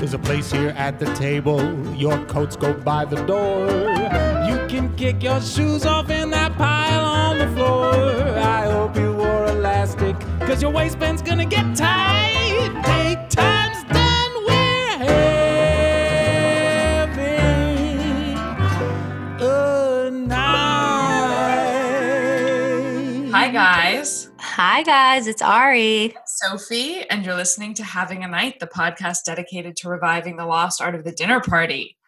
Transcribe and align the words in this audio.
There's 0.00 0.14
a 0.14 0.18
place 0.18 0.50
here 0.50 0.70
at 0.78 0.98
the 0.98 1.04
table. 1.14 1.60
Your 1.94 2.24
coats 2.24 2.56
go 2.56 2.72
by 2.72 3.04
the 3.04 3.16
door. 3.26 3.66
You 4.48 4.66
can 4.66 4.96
kick 4.96 5.22
your 5.22 5.42
shoes 5.42 5.84
off 5.84 6.08
in 6.08 6.30
that 6.30 6.56
pile 6.56 7.04
on 7.04 7.38
the 7.38 7.48
floor. 7.48 7.92
I 8.38 8.64
hope 8.70 8.96
you 8.96 9.12
wore 9.12 9.44
elastic, 9.44 10.18
cause 10.40 10.62
your 10.62 10.70
waistband's 10.70 11.20
gonna 11.20 11.44
get 11.44 11.76
tight. 11.76 12.19
Hi, 24.80 24.84
guys. 25.16 25.26
It's 25.26 25.42
Ari. 25.42 26.16
Sophie, 26.24 27.02
and 27.10 27.22
you're 27.22 27.34
listening 27.34 27.74
to 27.74 27.84
Having 27.84 28.24
a 28.24 28.28
Night, 28.28 28.60
the 28.60 28.66
podcast 28.66 29.24
dedicated 29.26 29.76
to 29.76 29.90
reviving 29.90 30.38
the 30.38 30.46
lost 30.46 30.80
art 30.80 30.94
of 30.94 31.04
the 31.04 31.12
dinner 31.12 31.38
party. 31.38 31.98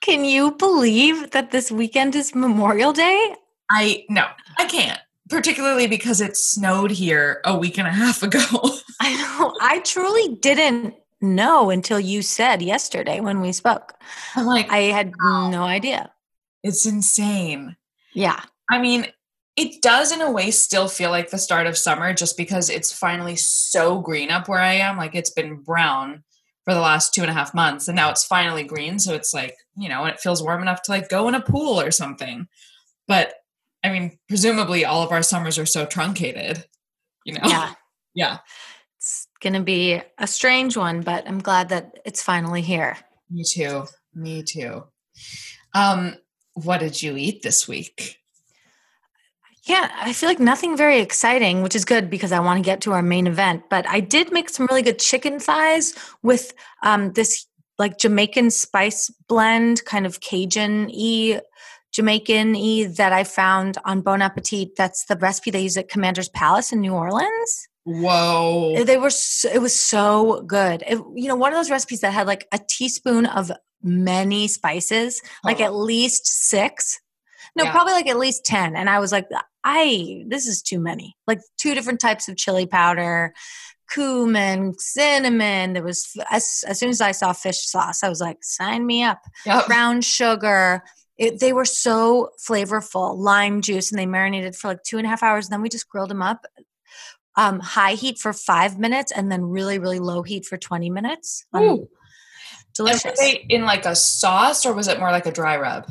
Can 0.00 0.24
you 0.24 0.52
believe 0.52 1.32
that 1.32 1.50
this 1.50 1.70
weekend 1.70 2.14
is 2.16 2.34
Memorial 2.34 2.94
Day? 2.94 3.34
I 3.70 4.06
no, 4.08 4.24
I 4.56 4.64
can't. 4.64 4.98
Particularly 5.28 5.86
because 5.86 6.22
it 6.22 6.38
snowed 6.38 6.90
here 6.90 7.42
a 7.44 7.54
week 7.54 7.76
and 7.76 7.86
a 7.86 7.92
half 7.92 8.22
ago. 8.22 8.40
I 9.02 9.14
know. 9.16 9.54
I 9.60 9.80
truly 9.80 10.36
didn't 10.36 10.94
know 11.20 11.68
until 11.68 12.00
you 12.00 12.22
said 12.22 12.62
yesterday 12.62 13.20
when 13.20 13.42
we 13.42 13.52
spoke. 13.52 13.92
I'm 14.34 14.46
like, 14.46 14.70
I 14.70 14.84
had 14.84 15.12
Wow. 15.22 15.50
no 15.50 15.64
idea. 15.64 16.10
it's 16.62 16.86
insane. 16.86 17.76
Yeah. 18.14 18.40
I 18.70 18.80
mean, 18.80 19.06
it 19.56 19.82
does 19.82 20.10
in 20.10 20.20
a 20.20 20.30
way 20.30 20.50
still 20.50 20.88
feel 20.88 21.10
like 21.10 21.30
the 21.30 21.38
start 21.38 21.66
of 21.66 21.78
summer 21.78 22.12
just 22.12 22.36
because 22.36 22.68
it's 22.68 22.92
finally 22.92 23.36
so 23.36 24.00
green 24.00 24.30
up 24.30 24.48
where 24.48 24.60
I 24.60 24.74
am. 24.74 24.96
Like 24.96 25.14
it's 25.14 25.30
been 25.30 25.56
brown 25.56 26.24
for 26.64 26.74
the 26.74 26.80
last 26.80 27.14
two 27.14 27.20
and 27.20 27.30
a 27.30 27.34
half 27.34 27.54
months 27.54 27.86
and 27.86 27.94
now 27.94 28.10
it's 28.10 28.24
finally 28.24 28.64
green. 28.64 28.98
So 28.98 29.14
it's 29.14 29.32
like, 29.32 29.54
you 29.76 29.88
know, 29.88 30.02
and 30.02 30.12
it 30.12 30.20
feels 30.20 30.42
warm 30.42 30.62
enough 30.62 30.82
to 30.82 30.90
like 30.90 31.08
go 31.08 31.28
in 31.28 31.34
a 31.34 31.40
pool 31.40 31.80
or 31.80 31.90
something. 31.92 32.48
But 33.06 33.34
I 33.84 33.90
mean, 33.90 34.18
presumably 34.28 34.84
all 34.84 35.02
of 35.02 35.12
our 35.12 35.22
summers 35.22 35.58
are 35.58 35.66
so 35.66 35.86
truncated, 35.86 36.64
you 37.24 37.34
know? 37.34 37.42
Yeah. 37.44 37.74
yeah. 38.14 38.38
It's 38.96 39.28
going 39.40 39.52
to 39.52 39.60
be 39.60 40.00
a 40.18 40.26
strange 40.26 40.76
one, 40.76 41.02
but 41.02 41.28
I'm 41.28 41.40
glad 41.40 41.68
that 41.68 41.98
it's 42.04 42.22
finally 42.22 42.62
here. 42.62 42.96
Me 43.30 43.44
too. 43.48 43.84
Me 44.14 44.42
too. 44.42 44.84
Um, 45.74 46.16
what 46.54 46.80
did 46.80 47.02
you 47.02 47.16
eat 47.16 47.42
this 47.42 47.68
week? 47.68 48.18
Yeah, 49.66 49.90
I 50.02 50.12
feel 50.12 50.28
like 50.28 50.40
nothing 50.40 50.76
very 50.76 51.00
exciting, 51.00 51.62
which 51.62 51.74
is 51.74 51.84
good 51.86 52.10
because 52.10 52.32
I 52.32 52.40
want 52.40 52.58
to 52.58 52.62
get 52.62 52.82
to 52.82 52.92
our 52.92 53.02
main 53.02 53.26
event. 53.26 53.64
But 53.70 53.88
I 53.88 54.00
did 54.00 54.30
make 54.30 54.50
some 54.50 54.66
really 54.66 54.82
good 54.82 54.98
chicken 54.98 55.40
thighs 55.40 55.94
with 56.22 56.52
um, 56.82 57.12
this 57.12 57.46
like 57.78 57.98
Jamaican 57.98 58.50
spice 58.50 59.08
blend, 59.26 59.84
kind 59.86 60.04
of 60.06 60.20
Cajun 60.20 60.90
y 60.92 61.40
Jamaican 61.92 62.52
y 62.54 62.86
that 62.96 63.12
I 63.12 63.24
found 63.24 63.78
on 63.84 64.02
Bon 64.02 64.20
Appetit. 64.20 64.76
That's 64.76 65.06
the 65.06 65.16
recipe 65.16 65.50
they 65.50 65.62
use 65.62 65.76
at 65.76 65.88
Commander's 65.88 66.28
Palace 66.28 66.72
in 66.72 66.80
New 66.80 66.92
Orleans. 66.92 67.68
Whoa. 67.84 68.84
They 68.84 68.96
were 68.96 69.10
so, 69.10 69.48
it 69.48 69.60
was 69.62 69.78
so 69.78 70.42
good. 70.42 70.82
It, 70.86 70.98
you 71.14 71.28
know, 71.28 71.36
one 71.36 71.52
of 71.52 71.58
those 71.58 71.70
recipes 71.70 72.00
that 72.00 72.12
had 72.12 72.26
like 72.26 72.46
a 72.52 72.58
teaspoon 72.58 73.26
of 73.26 73.50
many 73.82 74.48
spices, 74.48 75.22
like 75.44 75.60
Oh. 75.60 75.64
at 75.64 75.74
least 75.74 76.26
six. 76.26 77.00
No, 77.56 77.64
Yeah. 77.64 77.72
probably 77.72 77.92
like 77.92 78.08
at 78.08 78.18
least 78.18 78.44
10. 78.44 78.74
And 78.76 78.90
I 78.90 78.98
was 78.98 79.12
like, 79.12 79.28
I, 79.64 80.24
this 80.28 80.46
is 80.46 80.62
too 80.62 80.78
many. 80.78 81.16
Like 81.26 81.40
two 81.56 81.74
different 81.74 82.00
types 82.00 82.28
of 82.28 82.36
chili 82.36 82.66
powder, 82.66 83.32
cumin, 83.90 84.74
cinnamon. 84.78 85.72
There 85.72 85.82
was, 85.82 86.14
as, 86.30 86.64
as 86.66 86.78
soon 86.78 86.90
as 86.90 87.00
I 87.00 87.12
saw 87.12 87.32
fish 87.32 87.60
sauce, 87.66 88.04
I 88.04 88.08
was 88.08 88.20
like, 88.20 88.38
sign 88.42 88.86
me 88.86 89.02
up. 89.02 89.20
Yep. 89.46 89.66
Brown 89.66 90.02
sugar. 90.02 90.84
It, 91.16 91.40
they 91.40 91.52
were 91.52 91.64
so 91.64 92.30
flavorful. 92.46 93.16
Lime 93.16 93.62
juice, 93.62 93.90
and 93.90 93.98
they 93.98 94.06
marinated 94.06 94.54
for 94.54 94.68
like 94.68 94.82
two 94.82 94.98
and 94.98 95.06
a 95.06 95.10
half 95.10 95.22
hours. 95.22 95.46
And 95.46 95.52
then 95.52 95.62
we 95.62 95.68
just 95.68 95.88
grilled 95.88 96.10
them 96.10 96.22
up. 96.22 96.44
Um, 97.36 97.58
high 97.58 97.94
heat 97.94 98.18
for 98.18 98.32
five 98.32 98.78
minutes, 98.78 99.10
and 99.10 99.32
then 99.32 99.42
really, 99.42 99.78
really 99.78 99.98
low 99.98 100.22
heat 100.22 100.44
for 100.44 100.56
20 100.56 100.90
minutes. 100.90 101.46
Um. 101.52 101.62
And 101.62 101.88
delicious. 102.74 103.04
were 103.04 103.12
they 103.18 103.46
in 103.48 103.64
like 103.64 103.86
a 103.86 103.96
sauce 103.96 104.66
or 104.66 104.72
was 104.74 104.88
it 104.88 104.98
more 104.98 105.10
like 105.10 105.26
a 105.26 105.32
dry 105.32 105.56
rub? 105.56 105.90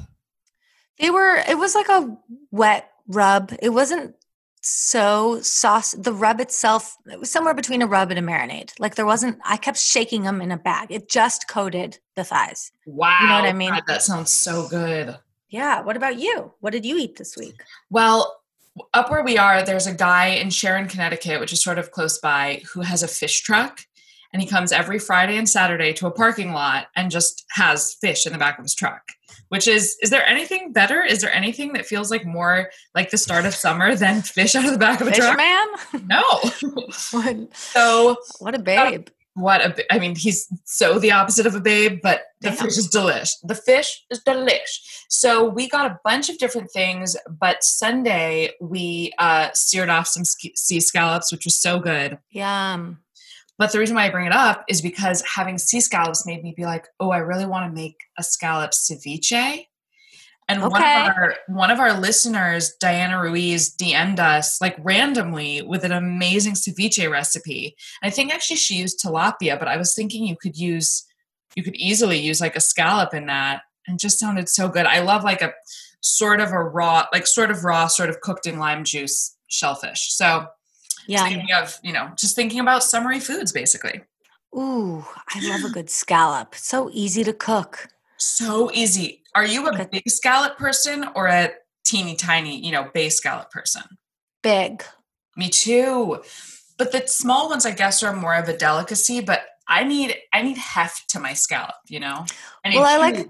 They 1.00 1.09
were, 1.09 1.35
it 1.35 1.57
was 1.57 1.73
like 1.73 1.89
a 1.89 2.16
wet 2.51 2.89
rub. 3.08 3.53
It 3.62 3.69
wasn't 3.69 4.16
so 4.62 5.41
sauce. 5.41 5.91
The 5.91 6.14
rub 6.14 6.40
itself, 6.40 6.96
it 7.06 7.19
was 7.19 7.30
somewhere 7.30 7.53
between 7.53 7.81
a 7.81 7.88
rub 7.88 8.12
and 8.12 8.19
a 8.19 8.22
marinade. 8.22 8.72
Like 8.80 8.96
there 8.96 9.06
wasn't, 9.06 9.40
I 9.44 9.58
kept 9.58 9.78
shaking 9.78 10.24
them 10.24 10.41
in 10.41 10.52
a 10.52 10.58
bag. 10.58 10.91
It 10.91 11.09
just 11.09 11.47
coated 11.47 12.00
the 12.16 12.24
thighs. 12.24 12.72
Wow. 12.86 13.19
you 13.22 13.28
know 13.28 13.36
what 13.36 13.46
I 13.46 13.53
mean? 13.53 13.72
God, 13.72 13.84
that 13.88 14.02
sounds 14.02 14.31
so 14.31 14.68
good. 14.69 15.18
Yeah. 15.50 15.81
What 15.81 15.97
about 15.97 16.18
you? 16.18 16.53
What 16.62 16.72
did 16.72 16.86
you 16.86 16.97
eat 16.97 17.18
this 17.18 17.38
week? 17.38 17.62
Well, 17.90 18.42
up 18.94 19.12
where 19.12 19.24
we 19.24 19.38
are, 19.38 19.63
there's 19.63 19.86
a 19.86 19.94
guy 19.94 20.28
in 20.28 20.50
Sharon, 20.50 20.88
Connecticut, 20.88 21.40
which 21.40 21.53
is 21.53 21.62
sort 21.62 21.78
of 21.78 21.92
close 21.92 22.18
by, 22.18 22.63
who 22.74 22.81
has 22.81 23.03
a 23.03 23.08
fish 23.08 23.42
truck. 23.42 23.81
And 24.31 24.42
he 24.42 24.47
comes 24.47 24.72
every 24.72 24.97
Friday 24.97 25.38
and 25.38 25.47
Saturday 25.47 25.94
to 25.94 26.08
a 26.08 26.12
parking 26.12 26.53
lot 26.53 26.88
and 26.96 27.12
just 27.12 27.46
has 27.52 27.94
fish 27.94 28.25
in 28.25 28.34
the 28.34 28.40
back 28.40 28.58
of 28.58 28.66
his 28.66 28.74
truck. 28.74 29.03
Which 29.49 29.67
is, 29.67 29.97
is 30.01 30.09
there 30.09 30.25
anything 30.25 30.73
better? 30.73 31.03
Is 31.03 31.21
there 31.21 31.31
anything 31.31 31.73
that 31.73 31.85
feels 31.85 32.09
like 32.09 32.25
more 32.25 32.69
like 32.95 33.11
the 33.11 33.17
start 33.17 33.45
of 33.45 33.53
summer 33.53 33.95
than 33.95 34.21
fish 34.21 34.55
out 34.55 34.66
of 34.66 34.71
the 34.71 34.77
back 34.77 35.01
of 35.01 35.07
a 35.07 35.11
Fish 35.11 35.19
truck? 35.19 35.38
man? 35.38 35.67
No. 36.07 36.21
what, 37.11 37.55
so 37.55 38.17
what 38.39 38.55
a 38.55 38.59
babe. 38.59 39.09
what 39.35 39.61
a 39.61 39.94
I 39.94 39.99
mean, 39.99 40.16
he's 40.16 40.47
so 40.66 40.99
the 40.99 41.11
opposite 41.11 41.45
of 41.45 41.55
a 41.55 41.59
babe, 41.59 41.99
but 42.01 42.23
the 42.41 42.49
Damn. 42.49 42.57
fish 42.57 42.77
is 42.77 42.89
delish. 42.89 43.31
The 43.44 43.55
fish 43.55 44.03
is 44.09 44.21
delish. 44.23 44.79
So 45.09 45.47
we 45.47 45.69
got 45.69 45.85
a 45.85 46.00
bunch 46.03 46.29
of 46.29 46.38
different 46.39 46.71
things, 46.71 47.15
but 47.29 47.63
Sunday 47.63 48.51
we 48.59 49.13
uh, 49.19 49.50
seared 49.53 49.89
off 49.89 50.07
some 50.07 50.23
sea 50.25 50.79
scallops, 50.79 51.31
which 51.31 51.45
was 51.45 51.55
so 51.55 51.79
good. 51.79 52.17
Yum. 52.31 53.03
But 53.58 53.72
the 53.72 53.80
reason 53.80 53.96
why 53.96 54.06
I 54.06 54.09
bring 54.09 54.25
it 54.25 54.34
up 54.34 54.64
is 54.68 54.81
because 54.81 55.24
having 55.36 55.58
sea 55.58 55.80
scallops 55.80 56.25
made 56.25 56.44
me 56.44 56.53
be 56.56 56.66
like, 56.66 56.88
oh, 57.00 57.12
I 57.12 57.18
really 57.18 57.46
want 57.46 57.69
to 57.69 57.75
make 57.75 57.97
a 58.18 58.24
scallop 58.24 58.72
ceviche. 58.72 59.66
And 60.50 60.62
one 60.62 60.81
of 60.81 61.08
our 61.16 61.36
one 61.47 61.72
of 61.72 61.80
our 61.80 61.97
listeners, 61.97 62.74
Diana 62.81 63.22
Ruiz, 63.22 63.74
DM'd 63.75 64.19
us 64.19 64.59
like 64.59 64.75
randomly 64.80 65.62
with 65.62 65.86
an 65.86 65.94
amazing 65.94 66.53
ceviche 66.53 67.09
recipe. 67.09 67.75
I 68.02 68.09
think 68.09 68.34
actually 68.34 68.58
she 68.58 68.75
used 68.75 69.00
tilapia, 69.00 69.58
but 69.58 69.69
I 69.69 69.78
was 69.78 69.96
thinking 69.96 70.25
you 70.25 70.36
could 70.36 70.58
use 70.58 71.06
you 71.56 71.63
could 71.63 71.75
easily 71.75 72.19
use 72.19 72.42
like 72.42 72.56
a 72.56 72.62
scallop 72.62 73.13
in 73.13 73.28
that 73.28 73.62
and 73.88 74.00
just 74.00 74.19
sounded 74.19 74.50
so 74.50 74.68
good. 74.68 74.86
I 74.86 75.00
love 75.00 75.24
like 75.24 75.42
a 75.42 75.53
sort 76.02 76.42
of 76.42 76.52
a 76.52 76.62
raw, 76.62 77.06
like 77.13 77.28
sort 77.28 77.52
of 77.52 77.63
raw, 77.63 77.88
sort 77.88 78.09
of 78.09 78.19
cooked 78.22 78.46
in 78.46 78.59
lime 78.59 78.84
juice 78.84 79.36
shellfish. 79.47 80.13
So 80.13 80.47
Yeah. 81.08 81.28
thinking 81.28 81.53
of, 81.53 81.78
you 81.84 81.94
know, 81.94 82.12
just 82.18 82.36
thinking 82.36 82.59
about 82.59 82.84
summery 82.84 83.19
foods 83.19 83.52
basically. 83.52 84.02
Ooh, 84.56 85.03
I 85.34 85.40
love 85.50 85.64
a 85.64 85.74
good 85.74 85.90
scallop. 85.90 86.56
So 86.56 86.90
easy 86.94 87.24
to 87.24 87.34
cook. 87.34 87.88
So 88.18 88.72
easy. 88.74 89.24
Are 89.36 89.46
you 89.46 89.68
a 89.68 89.88
big 89.88 90.08
scallop 90.09 90.58
person 90.58 91.06
or 91.16 91.28
a 91.28 91.52
teeny 91.84 92.16
tiny, 92.16 92.63
you 92.63 92.72
know, 92.72 92.90
bay 92.94 93.09
scallop 93.09 93.50
person? 93.52 93.84
Big. 94.44 94.84
Me 95.36 95.50
too. 95.50 96.22
But 96.78 96.92
the 96.92 97.08
small 97.08 97.50
ones 97.50 97.66
I 97.66 97.72
guess 97.72 98.03
are 98.03 98.16
more 98.16 98.36
of 98.36 98.47
a 98.47 98.56
delicacy, 98.56 99.22
but 99.22 99.42
I 99.68 99.84
need 99.84 100.16
I 100.34 100.42
need 100.42 100.58
heft 100.58 101.09
to 101.12 101.19
my 101.19 101.34
scallop, 101.34 101.75
you 101.88 102.00
know? 102.00 102.25
I 102.63 102.69
need 102.69 102.78
Well, 102.78 102.86
I 102.86 102.97
like 102.97 103.30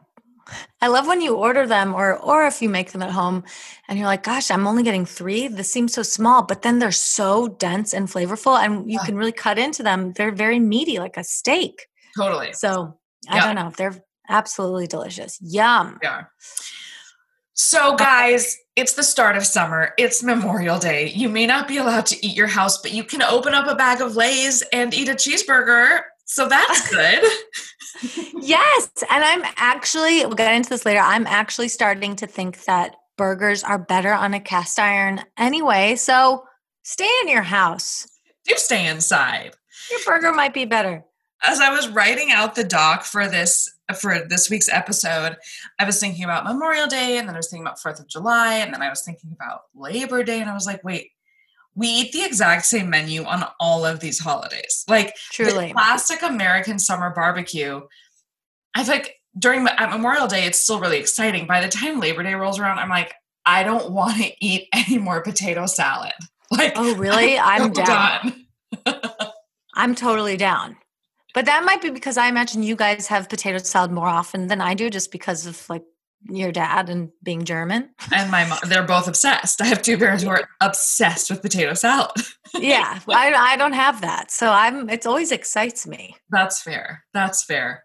I 0.81 0.87
love 0.87 1.07
when 1.07 1.21
you 1.21 1.35
order 1.35 1.65
them 1.65 1.93
or 1.93 2.17
or 2.17 2.45
if 2.45 2.61
you 2.61 2.69
make 2.69 2.91
them 2.91 3.01
at 3.01 3.11
home 3.11 3.43
and 3.87 3.97
you're 3.97 4.07
like, 4.07 4.23
gosh, 4.23 4.51
I'm 4.51 4.67
only 4.67 4.83
getting 4.83 5.05
3. 5.05 5.47
This 5.47 5.71
seems 5.71 5.93
so 5.93 6.03
small, 6.03 6.43
but 6.43 6.61
then 6.61 6.79
they're 6.79 6.91
so 6.91 7.47
dense 7.47 7.93
and 7.93 8.07
flavorful 8.07 8.57
and 8.63 8.89
you 8.91 8.99
Yeah. 8.99 9.05
can 9.05 9.15
really 9.17 9.31
cut 9.31 9.57
into 9.57 9.83
them. 9.83 10.11
They're 10.13 10.31
very 10.31 10.59
meaty 10.59 10.99
like 10.99 11.17
a 11.17 11.23
steak. 11.23 11.87
totally. 12.17 12.53
So, 12.53 12.99
I 13.29 13.37
Yeah. 13.37 13.45
don't 13.45 13.55
know. 13.55 13.71
They're 13.75 14.03
absolutely 14.29 14.87
delicious. 14.87 15.39
Yum. 15.41 15.99
Are. 16.05 16.31
So, 17.55 17.95
guys, 17.95 18.57
it's 18.75 18.93
the 18.93 19.03
start 19.03 19.37
of 19.37 19.45
summer. 19.45 19.93
It's 19.97 20.23
Memorial 20.23 20.79
Day. 20.79 21.09
You 21.09 21.29
may 21.29 21.45
not 21.45 21.67
be 21.67 21.77
allowed 21.77 22.05
to 22.07 22.25
eat 22.25 22.35
your 22.35 22.47
house, 22.47 22.79
but 22.79 22.91
you 22.91 23.03
can 23.03 23.21
open 23.21 23.53
up 23.53 23.67
a 23.67 23.75
bag 23.75 24.01
of 24.01 24.15
Lay's 24.15 24.63
and 24.73 24.93
eat 24.93 25.07
a 25.09 25.13
cheeseburger. 25.13 26.01
So 26.25 26.47
that's 26.47 26.89
good. 26.93 27.23
Yes, 28.39 28.89
and 29.09 29.23
I'm 29.23 29.43
actually 29.55 30.25
we'll 30.25 30.35
get 30.35 30.53
into 30.53 30.69
this 30.69 30.85
later. 30.85 30.99
I'm 30.99 31.27
actually 31.27 31.69
starting 31.69 32.15
to 32.17 32.27
think 32.27 32.65
that 32.65 32.95
burgers 33.17 33.63
are 33.63 33.77
better 33.77 34.13
on 34.13 34.33
a 34.33 34.39
cast 34.39 34.79
iron 34.79 35.21
anyway. 35.37 35.95
So, 35.95 36.45
stay 36.83 37.09
in 37.21 37.29
your 37.29 37.43
house. 37.43 38.07
Do 38.45 38.55
stay 38.57 38.87
inside. 38.87 39.53
Your 39.91 39.99
burger 40.05 40.33
might 40.33 40.53
be 40.53 40.65
better. 40.65 41.05
as 41.43 41.59
I 41.59 41.69
was 41.69 41.87
writing 41.89 42.31
out 42.31 42.55
the 42.55 42.63
doc 42.63 43.03
for 43.03 43.27
this 43.27 43.69
for 43.99 44.25
this 44.27 44.49
week's 44.49 44.69
episode, 44.69 45.35
I 45.77 45.85
was 45.85 45.99
thinking 45.99 46.23
about 46.23 46.45
Memorial 46.45 46.87
Day 46.87 47.17
and 47.17 47.27
then 47.27 47.35
I 47.35 47.39
was 47.39 47.49
thinking 47.49 47.65
about 47.65 47.79
4th 47.79 47.99
of 47.99 48.07
July 48.07 48.55
and 48.55 48.73
then 48.73 48.81
I 48.81 48.89
was 48.89 49.03
thinking 49.03 49.31
about 49.33 49.63
Labor 49.75 50.23
Day 50.23 50.39
and 50.39 50.49
I 50.49 50.53
was 50.53 50.65
like, 50.65 50.83
wait, 50.83 51.11
we 51.75 51.87
eat 51.87 52.11
the 52.11 52.23
exact 52.23 52.65
same 52.65 52.89
menu 52.89 53.23
on 53.23 53.45
all 53.59 53.85
of 53.85 53.99
these 53.99 54.19
holidays. 54.19 54.83
Like 54.87 55.15
Truly. 55.31 55.67
the 55.69 55.73
classic 55.73 56.21
American 56.21 56.77
summer 56.79 57.11
barbecue. 57.15 57.81
I 58.75 58.83
feel 58.83 58.95
like 58.95 59.15
during 59.37 59.67
at 59.67 59.89
Memorial 59.89 60.27
Day, 60.27 60.45
it's 60.45 60.59
still 60.59 60.79
really 60.79 60.97
exciting. 60.99 61.47
By 61.47 61.61
the 61.61 61.69
time 61.69 61.99
Labor 61.99 62.23
Day 62.23 62.35
rolls 62.35 62.59
around, 62.59 62.79
I'm 62.79 62.89
like, 62.89 63.13
I 63.45 63.63
don't 63.63 63.91
want 63.91 64.17
to 64.17 64.31
eat 64.39 64.67
any 64.73 64.97
more 64.99 65.21
potato 65.21 65.65
salad. 65.65 66.13
Like, 66.51 66.73
Oh, 66.75 66.95
really? 66.97 67.37
I'm 67.37 67.73
so 67.73 67.83
down. 67.83 68.33
done. 68.85 69.03
I'm 69.75 69.95
totally 69.95 70.37
down. 70.37 70.77
But 71.33 71.45
that 71.45 71.63
might 71.65 71.81
be 71.81 71.89
because 71.89 72.15
I 72.17 72.27
imagine 72.27 72.61
you 72.61 72.75
guys 72.75 73.07
have 73.07 73.27
potato 73.27 73.57
salad 73.57 73.91
more 73.91 74.07
often 74.07 74.47
than 74.47 74.61
I 74.61 74.75
do, 74.75 74.89
just 74.91 75.11
because 75.11 75.47
of 75.47 75.67
like 75.67 75.81
your 76.29 76.51
dad 76.51 76.89
and 76.89 77.11
being 77.21 77.43
German. 77.45 77.89
And 78.13 78.31
my 78.31 78.45
mom, 78.45 78.59
they're 78.67 78.83
both 78.85 79.07
obsessed. 79.07 79.61
I 79.61 79.65
have 79.65 79.81
two 79.81 79.97
parents 79.97 80.23
who 80.23 80.29
are 80.29 80.47
obsessed 80.61 81.29
with 81.29 81.41
potato 81.41 81.73
salad. 81.73 82.11
yeah, 82.55 82.99
I, 83.09 83.33
I 83.33 83.57
don't 83.57 83.73
have 83.73 84.01
that, 84.01 84.31
so 84.31 84.49
I'm. 84.49 84.89
It 84.89 85.05
always 85.05 85.31
excites 85.31 85.85
me. 85.87 86.15
That's 86.29 86.61
fair. 86.61 87.03
That's 87.13 87.43
fair. 87.43 87.83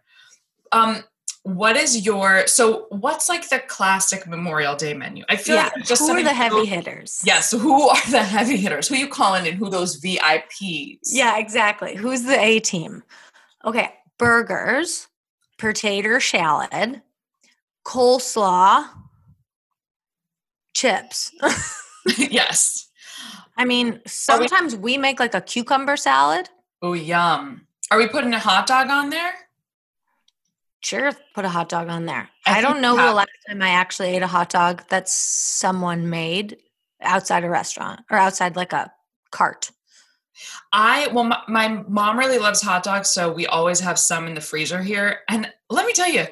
Um, 0.73 1.03
what 1.45 1.77
is 1.77 2.05
your 2.05 2.47
so? 2.47 2.87
What's 2.91 3.29
like 3.29 3.49
the 3.49 3.61
classic 3.61 4.27
Memorial 4.27 4.77
Day 4.77 4.93
menu? 4.93 5.25
I 5.31 5.37
feel 5.37 5.55
Yeah, 5.57 5.71
like 5.75 5.87
just 5.87 6.03
who 6.03 6.11
are 6.17 6.23
the 6.23 6.33
heavy 6.35 6.61
people- 6.63 6.67
hitters? 6.67 7.23
Yes, 7.25 7.51
who 7.53 7.89
are 7.89 8.11
the 8.11 8.23
heavy 8.23 8.57
hitters? 8.59 8.89
Who 8.89 8.97
you 8.97 9.09
calling 9.09 9.47
and 9.49 9.57
who 9.57 9.71
those 9.71 9.99
VIPs? 10.01 10.99
Yeah, 11.05 11.39
exactly. 11.39 11.97
Who's 11.97 12.25
the 12.25 12.39
A 12.39 12.61
team? 12.61 13.03
Okay, 13.65 13.91
burgers, 14.19 15.09
potato 15.57 16.19
salad, 16.19 17.01
coleslaw, 17.89 18.87
chips. 20.75 21.33
yes. 22.19 22.89
I 23.57 23.65
mean, 23.65 24.01
sometimes 24.07 24.77
we 24.77 24.99
make 24.99 25.19
like 25.19 25.35
a 25.35 25.41
cucumber 25.41 25.97
salad. 25.97 26.51
Oh, 26.83 26.93
yum. 26.93 27.67
Are 27.91 27.97
we 27.97 28.07
putting 28.07 28.35
a 28.35 28.39
hot 28.39 28.67
dog 28.67 28.91
on 28.91 29.09
there? 29.09 29.33
Sure, 30.81 31.11
put 31.35 31.47
a 31.47 31.49
hot 31.49 31.71
dog 31.71 31.89
on 31.89 32.05
there. 32.05 32.29
I 32.47 32.59
I, 32.59 32.61
don't 32.61 32.83
know 32.83 32.95
the 32.95 33.15
last 33.15 33.31
time 33.49 33.63
I 33.63 33.71
actually 33.71 34.11
ate 34.11 34.23
a 34.23 34.29
hot 34.29 34.51
dog 34.51 34.85
that 34.91 35.09
someone 35.09 36.11
made 36.11 36.59
outside 37.01 37.43
a 37.43 37.51
restaurant 37.51 38.01
or 38.11 38.19
outside 38.19 38.55
like 38.55 38.75
a 38.75 38.93
cart. 39.31 39.71
I 40.73 41.09
well, 41.09 41.25
my, 41.25 41.41
my 41.49 41.69
mom 41.89 42.19
really 42.19 42.39
loves 42.39 42.61
hot 42.61 42.85
dogs, 42.85 43.11
so 43.11 43.33
we 43.33 43.47
always 43.47 43.81
have 43.81 43.99
some 43.99 44.29
in 44.29 44.35
the 44.35 44.41
freezer 44.41 44.83
here. 44.83 45.21
And 45.29 45.51
let 45.69 45.85
me 45.85 45.93
tell 45.95 46.09
you, 46.09 46.27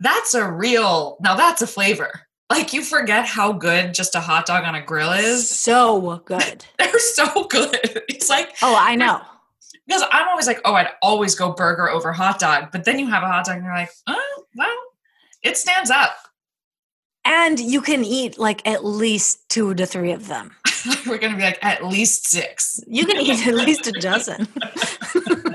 that's 0.00 0.34
a 0.34 0.50
real 0.50 1.16
now. 1.20 1.34
That's 1.34 1.62
a 1.62 1.66
flavor. 1.66 2.10
Like 2.50 2.72
you 2.72 2.82
forget 2.82 3.26
how 3.26 3.52
good 3.52 3.92
just 3.94 4.14
a 4.14 4.20
hot 4.20 4.46
dog 4.46 4.64
on 4.64 4.74
a 4.76 4.82
grill 4.82 5.12
is. 5.12 5.48
So 5.50 6.22
good. 6.24 6.64
They're 6.78 6.98
so 6.98 7.44
good. 7.44 7.76
It's 8.08 8.28
like 8.28 8.54
Oh, 8.62 8.76
I 8.78 8.94
know. 8.94 9.20
because 9.86 10.02
I'm 10.12 10.28
always 10.28 10.46
like, 10.46 10.60
oh, 10.64 10.74
I'd 10.74 10.90
always 11.02 11.34
go 11.34 11.52
burger 11.52 11.90
over 11.90 12.12
hot 12.12 12.38
dog, 12.38 12.68
but 12.70 12.84
then 12.84 12.98
you 13.00 13.08
have 13.08 13.22
a 13.24 13.26
hot 13.26 13.46
dog 13.46 13.56
and 13.56 13.64
you're 13.64 13.74
like, 13.74 13.90
oh, 14.06 14.44
well, 14.56 14.76
it 15.42 15.56
stands 15.56 15.90
up. 15.90 16.14
And 17.24 17.58
you 17.58 17.80
can 17.80 18.04
eat 18.04 18.38
like 18.38 18.64
at 18.64 18.84
least 18.84 19.48
two 19.48 19.74
to 19.74 19.84
three 19.84 20.12
of 20.12 20.28
them. 20.28 20.52
We're 21.08 21.18
gonna 21.18 21.36
be 21.36 21.42
like 21.42 21.58
at 21.64 21.84
least 21.84 22.28
six. 22.28 22.78
You 22.86 23.04
can 23.06 23.16
eat 23.20 23.44
at 23.48 23.54
least 23.54 23.88
a 23.88 23.92
dozen. 23.92 24.46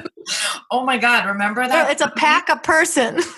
Oh 0.71 0.85
my 0.85 0.97
god, 0.97 1.25
remember 1.27 1.67
that? 1.67 1.91
it's 1.91 2.01
a 2.01 2.09
pack 2.11 2.47
a 2.49 2.55
person. 2.55 3.17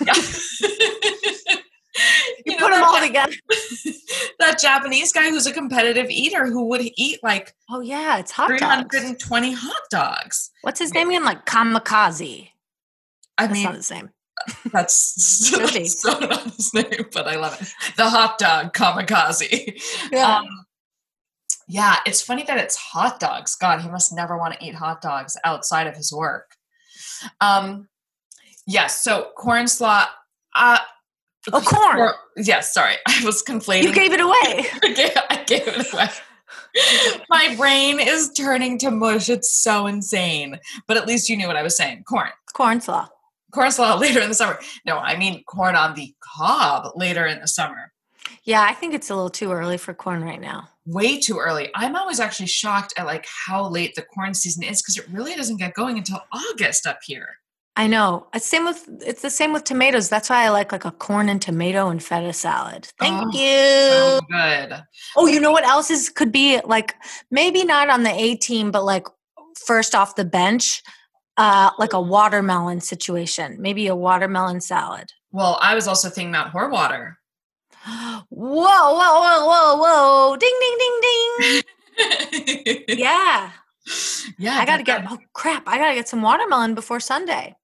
you, 2.46 2.52
You 2.52 2.56
know 2.56 2.66
put 2.66 2.70
them 2.72 2.82
all 2.84 3.00
together. 3.00 3.32
that 4.38 4.58
Japanese 4.60 5.12
guy 5.12 5.30
who's 5.30 5.46
a 5.46 5.52
competitive 5.52 6.08
eater 6.10 6.46
who 6.46 6.66
would 6.68 6.82
eat 6.96 7.18
like 7.22 7.54
Oh 7.70 7.80
yeah, 7.80 8.18
it's 8.18 8.30
hot 8.30 8.48
dogs. 8.58 8.86
320 8.90 9.52
hot 9.52 9.82
dogs. 9.90 10.50
What's 10.62 10.78
his 10.78 10.94
name 10.94 11.08
again? 11.08 11.24
Like 11.24 11.44
kamikaze. 11.44 12.50
I 13.36 13.46
That's 13.46 13.52
mean, 13.52 13.64
not 13.64 13.74
the 13.74 13.82
same. 13.82 14.10
that's 14.72 14.94
so 16.00 16.18
not 16.18 16.42
his 16.44 16.74
name, 16.74 17.06
but 17.12 17.26
I 17.26 17.36
love 17.36 17.60
it. 17.60 17.72
The 17.96 18.08
hot 18.08 18.38
dog 18.38 18.72
kamikaze. 18.72 19.80
Yeah. 20.12 20.38
Um, 20.38 20.66
yeah, 21.66 21.96
it's 22.06 22.20
funny 22.20 22.42
that 22.44 22.58
it's 22.58 22.76
hot 22.76 23.18
dogs. 23.20 23.56
God, 23.56 23.80
he 23.80 23.88
must 23.88 24.12
never 24.12 24.36
want 24.36 24.54
to 24.54 24.64
eat 24.64 24.74
hot 24.74 25.00
dogs 25.00 25.36
outside 25.44 25.86
of 25.86 25.96
his 25.96 26.12
work. 26.12 26.53
Um, 27.40 27.88
yes, 28.66 29.02
so 29.02 29.30
corn 29.36 29.68
slaw. 29.68 30.06
Uh, 30.54 30.78
oh, 31.52 31.60
corn. 31.60 31.98
Or, 31.98 32.14
yes, 32.36 32.72
sorry, 32.72 32.94
I 33.08 33.22
was 33.24 33.42
conflating. 33.42 33.84
You 33.84 33.92
gave 33.92 34.12
it 34.12 34.20
away. 34.20 34.66
I 34.82 34.92
gave, 34.94 35.16
I 35.30 35.44
gave 35.44 35.68
it 35.68 35.92
away. 35.92 36.08
My 37.28 37.54
brain 37.56 38.00
is 38.00 38.32
turning 38.32 38.78
to 38.78 38.90
mush. 38.90 39.28
It's 39.28 39.54
so 39.54 39.86
insane. 39.86 40.58
But 40.86 40.96
at 40.96 41.06
least 41.06 41.28
you 41.28 41.36
knew 41.36 41.46
what 41.46 41.56
I 41.56 41.62
was 41.62 41.76
saying. 41.76 42.04
Corn. 42.04 42.30
Corn 42.52 42.80
slaw. 42.80 43.08
Corn 43.52 43.70
slaw 43.70 43.94
later 43.98 44.20
in 44.20 44.28
the 44.28 44.34
summer. 44.34 44.58
No, 44.84 44.98
I 44.98 45.16
mean 45.16 45.44
corn 45.44 45.76
on 45.76 45.94
the 45.94 46.14
cob 46.20 46.92
later 46.96 47.26
in 47.26 47.40
the 47.40 47.48
summer. 47.48 47.92
Yeah, 48.44 48.62
I 48.62 48.74
think 48.74 48.94
it's 48.94 49.10
a 49.10 49.14
little 49.14 49.30
too 49.30 49.52
early 49.52 49.78
for 49.78 49.94
corn 49.94 50.22
right 50.22 50.40
now. 50.40 50.68
Way 50.86 51.18
too 51.18 51.38
early. 51.38 51.70
I'm 51.74 51.96
always 51.96 52.20
actually 52.20 52.46
shocked 52.46 52.92
at 52.98 53.06
like 53.06 53.26
how 53.46 53.68
late 53.68 53.94
the 53.94 54.02
corn 54.02 54.34
season 54.34 54.62
is 54.62 54.82
because 54.82 54.98
it 54.98 55.08
really 55.10 55.34
doesn't 55.34 55.56
get 55.56 55.72
going 55.74 55.96
until 55.96 56.20
August 56.32 56.86
up 56.86 56.98
here. 57.04 57.28
I 57.76 57.86
know. 57.88 58.28
It's 58.34 58.46
same 58.46 58.64
with 58.64 58.86
it's 59.04 59.22
the 59.22 59.30
same 59.30 59.52
with 59.52 59.64
tomatoes. 59.64 60.08
That's 60.08 60.30
why 60.30 60.44
I 60.44 60.50
like 60.50 60.70
like 60.72 60.84
a 60.84 60.92
corn 60.92 61.28
and 61.28 61.40
tomato 61.42 61.88
and 61.88 62.02
feta 62.02 62.32
salad. 62.32 62.86
Thank 63.00 63.34
Oh, 63.34 63.38
you. 63.38 63.90
So 63.90 64.20
good. 64.30 64.82
Oh, 65.16 65.26
you 65.26 65.40
know 65.40 65.50
what 65.50 65.64
else 65.64 65.90
is 65.90 66.08
could 66.08 66.30
be 66.30 66.60
like 66.64 66.94
maybe 67.30 67.64
not 67.64 67.88
on 67.88 68.02
the 68.04 68.12
A 68.12 68.36
team, 68.36 68.70
but 68.70 68.84
like 68.84 69.06
first 69.66 69.94
off 69.94 70.14
the 70.14 70.24
bench, 70.24 70.82
uh, 71.36 71.70
like 71.78 71.94
a 71.94 72.00
watermelon 72.00 72.80
situation. 72.80 73.56
Maybe 73.58 73.88
a 73.88 73.96
watermelon 73.96 74.60
salad. 74.60 75.10
Well, 75.32 75.58
I 75.60 75.74
was 75.74 75.88
also 75.88 76.10
thinking 76.10 76.30
about 76.32 76.52
whore 76.52 76.70
water. 76.70 77.18
Whoa, 77.86 78.22
whoa, 78.30 79.20
whoa, 79.20 79.46
whoa, 79.46 79.76
whoa! 79.76 80.36
Ding, 80.36 80.56
ding, 80.60 80.76
ding, 80.78 81.62
ding. 82.88 82.98
Yeah, 82.98 83.50
yeah, 84.38 84.58
I 84.58 84.64
gotta 84.66 84.82
get 84.82 85.02
get. 85.02 85.12
Oh 85.12 85.18
crap! 85.32 85.64
I 85.66 85.78
gotta 85.78 85.94
get 85.94 86.08
some 86.08 86.22
watermelon 86.22 86.74
before 86.74 87.00
Sunday. 87.00 87.56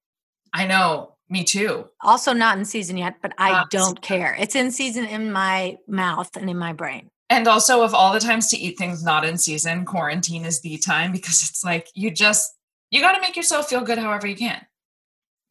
I 0.53 0.67
know. 0.67 1.15
Me 1.29 1.45
too. 1.45 1.87
Also 2.01 2.33
not 2.33 2.57
in 2.57 2.65
season 2.65 2.97
yet, 2.97 3.15
but 3.21 3.33
I 3.37 3.51
Ah, 3.51 3.65
don't 3.71 4.01
care. 4.01 4.35
It's 4.37 4.53
in 4.53 4.69
season 4.69 5.05
in 5.05 5.31
my 5.31 5.77
mouth 5.87 6.35
and 6.35 6.49
in 6.49 6.57
my 6.57 6.73
brain. 6.73 7.09
And 7.29 7.47
also, 7.47 7.83
of 7.83 7.93
all 7.93 8.11
the 8.11 8.19
times 8.19 8.49
to 8.49 8.57
eat 8.57 8.77
things 8.77 9.01
not 9.01 9.23
in 9.23 9.37
season, 9.37 9.85
quarantine 9.85 10.43
is 10.43 10.59
the 10.59 10.77
time 10.77 11.13
because 11.13 11.41
it's 11.49 11.63
like 11.63 11.87
you 11.95 12.11
just 12.11 12.51
you 12.89 12.99
got 12.99 13.13
to 13.13 13.21
make 13.21 13.37
yourself 13.37 13.69
feel 13.69 13.79
good 13.81 13.97
however 13.97 14.27
you 14.27 14.35
can. 14.35 14.65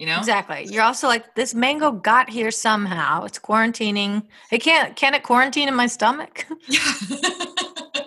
You 0.00 0.06
know, 0.06 0.16
Exactly. 0.18 0.64
You're 0.70 0.82
also 0.82 1.08
like 1.08 1.34
this 1.34 1.54
mango 1.54 1.92
got 1.92 2.30
here 2.30 2.50
somehow. 2.50 3.24
It's 3.24 3.38
quarantining. 3.38 4.22
It 4.50 4.62
can't. 4.62 4.96
Can 4.96 5.12
it 5.12 5.22
quarantine 5.22 5.68
in 5.68 5.74
my 5.74 5.86
stomach? 5.88 6.46
Yeah. 6.68 6.80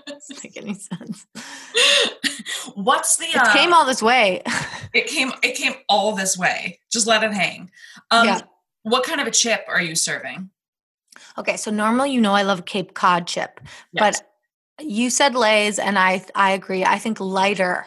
Doesn't 0.08 0.44
make 0.44 0.58
any 0.58 0.74
sense. 0.74 1.28
What's 2.76 3.18
the? 3.18 3.26
It 3.26 3.36
Uh, 3.36 3.54
came 3.54 3.74
all 3.74 3.86
this 3.86 4.02
way. 4.02 4.42
it 4.94 5.06
came. 5.08 5.32
It 5.44 5.56
came 5.56 5.74
all 5.88 6.16
this 6.16 6.36
way. 6.38 6.80
Just 6.92 7.06
let 7.06 7.24
it 7.24 7.32
hang. 7.34 7.70
Um, 8.10 8.26
Yeah. 8.28 8.42
What 8.84 9.04
kind 9.06 9.22
of 9.22 9.28
a 9.28 9.32
chip 9.32 9.64
are 9.68 9.82
you 9.82 9.96
serving? 9.96 10.50
okay, 11.38 11.58
so 11.58 11.70
normally 11.72 12.12
you 12.12 12.22
know 12.22 12.34
I 12.34 12.42
love 12.42 12.66
Cape 12.66 12.94
Cod 12.96 13.28
chip, 13.28 13.60
Yes. 13.92 14.22
but 14.80 14.86
you 14.86 15.10
said 15.12 15.36
Lay's, 15.36 15.78
and 15.78 16.00
I 16.00 16.26
I 16.36 16.52
agree. 16.52 16.84
I 16.84 16.98
think 16.98 17.20
lighter, 17.20 17.86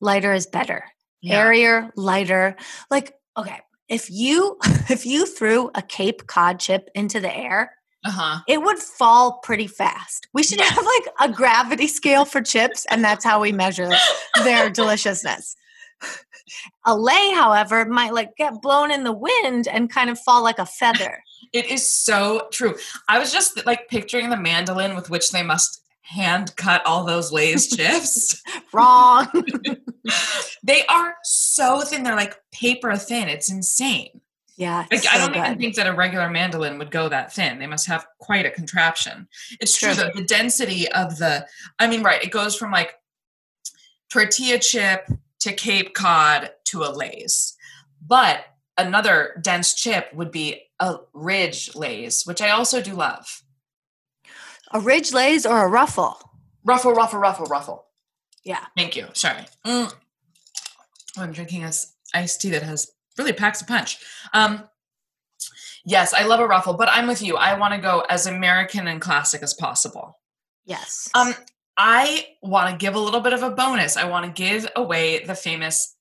lighter 0.00 0.32
is 0.32 0.46
better. 0.46 0.84
Yeah. 1.20 1.38
Airier, 1.44 1.90
lighter. 1.96 2.56
Like 2.90 3.14
okay, 3.36 3.60
if 3.88 4.08
you 4.10 4.58
if 4.90 5.06
you 5.06 5.26
threw 5.26 5.70
a 5.74 5.82
Cape 5.82 6.26
Cod 6.26 6.58
chip 6.60 6.88
into 6.94 7.20
the 7.20 7.34
air, 7.34 7.72
Uh 8.04 8.10
huh. 8.10 8.38
it 8.48 8.62
would 8.62 8.78
fall 8.78 9.38
pretty 9.42 9.66
fast. 9.66 10.28
We 10.32 10.42
should 10.42 10.60
have 10.60 10.84
like 10.84 11.30
a 11.30 11.32
gravity 11.32 11.86
scale 11.86 12.24
for 12.24 12.40
chips, 12.42 12.86
and 12.90 13.02
that's 13.04 13.24
how 13.24 13.40
we 13.40 13.52
measure 13.52 13.90
their 14.44 14.70
deliciousness. 14.80 15.56
A 16.84 16.96
lay, 16.96 17.32
however, 17.34 17.84
might 17.86 18.12
like 18.12 18.36
get 18.36 18.62
blown 18.62 18.92
in 18.92 19.02
the 19.02 19.12
wind 19.12 19.66
and 19.66 19.90
kind 19.90 20.10
of 20.10 20.18
fall 20.20 20.42
like 20.44 20.58
a 20.60 20.66
feather. 20.66 21.22
It 21.52 21.66
is 21.66 21.88
so 21.88 22.46
true. 22.52 22.76
I 23.08 23.18
was 23.18 23.32
just 23.32 23.64
like 23.66 23.88
picturing 23.88 24.30
the 24.30 24.36
mandolin 24.36 24.94
with 24.94 25.10
which 25.10 25.32
they 25.32 25.42
must 25.42 25.82
hand 26.06 26.54
cut 26.56 26.84
all 26.86 27.04
those 27.04 27.32
Lay's 27.32 27.74
chips. 27.74 28.42
Wrong. 28.72 29.28
they 30.62 30.86
are 30.86 31.16
so 31.24 31.80
thin; 31.80 32.02
they're 32.02 32.16
like 32.16 32.36
paper 32.52 32.96
thin. 32.96 33.28
It's 33.28 33.50
insane. 33.50 34.20
Yeah, 34.56 34.78
Like, 34.78 34.88
it's 34.92 35.06
I 35.06 35.18
don't 35.18 35.36
even 35.36 35.58
think 35.58 35.74
that 35.74 35.86
a 35.86 35.92
regular 35.92 36.30
mandolin 36.30 36.78
would 36.78 36.90
go 36.90 37.10
that 37.10 37.30
thin. 37.30 37.58
They 37.58 37.66
must 37.66 37.86
have 37.88 38.06
quite 38.20 38.46
a 38.46 38.50
contraption. 38.50 39.28
It's 39.60 39.76
true 39.76 39.92
True. 39.92 40.04
though. 40.04 40.10
The 40.14 40.24
density 40.24 40.90
of 40.92 41.18
the, 41.18 41.46
I 41.78 41.86
mean, 41.86 42.02
right? 42.02 42.24
It 42.24 42.30
goes 42.30 42.56
from 42.56 42.70
like 42.70 42.94
tortilla 44.10 44.58
chip 44.58 45.10
to 45.40 45.52
Cape 45.52 45.92
Cod 45.92 46.52
to 46.66 46.84
a 46.84 46.90
Lay's, 46.90 47.54
but 48.06 48.46
another 48.78 49.38
dense 49.42 49.74
chip 49.74 50.08
would 50.14 50.30
be 50.30 50.62
a 50.80 50.96
Ridge 51.12 51.74
Lay's, 51.74 52.24
which 52.24 52.40
I 52.40 52.48
also 52.48 52.80
do 52.80 52.94
love. 52.94 53.42
A 54.72 54.80
ridge 54.80 55.12
lays 55.12 55.46
or 55.46 55.64
a 55.64 55.68
ruffle. 55.68 56.18
Ruffle, 56.64 56.92
ruffle, 56.92 57.18
ruffle, 57.20 57.46
ruffle. 57.46 57.86
Yeah. 58.44 58.64
Thank 58.76 58.96
you. 58.96 59.06
Sorry. 59.12 59.44
Mm. 59.64 59.94
I'm 61.16 61.32
drinking 61.32 61.64
a 61.64 61.72
iced 62.14 62.40
tea 62.40 62.50
that 62.50 62.62
has 62.62 62.90
really 63.18 63.32
packs 63.32 63.62
a 63.62 63.64
punch. 63.64 63.98
Um, 64.32 64.64
yes, 65.84 66.12
I 66.12 66.24
love 66.26 66.40
a 66.40 66.46
ruffle, 66.46 66.74
but 66.74 66.88
I'm 66.90 67.06
with 67.06 67.22
you. 67.22 67.36
I 67.36 67.58
want 67.58 67.74
to 67.74 67.80
go 67.80 68.00
as 68.08 68.26
American 68.26 68.86
and 68.88 69.00
classic 69.00 69.42
as 69.42 69.54
possible. 69.54 70.18
Yes. 70.64 71.08
Um, 71.14 71.34
I 71.76 72.26
want 72.42 72.70
to 72.70 72.76
give 72.76 72.94
a 72.94 72.98
little 73.00 73.20
bit 73.20 73.32
of 73.32 73.42
a 73.42 73.50
bonus. 73.50 73.96
I 73.96 74.08
want 74.08 74.26
to 74.26 74.32
give 74.32 74.68
away 74.76 75.24
the 75.24 75.34
famous 75.34 75.94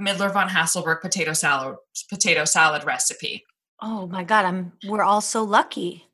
Midler 0.00 0.32
von 0.32 0.48
Haselberg 0.48 1.00
potato 1.00 1.32
salad 1.32 1.76
potato 2.10 2.44
salad 2.44 2.84
recipe. 2.84 3.44
oh 3.80 4.06
my 4.06 4.24
God, 4.24 4.44
I'm 4.44 4.72
we're 4.86 5.02
all 5.04 5.20
so 5.20 5.44
lucky. 5.44 6.04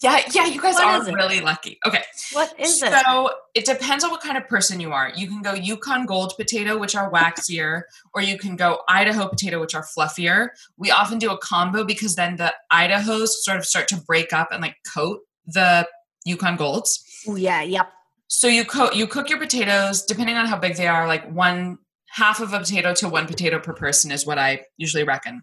Yeah, 0.00 0.20
yeah, 0.32 0.46
you 0.46 0.60
guys 0.60 0.74
What 0.74 1.08
are 1.08 1.14
really 1.14 1.40
lucky. 1.40 1.78
Okay. 1.86 2.02
What 2.32 2.58
is 2.58 2.82
it? 2.82 2.92
so 2.92 3.30
it 3.54 3.64
depends 3.64 4.04
on 4.04 4.10
what 4.10 4.20
kind 4.20 4.36
of 4.36 4.46
person 4.48 4.80
you 4.80 4.92
are. 4.92 5.10
You 5.14 5.26
can 5.26 5.42
go 5.42 5.54
Yukon 5.54 6.06
Gold 6.06 6.34
potato, 6.36 6.78
which 6.78 6.94
are 6.94 7.10
waxier, 7.10 7.82
or 8.14 8.22
you 8.22 8.38
can 8.38 8.56
go 8.56 8.80
Idaho 8.88 9.28
potato, 9.28 9.60
which 9.60 9.74
are 9.74 9.84
fluffier. 9.84 10.48
We 10.76 10.90
often 10.90 11.18
do 11.18 11.30
a 11.30 11.38
combo 11.38 11.84
because 11.84 12.14
then 12.14 12.36
the 12.36 12.54
Idahos 12.72 13.28
sort 13.28 13.58
of 13.58 13.64
start 13.64 13.88
to 13.88 13.96
break 13.96 14.32
up 14.32 14.48
and 14.52 14.62
like 14.62 14.76
coat 14.94 15.20
the 15.46 15.88
Yukon 16.24 16.56
Golds. 16.56 17.02
Oh 17.26 17.36
yeah, 17.36 17.62
yep. 17.62 17.90
So 18.28 18.48
you 18.48 18.64
cook 18.64 18.94
you 18.94 19.06
cook 19.06 19.30
your 19.30 19.38
potatoes 19.38 20.02
depending 20.04 20.36
on 20.36 20.46
how 20.46 20.58
big 20.58 20.76
they 20.76 20.88
are, 20.88 21.06
like 21.06 21.30
one 21.32 21.78
half 22.08 22.40
of 22.40 22.52
a 22.52 22.58
potato 22.58 22.94
to 22.94 23.08
one 23.08 23.26
potato 23.26 23.58
per 23.58 23.74
person 23.74 24.10
is 24.10 24.26
what 24.26 24.38
I 24.38 24.64
usually 24.76 25.04
reckon. 25.04 25.42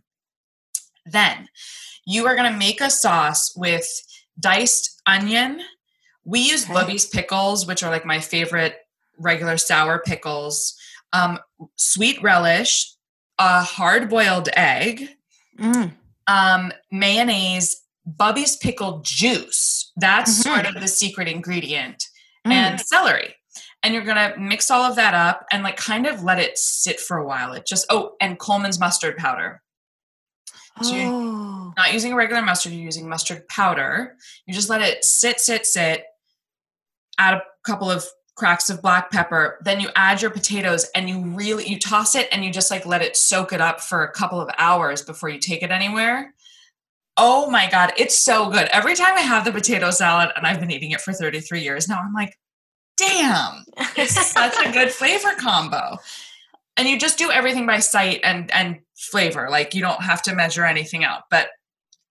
Then 1.05 1.47
you 2.05 2.25
are 2.25 2.35
going 2.35 2.51
to 2.51 2.57
make 2.57 2.81
a 2.81 2.89
sauce 2.89 3.53
with 3.55 3.87
diced 4.39 5.01
onion. 5.05 5.61
We 6.25 6.39
use 6.39 6.63
Okay. 6.65 6.73
Bubby's 6.73 7.05
pickles, 7.05 7.65
which 7.67 7.83
are 7.83 7.89
like 7.91 8.05
my 8.05 8.19
favorite 8.19 8.77
regular 9.17 9.57
sour 9.57 9.99
pickles. 10.05 10.75
Um, 11.11 11.39
sweet 11.75 12.21
relish, 12.23 12.91
a 13.37 13.61
hard 13.61 14.09
boiled 14.09 14.49
egg, 14.53 15.09
Mm. 15.59 15.93
um, 16.27 16.71
mayonnaise, 16.91 17.81
Bubby's 18.05 18.55
pickle 18.57 18.99
juice. 19.03 19.91
That's 19.95 20.31
Mhm. 20.39 20.43
sort 20.43 20.65
of 20.65 20.81
the 20.81 20.87
secret 20.87 21.27
ingredient 21.27 22.07
Mm. 22.45 22.51
and 22.51 22.81
celery. 22.81 23.35
And 23.83 23.93
you're 23.93 24.03
gonna 24.03 24.33
mix 24.37 24.71
all 24.71 24.83
of 24.83 24.95
that 24.95 25.13
up 25.13 25.45
and 25.51 25.61
like 25.63 25.77
kind 25.77 26.07
of 26.07 26.23
let 26.23 26.39
it 26.39 26.57
sit 26.57 26.99
for 26.99 27.17
a 27.17 27.25
while. 27.25 27.53
It 27.53 27.65
just 27.67 27.85
oh, 27.89 28.15
and 28.19 28.39
Colman's 28.39 28.79
mustard 28.79 29.17
powder. 29.17 29.61
Oh. 30.81 30.83
Not 31.77 31.94
using 31.94 32.13
a 32.13 32.15
regular 32.15 32.42
mustard, 32.42 32.74
you're 32.74 32.84
using 32.84 33.08
mustard 33.08 33.48
powder. 33.48 34.15
You 34.46 34.53
just 34.53 34.70
let 34.70 34.82
it 34.82 35.03
sit, 35.03 35.39
sit, 35.39 35.65
sit. 35.65 36.06
Add 37.18 37.36
a 37.36 37.42
couple 37.65 37.89
of 37.89 38.06
cracks 38.36 38.70
of 38.70 38.82
black 38.82 39.12
pepper. 39.12 39.60
Then 39.63 39.80
you 39.80 39.89
add 39.96 40.22
your 40.22 40.32
potatoes 40.32 40.89
and 40.96 41.10
you 41.10 41.22
really 41.22 41.68
you 41.68 41.80
toss 41.80 42.15
it 42.15 42.27
and 42.32 42.44
you 42.44 42.51
just 42.51 42.72
like 42.72 42.86
let 42.86 43.01
it 43.01 43.15
soak 43.15 43.53
it 43.53 43.62
up 43.62 43.82
for 43.82 44.03
a 44.03 44.12
couple 44.12 44.42
of 44.42 44.50
hours 44.58 45.01
before 45.01 45.30
you 45.30 45.39
take 45.39 45.62
it 45.62 45.72
anywhere. 45.72 46.34
Oh 47.15 47.50
my 47.50 47.70
god, 47.70 47.94
it's 47.98 48.18
so 48.18 48.50
good. 48.50 48.68
Every 48.72 48.96
time 48.96 49.15
I 49.15 49.22
have 49.22 49.46
the 49.46 49.51
potato 49.51 49.92
salad, 49.92 50.32
and 50.36 50.48
I've 50.48 50.60
been 50.60 50.72
eating 50.72 50.92
it 50.92 51.01
for 51.01 51.13
33 51.13 51.62
years 51.62 51.88
now, 51.88 52.00
I'm 52.00 52.13
like, 52.13 52.36
damn, 52.98 53.63
it's 53.96 54.13
such 54.32 54.56
a 54.65 54.72
good 54.72 54.89
flavor 54.92 55.34
combo. 55.38 56.00
And 56.75 56.88
you 56.88 56.98
just 57.00 57.20
do 57.20 57.30
everything 57.30 57.68
by 57.68 57.80
sight 57.80 58.22
and 58.24 58.50
and 58.51 58.80
flavor. 58.96 59.48
Like 59.51 59.75
you 59.75 59.82
don't 59.82 60.01
have 60.01 60.24
to 60.24 60.34
measure 60.34 60.65
anything 60.65 61.03
out. 61.03 61.24
But 61.30 61.50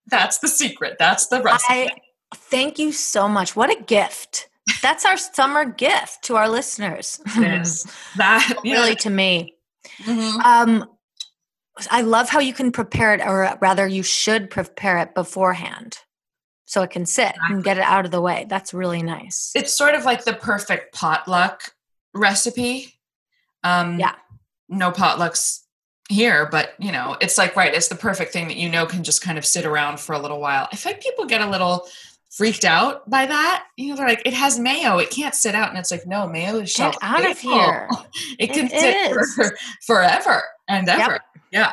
that's 0.07 0.39
the 0.39 0.47
secret. 0.47 0.97
That's 0.99 1.27
the 1.27 1.41
recipe. 1.41 1.73
I 1.73 1.89
thank 2.35 2.79
you 2.79 2.91
so 2.91 3.27
much. 3.27 3.55
What 3.55 3.69
a 3.69 3.81
gift. 3.83 4.49
That's 4.81 5.05
our 5.05 5.17
summer 5.17 5.65
gift 5.65 6.23
to 6.23 6.35
our 6.35 6.47
listeners. 6.49 7.19
Is. 7.37 7.85
that 8.17 8.53
yeah. 8.63 8.73
really 8.73 8.95
to 8.97 9.09
me. 9.09 9.55
Mhm. 10.03 10.43
Um 10.43 10.89
I 11.89 12.01
love 12.01 12.29
how 12.29 12.39
you 12.39 12.53
can 12.53 12.71
prepare 12.71 13.13
it 13.15 13.21
or 13.21 13.57
rather 13.59 13.87
you 13.87 14.03
should 14.03 14.49
prepare 14.49 14.99
it 14.99 15.15
beforehand. 15.15 15.97
So 16.65 16.81
it 16.81 16.91
can 16.91 17.05
sit 17.05 17.33
and 17.49 17.63
get 17.63 17.77
it 17.77 17.83
out 17.83 18.05
of 18.05 18.11
the 18.11 18.21
way. 18.21 18.45
That's 18.49 18.73
really 18.73 19.03
nice. 19.03 19.51
It's 19.55 19.73
sort 19.73 19.95
of 19.95 20.05
like 20.05 20.23
the 20.23 20.33
perfect 20.33 20.93
potluck 20.93 21.73
recipe. 22.13 22.93
Um, 23.63 23.99
Yeah. 23.99 24.15
No 24.69 24.91
potlucks 24.91 25.62
here, 26.09 26.47
but 26.51 26.73
you 26.79 26.91
know, 26.91 27.17
it's 27.21 27.37
like 27.37 27.55
right. 27.55 27.73
It's 27.73 27.87
the 27.87 27.95
perfect 27.95 28.33
thing 28.33 28.47
that 28.47 28.57
you 28.57 28.69
know 28.69 28.85
can 28.85 29.03
just 29.03 29.21
kind 29.21 29.37
of 29.37 29.45
sit 29.45 29.65
around 29.65 29.99
for 29.99 30.13
a 30.13 30.19
little 30.19 30.39
while. 30.39 30.67
I 30.71 30.77
like 30.85 31.01
people 31.01 31.25
get 31.25 31.41
a 31.41 31.49
little 31.49 31.87
freaked 32.29 32.65
out 32.65 33.07
by 33.09 33.25
that. 33.25 33.65
You 33.77 33.89
know, 33.89 33.95
they're 33.95 34.07
like, 34.07 34.21
"It 34.25 34.33
has 34.33 34.59
mayo. 34.59 34.97
It 34.97 35.09
can't 35.11 35.35
sit 35.35 35.55
out," 35.55 35.69
and 35.69 35.77
it's 35.77 35.91
like, 35.91 36.05
"No, 36.05 36.27
mayo 36.27 36.57
is 36.57 36.73
Get 36.75 36.97
out 37.01 37.29
of 37.29 37.39
here. 37.39 37.89
It 38.39 38.47
can 38.53 38.69
It 38.71 38.71
sit 38.71 39.25
for, 39.35 39.57
forever 39.85 40.43
and 40.67 40.87
Yep. 40.87 41.21
yeah 41.51 41.71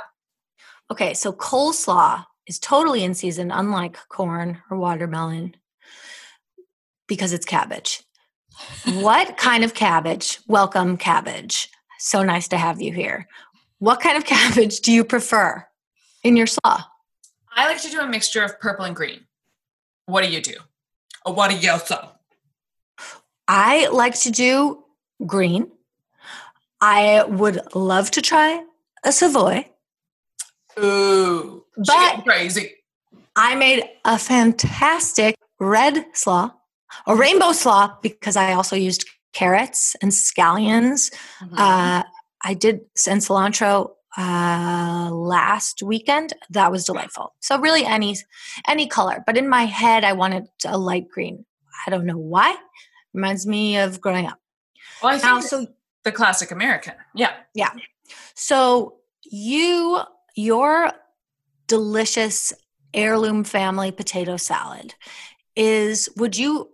Okay, 0.90 1.14
so 1.14 1.32
coleslaw 1.32 2.24
is 2.46 2.58
totally 2.58 3.04
in 3.04 3.14
season, 3.14 3.50
unlike 3.52 3.96
corn 4.08 4.60
or 4.70 4.76
watermelon, 4.76 5.54
because 7.06 7.32
it's 7.32 7.46
cabbage. 7.46 8.02
what 8.94 9.36
kind 9.38 9.62
of 9.64 9.74
cabbage? 9.74 10.38
Welcome, 10.48 10.96
cabbage. 10.96 11.68
So 11.98 12.22
nice 12.22 12.48
to 12.48 12.58
have 12.58 12.80
you 12.82 12.92
here. 12.92 13.26
What 13.80 14.00
kind 14.00 14.16
of 14.16 14.24
cabbage 14.34 14.80
do 14.80 14.92
you 14.92 15.04
prefer 15.04 15.66
in 16.22 16.36
your 16.36 16.46
slaw? 16.46 16.84
I 17.54 17.66
like 17.66 17.82
to 17.82 17.90
do 17.90 17.98
a 18.00 18.06
mixture 18.06 18.44
of 18.44 18.58
purple 18.60 18.84
and 18.84 18.94
green. 18.94 19.26
What 20.06 20.22
do 20.24 20.30
you 20.30 20.40
do? 20.40 20.54
Or 21.26 21.34
what 21.34 21.50
do 21.50 21.56
you 21.56 21.70
also? 21.72 22.10
I 23.48 23.88
like 23.88 24.14
to 24.20 24.30
do 24.30 24.84
green. 25.26 25.70
I 26.80 27.24
would 27.24 27.74
love 27.74 28.10
to 28.12 28.22
try 28.22 28.62
a 29.04 29.12
Savoy. 29.12 29.66
Ooh, 30.78 31.64
But- 31.76 32.22
crazy. 32.24 32.76
I 33.36 33.54
made 33.54 33.84
a 34.04 34.18
fantastic 34.18 35.34
red 35.58 36.04
slaw, 36.14 36.50
a 37.06 37.14
rainbow 37.16 37.52
slaw, 37.52 37.96
because 38.02 38.36
I 38.36 38.52
also 38.52 38.76
used 38.76 39.08
carrots 39.32 39.94
and 40.02 40.10
scallions. 40.12 41.10
Mhm. 41.40 41.58
Uh, 41.58 42.02
I 42.42 42.54
did 42.54 42.80
and 43.06 43.20
cilantro 43.20 43.90
uh, 44.16 45.10
last 45.12 45.82
weekend. 45.82 46.32
That 46.50 46.72
was 46.72 46.84
delightful. 46.84 47.34
So 47.40 47.58
really 47.58 47.84
any 47.84 48.16
any 48.66 48.86
color, 48.86 49.22
but 49.26 49.36
in 49.36 49.48
my 49.48 49.64
head 49.64 50.04
I 50.04 50.12
wanted 50.14 50.48
a 50.66 50.78
light 50.78 51.08
green. 51.08 51.44
I 51.86 51.90
don't 51.90 52.06
know 52.06 52.18
why. 52.18 52.56
Reminds 53.14 53.46
me 53.46 53.78
of 53.78 54.00
growing 54.00 54.26
up. 54.26 54.38
well, 55.02 55.14
I 55.14 55.18
think 55.18 55.24
Now, 55.24 55.40
so 55.40 55.66
the 56.04 56.12
classic 56.12 56.50
American. 56.50 56.94
Yeah. 57.14 57.32
Yeah. 57.54 57.70
So 58.34 58.96
you 59.24 60.00
your 60.34 60.90
delicious 61.66 62.52
heirloom 62.92 63.44
family 63.44 63.92
potato 63.92 64.36
salad 64.36 64.94
is 65.54 66.08
would 66.16 66.36
you 66.36 66.70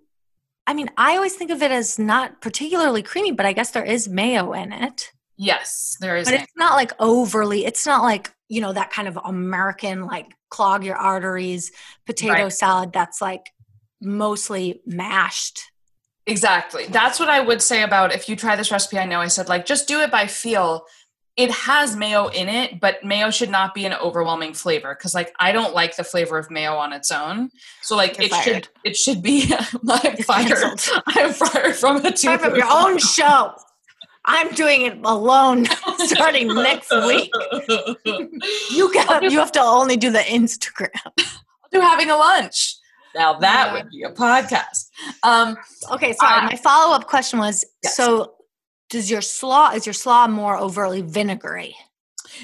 I 0.66 0.72
mean 0.72 0.88
I 0.96 1.16
always 1.16 1.34
think 1.34 1.50
of 1.50 1.62
it 1.62 1.70
as 1.70 1.98
not 1.98 2.40
particularly 2.40 3.02
creamy 3.02 3.32
but 3.32 3.44
I 3.44 3.52
guess 3.52 3.72
there 3.72 3.84
is 3.84 4.08
mayo 4.08 4.52
in 4.52 4.72
it. 4.72 5.12
Yes, 5.36 5.96
there 6.00 6.16
is. 6.16 6.26
But 6.26 6.34
it's 6.40 6.52
not 6.56 6.74
like 6.74 6.92
overly 6.98 7.64
it's 7.66 7.84
not 7.86 8.02
like, 8.02 8.32
you 8.48 8.60
know, 8.60 8.72
that 8.72 8.90
kind 8.90 9.06
of 9.08 9.18
American 9.24 10.06
like 10.06 10.32
clog 10.50 10.84
your 10.84 10.96
arteries 10.96 11.72
potato 12.06 12.32
Right. 12.44 12.52
salad 12.52 12.92
that's 12.92 13.20
like 13.20 13.50
mostly 14.00 14.80
mashed. 14.86 15.60
exactly. 16.26 16.86
That's 16.86 17.20
what 17.20 17.28
I 17.28 17.40
would 17.40 17.62
say 17.62 17.82
about 17.82 18.14
if 18.14 18.28
you 18.28 18.36
try 18.36 18.56
this 18.56 18.70
recipe. 18.72 18.98
I 18.98 19.04
know 19.06 19.20
I 19.20 19.28
said 19.28 19.48
like 19.48 19.66
just 19.66 19.88
do 19.88 20.00
it 20.00 20.10
by 20.10 20.26
feel. 20.26 20.86
It 21.36 21.50
has 21.50 21.94
mayo 21.96 22.28
in 22.28 22.48
it, 22.48 22.80
but 22.80 23.04
mayo 23.04 23.30
should 23.30 23.50
not 23.50 23.74
be 23.74 23.84
an 23.84 23.92
overwhelming 23.92 24.54
flavor 24.54 24.94
because 24.98 25.14
like 25.14 25.34
I 25.38 25.52
don't 25.52 25.74
like 25.74 25.96
the 25.96 26.04
flavor 26.04 26.38
of 26.38 26.50
mayo 26.50 26.76
on 26.76 26.94
its 26.94 27.10
own. 27.10 27.50
So 27.82 27.94
like 27.94 28.16
You're 28.16 28.26
it 28.26 28.30
fired. 28.30 28.44
should 28.44 28.68
it 28.84 28.96
should 28.96 29.22
be 29.22 29.52
I'm 29.88 30.16
fired. 30.16 30.80
I'm 31.06 31.32
fired 31.34 31.76
from 31.76 31.96
a 32.04 32.10
two 32.12 32.38
from 32.38 32.56
your 32.56 32.66
own 32.70 32.96
show. 32.98 33.52
I'm 34.26 34.52
doing 34.54 34.82
it 34.82 34.98
alone 35.04 35.66
starting 35.98 36.48
next 36.54 36.90
week. 36.90 37.30
You 38.70 38.92
got 38.92 39.22
you 39.24 39.38
have 39.38 39.52
to 39.52 39.60
only 39.60 39.96
do 39.96 40.10
the 40.10 40.18
Instagram. 40.20 40.90
I'll 41.04 41.70
do 41.72 41.80
having 41.80 42.10
a 42.10 42.16
lunch. 42.16 42.76
Now 43.14 43.38
that 43.38 43.66
Yeah. 43.68 43.72
would 43.72 43.90
be 43.90 44.02
a 44.02 44.10
podcast. 44.10 44.88
Um, 45.22 45.56
Okay, 45.92 46.12
sorry. 46.14 46.42
Uh, 46.42 46.46
my 46.46 46.56
follow 46.56 46.94
up 46.94 47.06
question 47.06 47.38
was: 47.38 47.64
yes. 47.82 47.96
so 47.96 48.34
does 48.90 49.10
your 49.10 49.20
slaw 49.22 49.70
is 49.72 49.86
your 49.86 49.92
slaw 49.92 50.26
more 50.28 50.56
overtly 50.56 51.02
vinegary? 51.02 51.74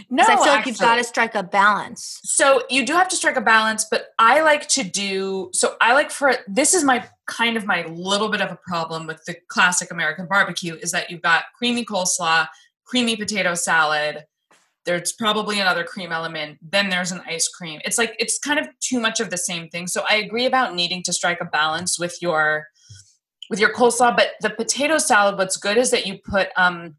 no, 0.08 0.22
I 0.24 0.36
feel 0.36 0.46
like 0.46 0.66
you've 0.66 0.78
got 0.78 0.96
to 0.96 1.04
strike 1.04 1.34
a 1.34 1.42
balance. 1.42 2.18
So 2.24 2.62
you 2.70 2.86
do 2.86 2.94
have 2.94 3.08
to 3.08 3.16
strike 3.16 3.36
a 3.36 3.40
balance, 3.42 3.84
but 3.90 4.06
I 4.18 4.40
like 4.42 4.66
to 4.70 4.82
do 4.84 5.50
so. 5.52 5.74
I 5.80 5.92
like 5.94 6.10
for 6.10 6.34
this 6.48 6.72
is 6.74 6.82
my 6.84 7.04
kind 7.32 7.56
of 7.56 7.66
my 7.66 7.84
little 7.86 8.28
bit 8.28 8.40
of 8.40 8.50
a 8.50 8.58
problem 8.66 9.06
with 9.06 9.24
the 9.24 9.36
classic 9.48 9.90
American 9.90 10.26
barbecue 10.26 10.76
is 10.76 10.92
that 10.92 11.10
you've 11.10 11.22
got 11.22 11.44
creamy 11.56 11.84
coleslaw, 11.84 12.46
creamy 12.84 13.16
potato 13.16 13.54
salad. 13.54 14.24
There's 14.84 15.12
probably 15.12 15.60
another 15.60 15.84
cream 15.84 16.12
element. 16.12 16.58
Then 16.60 16.90
there's 16.90 17.12
an 17.12 17.22
ice 17.26 17.48
cream. 17.48 17.80
It's 17.84 17.98
like 17.98 18.14
it's 18.18 18.38
kind 18.38 18.58
of 18.58 18.66
too 18.80 19.00
much 19.00 19.20
of 19.20 19.30
the 19.30 19.38
same 19.38 19.68
thing. 19.68 19.86
So 19.86 20.02
I 20.08 20.16
agree 20.16 20.44
about 20.44 20.74
needing 20.74 21.02
to 21.04 21.12
strike 21.12 21.40
a 21.40 21.46
balance 21.46 21.98
with 21.98 22.20
your 22.20 22.66
with 23.48 23.60
your 23.60 23.72
coleslaw. 23.72 24.16
But 24.16 24.32
the 24.40 24.50
potato 24.50 24.98
salad, 24.98 25.38
what's 25.38 25.56
good 25.56 25.78
is 25.78 25.90
that 25.92 26.06
you 26.06 26.18
put 26.18 26.48
um 26.56 26.96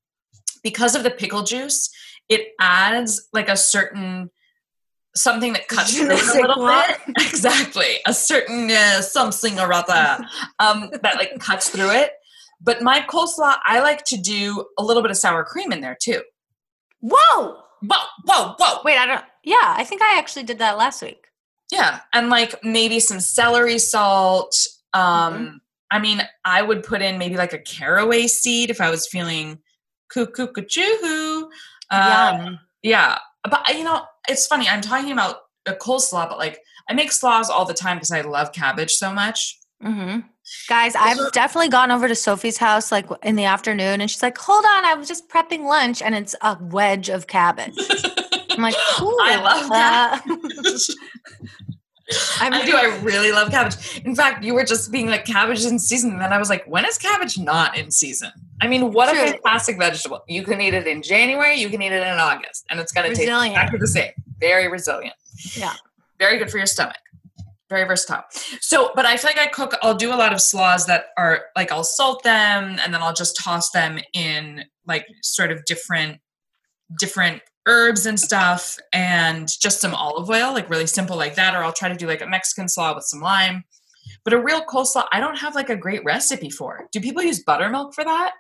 because 0.63 0.95
of 0.95 1.03
the 1.03 1.11
pickle 1.11 1.43
juice, 1.43 1.89
it 2.29 2.53
adds 2.59 3.27
like 3.33 3.49
a 3.49 3.57
certain 3.57 4.31
something 5.15 5.53
that 5.53 5.67
cuts 5.67 5.93
through 5.97 6.11
it 6.11 6.21
a 6.21 6.41
little 6.41 6.65
bit. 6.65 6.99
exactly, 7.27 7.97
a 8.05 8.13
certain 8.13 8.69
uh, 8.71 9.01
something 9.01 9.59
or 9.59 9.73
other 9.73 10.25
um, 10.59 10.89
that 11.01 11.15
like 11.17 11.39
cuts 11.39 11.69
through 11.69 11.91
it. 11.91 12.11
But 12.61 12.81
my 12.81 13.01
coleslaw, 13.01 13.57
I 13.65 13.81
like 13.81 14.05
to 14.05 14.17
do 14.17 14.65
a 14.77 14.83
little 14.83 15.01
bit 15.01 15.11
of 15.11 15.17
sour 15.17 15.43
cream 15.43 15.71
in 15.71 15.81
there 15.81 15.97
too. 16.01 16.21
Whoa! 17.01 17.57
Whoa, 17.81 18.03
whoa, 18.25 18.55
whoa! 18.57 18.79
Wait, 18.85 18.97
I 18.97 19.05
don't. 19.05 19.25
Yeah, 19.43 19.55
I 19.61 19.83
think 19.83 20.01
I 20.01 20.17
actually 20.17 20.43
did 20.43 20.59
that 20.59 20.77
last 20.77 21.01
week. 21.01 21.27
Yeah, 21.71 21.99
and 22.13 22.29
like 22.29 22.63
maybe 22.63 22.99
some 22.99 23.19
celery 23.19 23.79
salt. 23.79 24.55
Um, 24.93 25.01
mm-hmm. 25.33 25.55
I 25.91 25.99
mean, 25.99 26.21
I 26.45 26.61
would 26.61 26.83
put 26.83 27.01
in 27.01 27.17
maybe 27.17 27.35
like 27.35 27.53
a 27.53 27.59
caraway 27.59 28.27
seed 28.27 28.69
if 28.69 28.79
I 28.79 28.89
was 28.89 29.07
feeling 29.07 29.59
cuckoo 30.09 30.47
cuckoo. 30.47 31.49
Um, 31.91 32.59
yeah, 32.81 33.19
but 33.43 33.67
you 33.75 33.83
know, 33.83 34.03
it's 34.27 34.47
funny. 34.47 34.67
I'm 34.67 34.81
talking 34.81 35.11
about 35.11 35.37
a 35.65 35.73
coleslaw, 35.73 36.29
but 36.29 36.37
like 36.37 36.59
I 36.89 36.93
make 36.93 37.11
slaws 37.11 37.49
all 37.49 37.65
the 37.65 37.73
time 37.73 37.97
because 37.97 38.11
I 38.11 38.21
love 38.21 38.51
cabbage 38.51 38.93
so 38.93 39.11
much. 39.11 39.59
Mm-hmm. 39.83 40.19
Guys, 40.67 40.95
I've 40.95 41.31
definitely 41.31 41.69
gone 41.69 41.91
over 41.91 42.07
to 42.07 42.15
Sophie's 42.15 42.57
house 42.57 42.91
like 42.91 43.07
in 43.23 43.35
the 43.35 43.45
afternoon, 43.45 44.01
and 44.01 44.09
she's 44.09 44.21
like, 44.21 44.37
"Hold 44.37 44.65
on, 44.65 44.85
I 44.85 44.93
was 44.93 45.07
just 45.07 45.29
prepping 45.29 45.65
lunch, 45.65 46.01
and 46.01 46.15
it's 46.15 46.35
a 46.41 46.57
wedge 46.59 47.09
of 47.09 47.27
cabbage." 47.27 47.77
I'm 48.53 48.61
like, 48.61 48.75
I 48.97 49.41
love 49.41 50.25
cabbage. 50.25 50.87
I, 52.39 52.49
I 52.51 52.65
do. 52.65 52.75
I 52.75 52.97
really 53.01 53.31
love 53.31 53.49
cabbage. 53.49 54.01
In 54.03 54.15
fact, 54.15 54.43
you 54.43 54.53
were 54.53 54.65
just 54.65 54.91
being 54.91 55.07
like 55.07 55.25
cabbage 55.25 55.63
in 55.65 55.79
season, 55.79 56.11
and 56.11 56.21
then 56.21 56.33
I 56.33 56.37
was 56.37 56.49
like, 56.49 56.65
when 56.65 56.85
is 56.85 56.97
cabbage 56.97 57.37
not 57.37 57.77
in 57.77 57.91
season? 57.91 58.31
I 58.61 58.67
mean, 58.67 58.91
what 58.91 59.09
True. 59.09 59.23
a 59.23 59.27
fantastic 59.27 59.77
vegetable! 59.77 60.23
You 60.27 60.43
can 60.43 60.59
eat 60.59 60.73
it 60.73 60.85
in 60.85 61.01
January, 61.01 61.55
you 61.55 61.69
can 61.69 61.81
eat 61.81 61.93
it 61.93 62.01
in 62.01 62.19
August, 62.19 62.65
and 62.69 62.79
it's 62.79 62.91
going 62.91 63.09
to 63.09 63.15
taste 63.15 63.29
exactly 63.29 63.79
the 63.79 63.87
same. 63.87 64.11
Very 64.39 64.67
resilient. 64.67 65.15
Yeah. 65.55 65.73
Very 66.19 66.37
good 66.37 66.51
for 66.51 66.57
your 66.57 66.67
stomach. 66.67 66.97
Very 67.69 67.85
versatile. 67.85 68.23
So, 68.59 68.91
but 68.95 69.05
I 69.05 69.17
feel 69.17 69.29
like 69.29 69.39
I 69.39 69.47
cook. 69.47 69.73
I'll 69.81 69.95
do 69.95 70.13
a 70.13 70.17
lot 70.17 70.33
of 70.33 70.41
slaws 70.41 70.85
that 70.87 71.05
are 71.17 71.45
like 71.55 71.71
I'll 71.71 71.83
salt 71.83 72.23
them, 72.23 72.77
and 72.83 72.93
then 72.93 73.01
I'll 73.01 73.13
just 73.13 73.37
toss 73.41 73.71
them 73.71 73.99
in 74.13 74.65
like 74.85 75.07
sort 75.21 75.51
of 75.51 75.63
different 75.65 76.19
different 76.99 77.41
herbs 77.65 78.05
and 78.05 78.19
stuff 78.19 78.77
and 78.91 79.47
just 79.59 79.81
some 79.81 79.95
olive 79.95 80.29
oil, 80.29 80.53
like 80.53 80.69
really 80.69 80.87
simple 80.87 81.15
like 81.15 81.35
that. 81.35 81.55
Or 81.55 81.63
I'll 81.63 81.73
try 81.73 81.89
to 81.89 81.95
do 81.95 82.07
like 82.07 82.21
a 82.21 82.27
Mexican 82.27 82.67
slaw 82.67 82.93
with 82.95 83.05
some 83.05 83.21
lime. 83.21 83.63
But 84.23 84.33
a 84.33 84.41
real 84.41 84.63
coleslaw, 84.63 85.05
I 85.11 85.19
don't 85.19 85.37
have 85.37 85.55
like 85.55 85.69
a 85.69 85.75
great 85.75 86.03
recipe 86.03 86.49
for. 86.49 86.87
Do 86.91 87.01
people 87.01 87.23
use 87.23 87.43
buttermilk 87.43 87.93
for 87.93 88.03
that? 88.03 88.33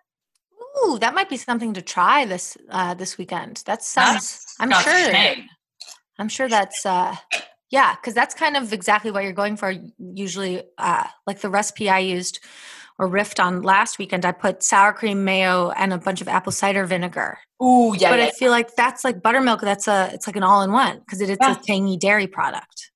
Ooh, 0.85 0.97
that 0.99 1.13
might 1.13 1.29
be 1.29 1.37
something 1.37 1.73
to 1.73 1.81
try 1.81 2.25
this 2.25 2.57
uh, 2.69 2.93
this 2.93 3.17
weekend. 3.17 3.63
That 3.65 3.83
sounds. 3.83 4.15
That's 4.15 4.55
I'm 4.59 4.71
sure. 4.71 5.35
I'm 6.17 6.29
sure 6.29 6.49
that's. 6.49 6.85
uh 6.85 7.15
Yeah, 7.69 7.95
because 7.95 8.13
that's 8.13 8.33
kind 8.35 8.55
of 8.55 8.71
exactly 8.71 9.11
what 9.11 9.23
you're 9.23 9.33
going 9.33 9.57
for. 9.57 9.73
Usually, 9.97 10.63
uh 10.77 11.07
like 11.27 11.41
the 11.41 11.49
recipe 11.49 11.89
I 11.89 11.99
used 11.99 12.39
or 12.99 13.07
riffed 13.07 13.43
on 13.43 13.61
last 13.61 13.97
weekend, 13.97 14.25
I 14.25 14.31
put 14.31 14.63
sour 14.63 14.93
cream, 14.93 15.23
mayo, 15.23 15.71
and 15.71 15.93
a 15.93 15.97
bunch 15.97 16.21
of 16.21 16.27
apple 16.27 16.51
cider 16.51 16.85
vinegar. 16.85 17.39
Ooh, 17.61 17.95
yeah. 17.97 18.09
But 18.09 18.19
yeah. 18.19 18.25
I 18.25 18.31
feel 18.31 18.51
like 18.51 18.75
that's 18.75 19.03
like 19.03 19.21
buttermilk. 19.21 19.61
That's 19.61 19.87
a 19.87 20.09
it's 20.13 20.27
like 20.27 20.35
an 20.35 20.43
all 20.43 20.61
in 20.61 20.71
one 20.71 20.99
because 20.99 21.21
it, 21.21 21.29
it's 21.29 21.39
yeah. 21.41 21.57
a 21.57 21.63
tangy 21.63 21.97
dairy 21.97 22.27
product. 22.27 22.91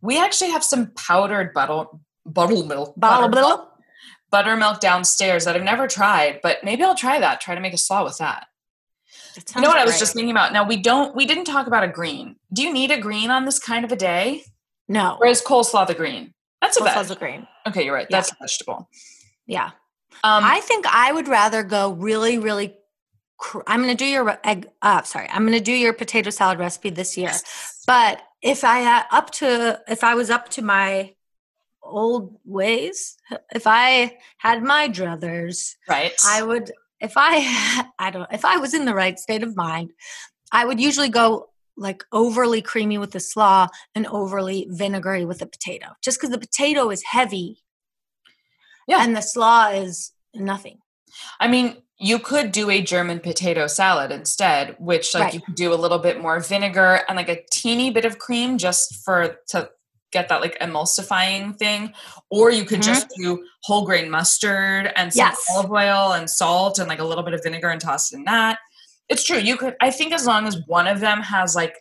We 0.00 0.18
actually 0.18 0.50
have 0.50 0.64
some 0.64 0.92
powdered 0.94 1.52
butter 1.54 1.88
buttermilk. 2.24 2.94
Buttermilk. 2.96 3.72
Buttermilk 4.30 4.80
downstairs 4.80 5.46
that 5.46 5.56
I've 5.56 5.62
never 5.62 5.88
tried, 5.88 6.40
but 6.42 6.62
maybe 6.62 6.82
I'll 6.82 6.94
try 6.94 7.18
that. 7.18 7.40
Try 7.40 7.54
to 7.54 7.62
make 7.62 7.72
a 7.72 7.78
slaw 7.78 8.04
with 8.04 8.18
that. 8.18 8.46
You 9.54 9.62
know 9.62 9.68
what 9.68 9.74
great. 9.74 9.82
I 9.82 9.84
was 9.86 9.98
just 9.98 10.14
thinking 10.14 10.30
about? 10.30 10.52
Now 10.52 10.66
we 10.66 10.76
don't 10.76 11.14
we 11.16 11.24
didn't 11.24 11.44
talk 11.44 11.66
about 11.66 11.84
a 11.84 11.88
green. 11.88 12.36
Do 12.52 12.62
you 12.62 12.72
need 12.72 12.90
a 12.90 12.98
green 13.00 13.30
on 13.30 13.44
this 13.44 13.58
kind 13.58 13.84
of 13.84 13.92
a 13.92 13.96
day? 13.96 14.42
No. 14.88 15.16
Or 15.20 15.26
is 15.26 15.42
coleslaw 15.42 15.86
the 15.86 15.94
green? 15.94 16.34
That's 16.60 16.76
a 16.76 16.80
coleslaw's 16.80 17.10
a 17.10 17.14
green. 17.16 17.46
Okay, 17.66 17.84
you're 17.84 17.94
right. 17.94 18.06
Yeah. 18.10 18.16
That's 18.16 18.32
a 18.32 18.36
vegetable. 18.40 18.88
Yeah. 19.48 19.70
Um, 20.22 20.44
I 20.44 20.60
think 20.60 20.86
I 20.86 21.12
would 21.12 21.26
rather 21.26 21.64
go 21.64 21.92
really, 21.92 22.38
really. 22.38 22.76
Cr- 23.38 23.62
I'm 23.66 23.82
going 23.82 23.96
to 23.96 23.96
do 23.96 24.06
your 24.06 24.38
egg. 24.44 24.68
Uh, 24.82 25.02
sorry, 25.02 25.28
I'm 25.30 25.46
going 25.46 25.58
to 25.58 25.64
do 25.64 25.72
your 25.72 25.92
potato 25.92 26.30
salad 26.30 26.58
recipe 26.58 26.90
this 26.90 27.16
year. 27.16 27.32
But 27.86 28.20
if 28.42 28.62
I 28.62 28.98
uh, 28.98 29.02
up 29.10 29.30
to 29.32 29.80
if 29.88 30.04
I 30.04 30.14
was 30.14 30.30
up 30.30 30.48
to 30.50 30.62
my 30.62 31.14
old 31.82 32.36
ways, 32.44 33.16
if 33.54 33.66
I 33.66 34.18
had 34.38 34.62
my 34.62 34.88
druthers, 34.88 35.74
right, 35.88 36.12
I 36.26 36.42
would. 36.42 36.72
If 37.00 37.12
I 37.16 37.88
I 37.98 38.10
don't 38.10 38.28
if 38.32 38.44
I 38.44 38.58
was 38.58 38.74
in 38.74 38.84
the 38.84 38.94
right 38.94 39.18
state 39.18 39.42
of 39.42 39.56
mind, 39.56 39.92
I 40.52 40.64
would 40.64 40.80
usually 40.80 41.08
go 41.08 41.48
like 41.76 42.02
overly 42.12 42.60
creamy 42.60 42.98
with 42.98 43.12
the 43.12 43.20
slaw 43.20 43.68
and 43.94 44.04
overly 44.08 44.66
vinegary 44.68 45.24
with 45.24 45.38
the 45.38 45.46
potato. 45.46 45.86
Just 46.02 46.18
because 46.18 46.30
the 46.30 46.38
potato 46.38 46.90
is 46.90 47.04
heavy 47.04 47.62
yeah. 48.88 49.04
And 49.04 49.14
the 49.14 49.20
slaw 49.20 49.68
is 49.68 50.12
nothing. 50.34 50.78
I 51.38 51.46
mean, 51.46 51.76
you 51.98 52.18
could 52.18 52.52
do 52.52 52.70
a 52.70 52.80
German 52.80 53.20
potato 53.20 53.66
salad 53.66 54.10
instead, 54.10 54.76
which 54.78 55.14
like 55.14 55.24
right. 55.24 55.34
you 55.34 55.40
could 55.40 55.54
do 55.54 55.72
a 55.72 55.76
little 55.76 55.98
bit 55.98 56.20
more 56.20 56.40
vinegar 56.40 57.00
and 57.08 57.16
like 57.16 57.28
a 57.28 57.42
teeny 57.50 57.90
bit 57.90 58.04
of 58.04 58.18
cream 58.18 58.56
just 58.56 59.04
for 59.04 59.36
to 59.48 59.70
get 60.10 60.28
that 60.28 60.40
like 60.40 60.58
emulsifying 60.60 61.56
thing. 61.58 61.92
Or 62.30 62.50
you 62.50 62.64
could 62.64 62.80
mm-hmm. 62.80 62.92
just 62.92 63.08
do 63.16 63.44
whole 63.64 63.84
grain 63.84 64.10
mustard 64.10 64.92
and 64.96 65.12
some 65.12 65.26
yes. 65.26 65.44
olive 65.52 65.70
oil 65.70 66.12
and 66.12 66.30
salt 66.30 66.78
and 66.78 66.88
like 66.88 67.00
a 67.00 67.04
little 67.04 67.24
bit 67.24 67.34
of 67.34 67.42
vinegar 67.42 67.68
and 67.68 67.80
toss 67.80 68.12
it 68.12 68.16
in 68.16 68.24
that. 68.24 68.58
It's 69.08 69.24
true. 69.24 69.38
You 69.38 69.56
could 69.56 69.74
I 69.80 69.90
think 69.90 70.12
as 70.12 70.26
long 70.26 70.46
as 70.46 70.62
one 70.66 70.86
of 70.86 71.00
them 71.00 71.20
has 71.20 71.54
like 71.54 71.74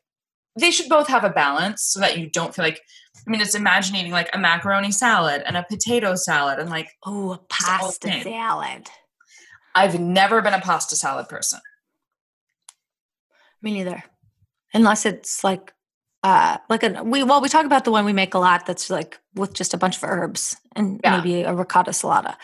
they 0.58 0.72
should 0.72 0.90
both 0.90 1.08
have 1.08 1.24
a 1.24 1.30
balance 1.30 1.84
so 1.84 2.00
that 2.00 2.18
you 2.18 2.30
don't 2.30 2.54
feel 2.54 2.66
like 2.66 2.82
I 3.26 3.30
mean, 3.30 3.42
it's 3.42 3.56
imagining 3.56 4.12
like 4.12 4.30
a 4.34 4.38
macaroni 4.38 4.92
salad 4.92 5.44
and 5.46 5.58
a 5.58 5.64
potato 5.64 6.16
salad 6.16 6.60
and 6.60 6.70
like 6.70 6.96
oh, 7.06 7.34
a 7.34 7.38
pasta 7.50 8.22
salad. 8.22 8.88
I've 9.76 10.00
never 10.00 10.42
been 10.42 10.54
a 10.54 10.62
pasta 10.62 10.96
salad 10.96 11.28
person. 11.28 11.60
Me 13.62 13.74
neither, 13.74 14.04
unless 14.74 15.06
it's 15.06 15.44
like 15.44 15.74
uh 16.24 16.58
like 16.70 16.84
a 16.84 17.04
we 17.04 17.24
well 17.24 17.42
we 17.42 17.50
talk 17.50 17.66
about 17.66 17.86
the 17.86 17.92
one 17.92 18.06
we 18.06 18.14
make 18.14 18.34
a 18.34 18.40
lot 18.40 18.66
that's 18.66 18.90
like 18.90 19.20
with 19.36 19.54
just 19.54 19.74
a 19.74 19.78
bunch 19.78 19.98
of 19.98 20.04
herbs 20.04 20.56
and 20.76 21.00
yeah. 21.04 21.18
maybe 21.18 21.42
a 21.42 21.54
ricotta 21.54 21.92
salata. 21.92 22.36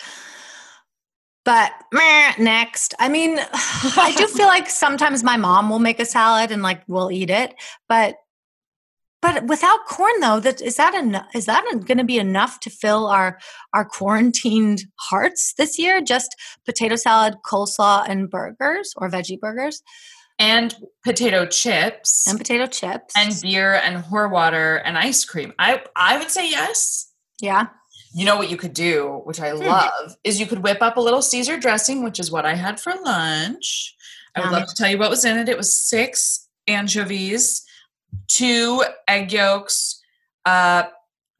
But 1.45 1.73
meh, 1.91 2.33
next, 2.39 2.93
I 2.99 3.09
mean, 3.09 3.37
I 3.41 4.13
do 4.15 4.27
feel 4.27 4.47
like 4.47 4.69
sometimes 4.69 5.23
my 5.23 5.35
mom 5.35 5.69
will 5.69 5.79
make 5.79 5.99
a 5.99 6.05
salad 6.05 6.51
and 6.51 6.63
like 6.63 6.83
we'll 6.87 7.11
eat 7.11 7.29
it, 7.29 7.53
but 7.89 8.15
but 9.23 9.45
without 9.45 9.85
corn, 9.87 10.19
though, 10.19 10.41
that 10.41 10.61
is 10.61 10.75
that 10.75 10.93
enough? 10.93 11.27
Is 11.33 11.45
that 11.45 11.63
going 11.85 11.97
to 11.97 12.03
be 12.03 12.19
enough 12.19 12.59
to 12.59 12.69
fill 12.69 13.07
our 13.07 13.39
our 13.73 13.85
quarantined 13.85 14.83
hearts 14.99 15.53
this 15.57 15.79
year? 15.79 16.01
Just 16.01 16.35
potato 16.65 16.97
salad, 16.97 17.35
coleslaw, 17.45 18.03
and 18.07 18.29
burgers 18.29 18.93
or 18.97 19.09
veggie 19.09 19.39
burgers, 19.39 19.81
and 20.39 20.75
potato 21.05 21.45
chips, 21.45 22.27
and 22.27 22.37
potato 22.37 22.67
chips, 22.67 23.13
and 23.15 23.33
beer 23.41 23.75
and 23.75 24.03
whore 24.03 24.29
water 24.29 24.75
and 24.75 24.97
ice 24.97 25.23
cream. 25.23 25.53
I 25.57 25.81
I 25.95 26.17
would 26.17 26.29
say 26.29 26.49
yes. 26.49 27.09
Yeah. 27.39 27.67
You 28.13 28.25
know 28.25 28.37
what 28.37 28.49
you 28.51 28.57
could 28.57 28.73
do, 28.73 29.21
which 29.25 29.39
I 29.39 29.51
hmm. 29.51 29.63
love, 29.63 30.15
is 30.23 30.39
you 30.39 30.45
could 30.45 30.63
whip 30.63 30.81
up 30.81 30.97
a 30.97 31.01
little 31.01 31.21
Caesar 31.21 31.57
dressing, 31.57 32.03
which 32.03 32.19
is 32.19 32.31
what 32.31 32.45
I 32.45 32.55
had 32.55 32.79
for 32.79 32.93
lunch. 33.03 33.95
I 34.35 34.41
would 34.41 34.51
love 34.51 34.67
to 34.67 34.75
tell 34.75 34.89
you 34.89 34.97
what 34.97 35.11
was 35.11 35.25
in 35.25 35.37
it. 35.37 35.47
It 35.47 35.57
was 35.57 35.73
six 35.73 36.47
anchovies 36.67 37.63
two 38.27 38.83
egg 39.07 39.31
yolks, 39.31 40.01
uh, 40.45 40.83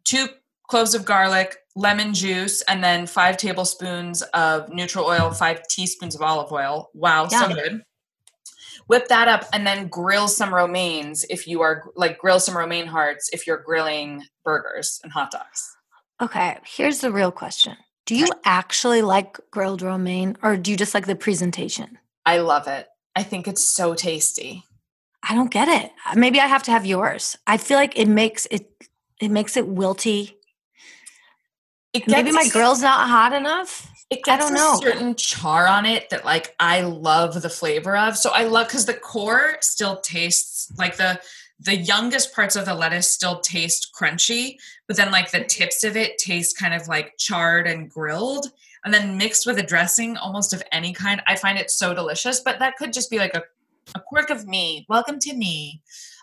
two 0.03 0.27
cloves 0.67 0.95
of 0.95 1.05
garlic, 1.05 1.57
lemon 1.75 2.13
juice, 2.13 2.61
and 2.63 2.83
then 2.83 3.05
five 3.07 3.37
tablespoons 3.37 4.21
of 4.33 4.69
neutral 4.69 5.05
oil, 5.05 5.31
five 5.31 5.67
teaspoons 5.67 6.15
of 6.15 6.21
olive 6.21 6.51
oil. 6.51 6.89
Wow, 6.93 7.27
Yum. 7.29 7.41
so 7.41 7.55
good. 7.55 7.83
Whip 8.87 9.07
that 9.07 9.27
up 9.27 9.45
and 9.53 9.65
then 9.65 9.87
grill 9.87 10.27
some 10.27 10.53
romaines 10.53 11.25
if 11.29 11.47
you 11.47 11.61
are 11.61 11.85
like 11.95 12.17
grill 12.17 12.39
some 12.39 12.57
romaine 12.57 12.85
hearts 12.85 13.29
if 13.31 13.47
you're 13.47 13.57
grilling 13.57 14.23
burgers 14.43 14.99
and 15.03 15.11
hot 15.11 15.31
dogs. 15.31 15.77
Okay, 16.23 16.57
here's 16.65 16.99
the 16.99 17.11
real 17.11 17.31
question. 17.31 17.75
Do 18.05 18.15
you 18.15 18.27
actually 18.45 19.01
like 19.01 19.37
grilled 19.51 19.81
romaine 19.81 20.37
or 20.41 20.55
do 20.55 20.71
you 20.71 20.77
just 20.77 20.93
like 20.93 21.05
the 21.05 21.17
presentation? 21.17 21.97
I 22.25 22.37
love 22.37 22.65
it. 22.67 22.87
I 23.13 23.23
think 23.23 23.45
it's 23.45 23.65
so 23.65 23.93
tasty. 23.93 24.63
I 25.21 25.35
don't 25.35 25.51
get 25.51 25.67
it. 25.67 25.91
Maybe 26.15 26.39
I 26.39 26.47
have 26.47 26.63
to 26.63 26.71
have 26.71 26.85
yours. 26.85 27.37
I 27.45 27.57
feel 27.57 27.75
like 27.77 27.99
it 27.99 28.07
makes 28.07 28.45
it 28.51 28.71
it 29.19 29.31
makes 29.31 29.57
it 29.57 29.67
wilty. 29.67 30.35
It 31.91 32.07
Maybe 32.07 32.31
my 32.31 32.47
grill's 32.47 32.81
not 32.81 33.09
hot 33.09 33.33
enough. 33.33 33.89
It 34.09 34.23
gets 34.23 34.45
I 34.45 34.47
don't 34.47 34.53
know. 34.53 34.75
a 34.75 34.77
certain 34.77 35.15
char 35.15 35.67
on 35.67 35.85
it 35.85 36.09
that 36.09 36.23
like 36.23 36.55
I 36.57 36.81
love 36.81 37.41
the 37.41 37.49
flavor 37.49 37.97
of. 37.97 38.15
So 38.15 38.31
I 38.33 38.45
love 38.45 38.67
because 38.67 38.85
the 38.85 38.93
core 38.93 39.57
still 39.59 39.99
tastes 39.99 40.71
like 40.77 40.95
the 40.95 41.19
the 41.63 41.77
youngest 41.77 42.33
parts 42.33 42.55
of 42.55 42.65
the 42.65 42.73
lettuce 42.73 43.09
still 43.09 43.39
taste 43.39 43.91
crunchy, 43.97 44.57
but 44.87 44.97
then 44.97 45.11
like 45.11 45.31
the 45.31 45.43
tips 45.43 45.83
of 45.83 45.95
it 45.95 46.17
taste 46.17 46.57
kind 46.57 46.73
of 46.73 46.87
like 46.87 47.13
charred 47.17 47.67
and 47.67 47.89
grilled. 47.89 48.47
And 48.85 48.93
then 48.93 49.17
mixed 49.17 49.45
with 49.45 49.57
a 49.59 49.63
dressing 49.63 50.17
almost 50.17 50.51
of 50.51 50.61
any 50.73 50.91
kind. 50.91 51.23
I 51.25 51.37
find 51.37 51.57
it 51.57 51.71
so 51.71 51.93
delicious, 51.93 52.41
but 52.41 52.59
that 52.59 52.75
could 52.75 52.91
just 52.91 53.09
be 53.09 53.17
like 53.17 53.33
a, 53.33 53.41
a 53.95 54.01
quirk 54.01 54.29
of 54.29 54.45
me. 54.45 54.85
Welcome 54.89 55.19
to 55.19 55.33
me. 55.33 55.81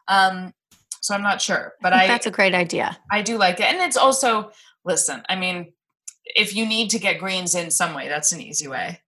Um, 0.08 0.52
so 1.00 1.14
I'm 1.14 1.22
not 1.22 1.40
sure, 1.40 1.72
but 1.80 1.94
I 1.94 2.04
I, 2.04 2.06
that's 2.06 2.26
a 2.26 2.30
great 2.30 2.52
idea. 2.52 2.98
I 3.10 3.22
do 3.22 3.38
like 3.38 3.60
it. 3.60 3.66
And 3.66 3.78
it's 3.78 3.96
also, 3.96 4.52
listen, 4.84 5.22
I 5.30 5.36
mean, 5.36 5.72
if 6.26 6.54
you 6.54 6.66
need 6.66 6.90
to 6.90 6.98
get 6.98 7.18
greens 7.18 7.54
in 7.54 7.70
some 7.70 7.94
way, 7.94 8.08
that's 8.08 8.32
an 8.32 8.42
easy 8.42 8.68
way. 8.68 9.00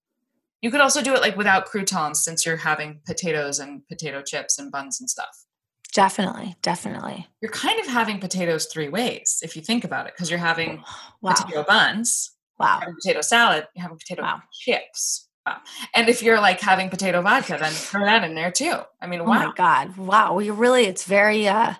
You 0.62 0.70
could 0.70 0.80
also 0.80 1.02
do 1.02 1.12
it 1.12 1.20
like 1.20 1.36
without 1.36 1.66
croutons 1.66 2.24
since 2.24 2.46
you're 2.46 2.56
having 2.56 3.00
potatoes 3.04 3.58
and 3.58 3.86
potato 3.86 4.22
chips 4.22 4.58
and 4.58 4.72
buns 4.72 4.98
and 4.98 5.10
stuff. 5.10 5.44
Definitely, 5.92 6.56
definitely. 6.62 7.28
You're 7.42 7.50
kind 7.50 7.78
of 7.78 7.86
having 7.86 8.18
potatoes 8.18 8.66
three 8.66 8.88
ways 8.88 9.40
if 9.42 9.56
you 9.56 9.62
think 9.62 9.84
about 9.84 10.06
it, 10.06 10.14
because 10.14 10.30
you're 10.30 10.38
having 10.38 10.82
Wow. 11.20 11.34
potato 11.34 11.62
buns, 11.64 12.32
Wow. 12.58 12.80
potato 13.02 13.20
salad, 13.20 13.68
you're 13.74 13.82
having 13.82 13.98
potato 13.98 14.22
Wow. 14.22 14.42
chips. 14.52 15.28
Wow. 15.46 15.60
And 15.94 16.08
if 16.08 16.22
you're 16.22 16.40
like 16.40 16.60
having 16.60 16.88
potato 16.88 17.20
vodka, 17.20 17.58
then 17.60 17.72
throw 17.72 18.04
that 18.04 18.24
in 18.24 18.34
there 18.34 18.50
too. 18.50 18.80
I 19.00 19.06
mean, 19.06 19.20
Oh 19.20 19.24
wow. 19.24 19.48
my 19.48 19.52
God. 19.54 19.96
Wow. 19.96 20.34
We 20.34 20.50
really, 20.50 20.84
it's 20.84 21.04
very, 21.04 21.46
uh, 21.46 21.74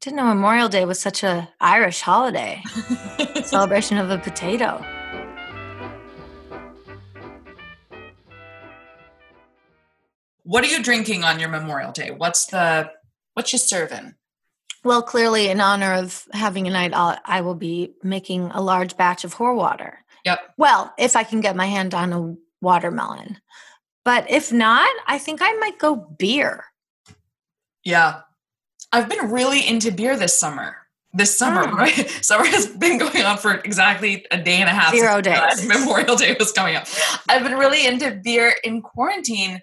didn't 0.00 0.16
know 0.16 0.24
Memorial 0.24 0.68
Day 0.68 0.84
was 0.84 0.98
such 0.98 1.22
a 1.22 1.50
Irish 1.60 2.00
holiday. 2.00 2.62
Celebration 3.44 3.98
of 3.98 4.08
the 4.08 4.18
potato. 4.18 4.82
what 10.44 10.64
are 10.64 10.68
you 10.68 10.82
drinking 10.82 11.24
on 11.24 11.38
your 11.38 11.48
Memorial 11.48 11.92
Day? 11.92 12.10
What's 12.10 12.46
the 12.46 12.90
what 13.34 13.52
you 13.52 13.58
serving? 13.58 14.14
Well, 14.84 15.02
clearly, 15.02 15.48
in 15.48 15.60
honor 15.60 15.94
of 15.94 16.24
having 16.32 16.66
a 16.66 16.70
night, 16.70 16.92
I'll, 16.92 17.16
I 17.24 17.40
will 17.42 17.54
be 17.54 17.94
making 18.02 18.50
a 18.52 18.60
large 18.60 18.96
batch 18.96 19.22
of 19.24 19.34
whore 19.36 19.54
water. 19.54 19.98
Yep. 20.24 20.40
Well, 20.56 20.92
if 20.98 21.14
I 21.14 21.22
can 21.24 21.40
get 21.40 21.54
my 21.56 21.66
hand 21.66 21.94
on 21.94 22.12
a 22.12 22.34
watermelon. 22.60 23.38
But 24.04 24.28
if 24.30 24.52
not, 24.52 24.88
I 25.06 25.18
think 25.18 25.40
I 25.42 25.52
might 25.54 25.78
go 25.78 25.94
beer. 25.96 26.64
Yeah. 27.84 28.20
I've 28.90 29.08
been 29.08 29.30
really 29.30 29.66
into 29.66 29.90
beer 29.92 30.16
this 30.16 30.38
summer. 30.38 30.76
This 31.14 31.36
summer, 31.36 31.64
Mm. 31.66 31.72
right? 31.74 32.10
Summer 32.24 32.46
has 32.46 32.66
been 32.66 32.96
going 32.96 33.22
on 33.22 33.36
for 33.36 33.54
exactly 33.54 34.24
a 34.30 34.38
day 34.38 34.56
and 34.56 34.68
a 34.68 34.72
half. 34.72 34.94
Zero 34.94 35.20
last 35.20 35.58
days. 35.60 35.68
Memorial 35.80 36.16
Day 36.16 36.34
was 36.38 36.52
coming 36.52 36.74
up. 36.74 36.86
I've 37.28 37.42
been 37.42 37.58
really 37.58 37.86
into 37.86 38.18
beer 38.24 38.54
in 38.64 38.80
quarantine 38.80 39.60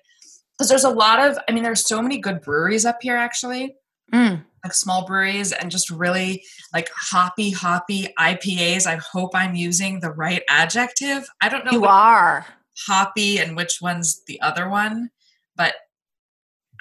because 0.59 0.67
there's 0.69 0.83
a 0.83 0.89
lot 0.89 1.19
of, 1.25 1.39
I 1.47 1.53
mean, 1.53 1.63
there's 1.63 1.87
so 1.87 2.01
many 2.01 2.17
good 2.17 2.41
breweries 2.41 2.85
up 2.85 2.97
here 3.01 3.15
actually, 3.15 3.75
Mm. 4.13 4.43
like 4.63 4.73
small 4.73 5.05
breweries 5.05 5.53
and 5.53 5.71
just 5.71 5.89
really 5.89 6.43
like 6.73 6.89
hoppy, 6.93 7.51
hoppy 7.51 8.13
IPAs. 8.19 8.85
I 8.87 8.95
hope 8.97 9.31
I'm 9.35 9.55
using 9.55 10.01
the 10.01 10.11
right 10.11 10.41
adjective. 10.49 11.29
I 11.41 11.47
don't 11.47 11.63
know 11.63 11.71
You 11.71 11.85
are. 11.85 12.45
hoppy 12.87 13.37
and 13.39 13.55
which 13.55 13.79
one's 13.81 14.21
the 14.25 14.41
other 14.41 14.67
one, 14.67 15.11
but 15.55 15.75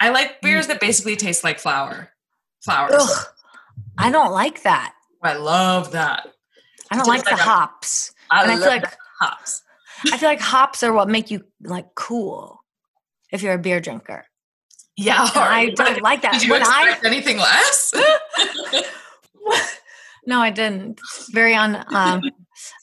I 0.01 0.09
like 0.09 0.41
beers 0.41 0.67
that 0.67 0.81
basically 0.81 1.15
taste 1.15 1.43
like 1.45 1.59
flour. 1.59 2.09
Flowers. 2.65 2.95
Ugh. 2.97 3.25
I 3.97 4.11
don't 4.11 4.31
like 4.33 4.63
that. 4.63 4.93
I 5.23 5.33
love 5.35 5.91
that. 5.91 6.27
I 6.91 6.95
don't 6.95 7.05
Just 7.05 7.09
like 7.09 7.23
the 7.25 7.33
a- 7.41 7.45
hops. 7.45 8.11
I 8.31 8.43
And 8.43 8.51
I 8.51 8.55
feel 8.57 8.65
like 8.67 8.89
the 8.91 8.97
hops. 9.21 9.61
I 10.11 10.17
feel 10.17 10.29
like 10.29 10.41
hops 10.41 10.83
are 10.83 10.91
what 10.91 11.07
make 11.07 11.29
you 11.31 11.43
like 11.61 11.93
cool 11.95 12.58
if 13.31 13.41
you're 13.41 13.53
a 13.53 13.59
beer 13.59 13.79
drinker. 13.79 14.25
Yeah, 14.95 15.29
I 15.33 15.69
don't 15.75 16.01
like 16.01 16.21
that. 16.23 16.33
Did 16.33 16.43
you 16.43 16.51
When 16.51 16.63
I 16.63 16.97
anything 17.05 17.37
less? 17.37 17.93
no, 20.27 20.39
I 20.41 20.49
didn't. 20.49 20.99
Very 21.31 21.55
on 21.55 21.85
um, 21.95 22.21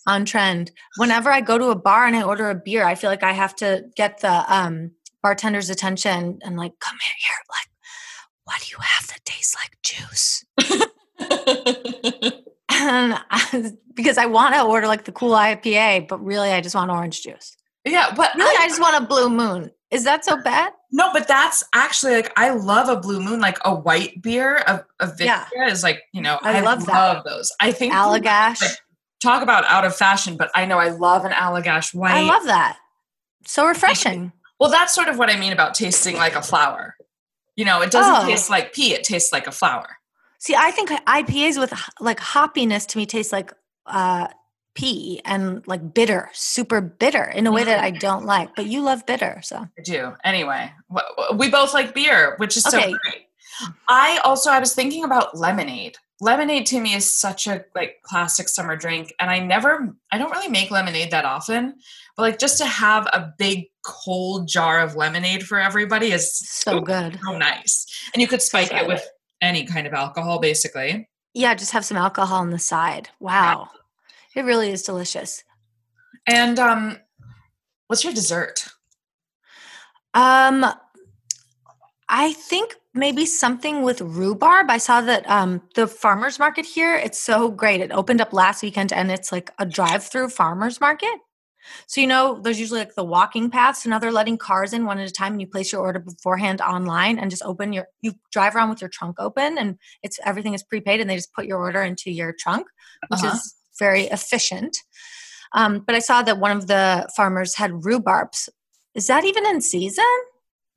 on 0.07 0.25
trend. 0.25 0.71
Whenever 0.97 1.31
I 1.31 1.43
go 1.43 1.59
to 1.59 1.67
a 1.67 1.77
bar 1.77 2.07
and 2.07 2.17
I 2.17 2.23
order 2.23 2.49
a 2.49 2.55
beer, 2.55 2.85
I 2.85 2.95
feel 2.95 3.11
like 3.11 3.23
I 3.23 3.33
have 3.33 3.55
to 3.57 3.85
get 3.97 4.21
the 4.21 4.45
um, 4.53 4.93
bartender's 5.23 5.69
attention 5.69 6.39
and 6.43 6.57
like, 6.57 6.73
come 6.81 6.97
here, 7.03 7.13
here, 7.19 7.37
like, 7.51 7.69
what 8.45 8.61
do 8.61 8.69
you 8.71 8.79
have 8.81 9.09
that 9.09 9.25
tastes 9.25 9.55
like 9.57 9.77
juice? 9.83 10.45
And 12.79 13.19
I, 13.31 13.73
because 13.95 14.19
I 14.19 14.27
want 14.27 14.55
to 14.55 14.63
order 14.63 14.87
like 14.87 15.05
the 15.05 15.13
cool 15.13 15.33
IPA, 15.33 16.09
but 16.09 16.23
really 16.23 16.51
I 16.51 16.61
just 16.61 16.75
want 16.75 16.91
orange 16.91 17.23
juice. 17.23 17.57
yeah, 17.85 18.13
but 18.15 18.35
Really, 18.35 18.57
I, 18.59 18.65
I 18.65 18.69
just 18.69 18.81
want 18.81 19.03
a 19.03 19.07
blue 19.07 19.31
moon. 19.31 19.71
Is 19.91 20.05
that 20.05 20.25
so 20.25 20.37
bad? 20.43 20.73
no, 20.93 21.13
but 21.13 21.29
that's 21.29 21.63
actually 21.75 22.15
like 22.17 22.33
I 22.37 22.51
love 22.51 22.89
a 22.89 22.97
blue 23.01 23.21
moon, 23.21 23.41
like 23.41 23.59
a 23.65 23.75
white 23.75 24.21
beer. 24.23 24.57
A, 24.67 24.85
a 25.01 25.13
Yeah. 25.19 25.45
Victoria 25.45 25.71
is 25.73 25.83
like 25.83 26.03
you 26.13 26.21
know 26.21 26.39
I 26.43 26.61
love 26.61 26.87
that. 26.87 27.25
those. 27.25 27.53
I 27.61 27.73
think 27.73 27.93
Allagash. 27.95 28.61
like, 28.63 28.73
talk 29.23 29.43
about 29.43 29.65
out 29.67 29.85
of 29.85 29.95
fashion, 29.95 30.37
but 30.37 30.51
I 30.55 30.65
know 30.67 30.79
I 30.79 30.89
love 30.89 31.25
an 31.25 31.33
Allagash 31.33 31.95
white. 31.95 32.13
I 32.15 32.23
love 32.23 32.45
that. 32.45 32.79
So 33.47 33.67
refreshing. 33.67 34.33
Well, 34.59 34.71
that's 34.71 34.95
sort 34.95 35.09
of 35.09 35.19
what 35.19 35.31
I 35.31 35.39
mean 35.39 35.53
about 35.53 35.75
tasting 35.75 36.17
like 36.17 36.35
a 36.35 36.43
flower. 36.43 36.97
You 37.57 37.65
know, 37.65 37.81
it 37.83 37.91
doesn't 37.91 38.25
Oh. 38.25 38.27
taste 38.27 38.51
like 38.51 38.73
pea; 38.73 38.93
it 38.95 39.05
tastes 39.05 39.33
like 39.33 39.47
a 39.47 39.53
flower. 39.53 39.99
See, 40.39 40.55
I 40.55 40.71
think 40.73 40.91
IPAs 40.91 41.59
with 41.59 41.73
like 42.01 42.19
hoppiness 42.19 42.87
to 42.89 42.99
me 42.99 43.07
taste 43.07 43.33
like 43.33 43.53
uh, 43.87 44.29
pea 44.77 45.21
and 45.25 45.67
like 45.67 45.95
bitter, 45.95 46.31
super 46.33 46.81
bitter 46.81 47.25
in 47.25 47.47
a 47.47 47.53
way 47.53 47.65
that 47.65 47.79
mm-hmm. 47.79 47.97
I 47.97 47.99
don't 47.99 48.25
like. 48.25 48.55
But 48.55 48.67
you 48.67 48.83
love 48.83 49.05
bitter, 49.07 49.41
so 49.43 49.57
I 49.57 49.83
do. 49.83 50.13
Anyway, 50.23 50.71
we 51.35 51.51
both 51.51 51.75
like 51.75 51.95
beer, 51.95 52.35
which 52.37 52.57
is 52.57 52.63
so 52.63 52.79
great. 52.79 53.27
I 53.89 54.21
also 54.25 54.51
I 54.51 54.61
was 54.61 54.75
thinking 54.75 55.03
about 55.03 55.37
lemonade. 55.37 55.97
Lemonade 56.21 56.67
to 56.67 56.81
me 56.81 56.95
is 56.95 57.19
such 57.19 57.47
a 57.47 57.65
like 57.75 57.97
classic 58.03 58.49
summer 58.49 58.77
drink, 58.77 59.13
and 59.19 59.31
I 59.31 59.39
never 59.39 59.95
I 60.13 60.19
don't 60.19 60.31
really 60.31 60.49
make 60.49 60.71
lemonade 60.71 61.11
that 61.11 61.25
often, 61.25 61.75
but 62.17 62.23
like 62.23 62.39
just 62.39 62.59
to 62.59 62.67
have 62.67 63.07
a 63.13 63.33
big 63.39 63.67
cold 63.85 64.49
jar 64.49 64.81
of 64.81 64.95
lemonade 64.95 65.43
for 65.43 65.59
everybody 65.59 66.13
is 66.13 66.35
so 66.35 66.81
good. 66.81 67.19
so 67.25 67.37
nice. 67.37 67.87
And 68.13 68.21
you 68.21 68.29
could 68.29 68.43
spike 68.43 68.73
it 68.73 68.87
with 68.87 69.07
any 69.41 69.65
kind 69.65 69.87
of 69.87 69.93
alcohol, 69.93 70.39
basically. 70.39 71.09
Yeah, 71.35 71.55
just 71.55 71.73
have 71.73 71.85
some 71.85 71.99
alcohol 71.99 72.41
on 72.41 72.51
the 72.51 72.59
side. 72.59 73.11
Wow, 73.21 73.69
it 74.37 74.45
really 74.45 74.71
is 74.71 74.83
delicious. 74.83 75.43
And 76.29 76.59
um, 76.59 76.99
what's 77.89 78.05
your 78.05 78.13
dessert? 78.13 78.67
Um, 80.15 80.65
I 82.09 82.33
think 82.35 82.77
maybe 82.95 83.27
something 83.27 83.83
with 83.83 84.01
rhubarb. 84.01 84.71
I 84.71 84.79
saw 84.79 85.01
that 85.01 85.29
um, 85.29 85.61
the 85.75 85.87
farmers 85.87 86.39
market 86.39 86.65
here. 86.65 86.95
It's 86.95 87.21
so 87.21 87.51
great. 87.51 87.81
It 87.81 87.91
opened 87.93 88.21
up 88.21 88.33
last 88.33 88.63
weekend, 88.63 88.93
and 88.93 89.11
it's 89.11 89.33
like 89.33 89.51
a 89.59 89.67
drive-through 89.67 90.29
farmers 90.31 90.81
market. 90.81 91.15
So 91.89 92.01
you 92.01 92.07
know, 92.07 92.39
there's 92.41 92.61
usually 92.61 92.79
like 92.79 92.95
the 92.95 93.05
walking 93.05 93.51
paths, 93.51 93.85
and 93.85 93.91
now 93.91 93.99
they're 93.99 94.13
letting 94.13 94.39
cars 94.39 94.73
in 94.73 94.85
one 94.85 95.01
at 95.01 95.09
a 95.09 95.13
time. 95.13 95.33
And 95.33 95.41
you 95.41 95.49
place 95.49 95.73
your 95.73 95.81
order 95.81 95.99
beforehand 95.99 96.61
online, 96.61 97.19
and 97.19 97.29
just 97.31 97.43
open 97.43 97.73
your. 97.73 97.89
You 98.03 98.15
drive 98.31 98.55
around 98.55 98.71
with 98.71 98.81
your 98.81 98.91
trunk 98.91 99.17
open, 99.19 99.59
and 99.59 99.77
it's 100.03 100.21
everything 100.25 100.55
is 100.55 100.63
prepaid, 100.63 101.01
and 101.01 101.11
they 101.11 101.17
just 101.17 101.33
put 101.35 101.47
your 101.47 101.59
order 101.59 101.83
into 101.83 102.11
your 102.13 102.33
trunk, 102.33 102.69
which 103.09 103.25
Uh-huh. 103.25 103.35
is 103.35 103.56
very 103.79 104.05
efficient. 104.05 104.77
Um, 105.53 105.81
but 105.87 105.95
I 105.95 106.01
saw 106.01 106.23
that 106.23 106.39
one 106.39 106.51
of 106.57 106.67
the 106.67 107.09
farmers 107.17 107.55
had 107.55 107.71
rhubarbs. 107.73 108.49
Is 108.95 109.07
that 109.07 109.25
even 109.25 109.47
in 109.47 109.61
season? 109.61 110.05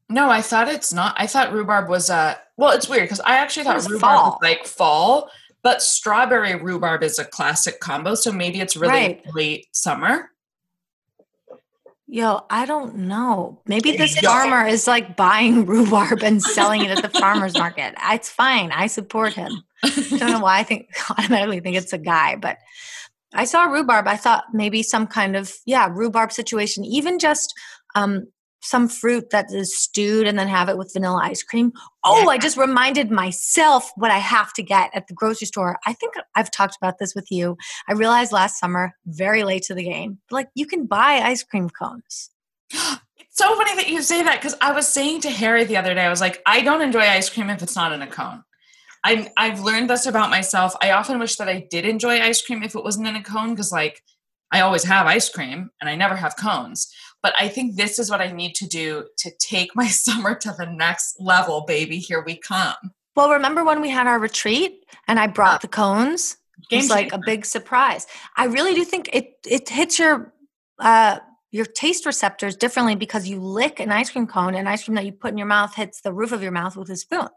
No, 0.09 0.29
I 0.29 0.41
thought 0.41 0.67
it's 0.67 0.91
not. 0.93 1.15
I 1.17 1.27
thought 1.27 1.51
rhubarb 1.53 1.87
was 1.89 2.09
uh 2.09 2.35
well, 2.57 2.71
it's 2.71 2.89
weird 2.89 3.03
because 3.03 3.19
I 3.21 3.35
actually 3.37 3.63
thought 3.63 3.81
rhubarb 3.87 4.01
fall. 4.01 4.25
was 4.31 4.39
like 4.41 4.65
fall, 4.65 5.29
but 5.63 5.81
strawberry 5.81 6.55
rhubarb 6.55 7.03
is 7.03 7.19
a 7.19 7.25
classic 7.25 7.79
combo, 7.79 8.15
so 8.15 8.31
maybe 8.31 8.59
it's 8.59 8.75
really 8.75 8.91
Right. 8.93 9.23
late 9.33 9.67
summer. 9.71 10.31
Yo, 12.07 12.41
I 12.49 12.65
don't 12.65 12.95
know. 12.95 13.61
Maybe 13.67 13.95
this 13.95 14.19
Yo. 14.19 14.27
farmer 14.29 14.65
is 14.65 14.87
like 14.87 15.15
buying 15.15 15.65
rhubarb 15.67 16.23
and 16.23 16.41
selling 16.41 16.81
it 16.83 16.89
at 16.91 17.03
the 17.03 17.19
farmer's 17.19 17.55
market. 17.55 17.93
It's 18.09 18.29
fine. 18.29 18.71
I 18.71 18.87
support 18.87 19.33
him. 19.33 19.63
I 19.83 20.17
don't 20.17 20.31
know 20.31 20.39
why 20.39 20.59
I 20.59 20.63
think 20.63 20.89
automatically 21.09 21.59
think 21.59 21.77
it's 21.77 21.93
a 21.93 21.97
guy, 21.97 22.35
but 22.35 22.57
I 23.33 23.45
saw 23.45 23.65
rhubarb. 23.65 24.07
I 24.07 24.15
thought 24.15 24.45
maybe 24.53 24.83
some 24.83 25.07
kind 25.07 25.35
of 25.35 25.53
yeah 25.65 25.87
rhubarb 25.91 26.31
situation, 26.31 26.83
even 26.85 27.19
just 27.19 27.53
um, 27.95 28.27
some 28.61 28.87
fruit 28.87 29.29
that 29.29 29.51
is 29.51 29.77
stewed 29.77 30.27
and 30.27 30.37
then 30.37 30.47
have 30.47 30.69
it 30.69 30.77
with 30.77 30.91
vanilla 30.93 31.21
ice 31.23 31.43
cream. 31.43 31.71
Oh, 32.03 32.29
I 32.29 32.37
just 32.37 32.57
reminded 32.57 33.11
myself 33.11 33.91
what 33.95 34.11
I 34.11 34.17
have 34.17 34.53
to 34.53 34.63
get 34.63 34.91
at 34.93 35.07
the 35.07 35.13
grocery 35.13 35.47
store. 35.47 35.77
I 35.85 35.93
think 35.93 36.13
I've 36.35 36.51
talked 36.51 36.77
about 36.81 36.99
this 36.99 37.15
with 37.15 37.27
you. 37.29 37.57
I 37.87 37.93
realized 37.93 38.31
last 38.31 38.59
summer, 38.59 38.93
very 39.05 39.43
late 39.43 39.63
to 39.63 39.75
the 39.75 39.83
game, 39.83 40.19
like 40.31 40.49
you 40.55 40.65
can 40.65 40.85
buy 40.85 41.21
ice 41.23 41.43
cream 41.43 41.69
cones. 41.69 42.29
It's 43.21 43.37
so 43.37 43.55
funny 43.55 43.75
that 43.75 43.89
you 43.89 44.01
say 44.01 44.23
that 44.23 44.41
because 44.41 44.55
I 44.59 44.71
was 44.71 44.87
saying 44.87 45.21
to 45.21 45.29
Harry 45.29 45.63
the 45.63 45.77
other 45.77 45.93
day, 45.93 46.01
I 46.01 46.09
was 46.09 46.19
like, 46.19 46.41
I 46.45 46.61
don't 46.61 46.81
enjoy 46.81 47.01
ice 47.01 47.29
cream 47.29 47.49
if 47.49 47.61
it's 47.61 47.75
not 47.75 47.93
in 47.93 48.01
a 48.01 48.07
cone. 48.07 48.43
I, 49.03 49.31
I've 49.37 49.61
learned 49.61 49.89
this 49.89 50.05
about 50.05 50.29
myself. 50.29 50.75
I 50.81 50.91
often 50.91 51.19
wish 51.19 51.37
that 51.37 51.47
I 51.47 51.67
did 51.69 51.85
enjoy 51.85 52.19
ice 52.19 52.41
cream 52.41 52.63
if 52.63 52.75
it 52.75 52.83
wasn't 52.83 53.07
in 53.07 53.15
a 53.15 53.23
cone 53.23 53.51
because, 53.51 53.71
like, 53.71 54.03
I 54.51 54.61
always 54.61 54.83
have 54.83 55.05
ice 55.05 55.29
cream 55.29 55.69
and 55.79 55.89
I 55.89 55.95
never 55.95 56.15
have 56.15 56.35
cones. 56.35 56.93
But 57.21 57.33
I 57.37 57.47
think 57.47 57.75
this 57.75 57.99
is 57.99 58.09
what 58.09 58.21
I 58.21 58.31
need 58.31 58.55
to 58.55 58.67
do 58.67 59.05
to 59.17 59.31
take 59.39 59.71
my 59.75 59.87
summer 59.87 60.35
to 60.35 60.53
the 60.57 60.65
next 60.65 61.19
level, 61.19 61.61
baby. 61.67 61.97
Here 61.97 62.23
we 62.25 62.37
come. 62.37 62.75
Well, 63.15 63.31
remember 63.31 63.63
when 63.63 63.81
we 63.81 63.89
had 63.89 64.07
our 64.07 64.19
retreat 64.19 64.85
and 65.07 65.19
I 65.19 65.27
brought 65.27 65.61
the 65.61 65.67
cones? 65.67 66.37
Game 66.69 66.79
it's 66.79 66.89
like 66.89 67.13
a 67.13 67.17
big 67.17 67.45
surprise. 67.45 68.05
I 68.35 68.45
really 68.45 68.73
do 68.73 68.83
think 68.83 69.09
it 69.13 69.35
it 69.47 69.69
hits 69.69 69.97
your 69.97 70.33
uh 70.77 71.19
your 71.51 71.65
taste 71.65 72.05
receptors 72.05 72.55
differently 72.55 72.95
because 72.95 73.27
you 73.27 73.39
lick 73.39 73.79
an 73.79 73.91
ice 73.91 74.09
cream 74.09 74.27
cone 74.27 74.55
and 74.55 74.67
ice 74.67 74.83
cream 74.83 74.95
that 74.95 75.05
you 75.05 75.11
put 75.11 75.31
in 75.31 75.37
your 75.37 75.47
mouth 75.47 75.73
hits 75.73 76.01
the 76.01 76.13
roof 76.13 76.31
of 76.31 76.43
your 76.43 76.51
mouth 76.51 76.75
with 76.75 76.89
a 76.89 76.97
spoon. 76.97 77.27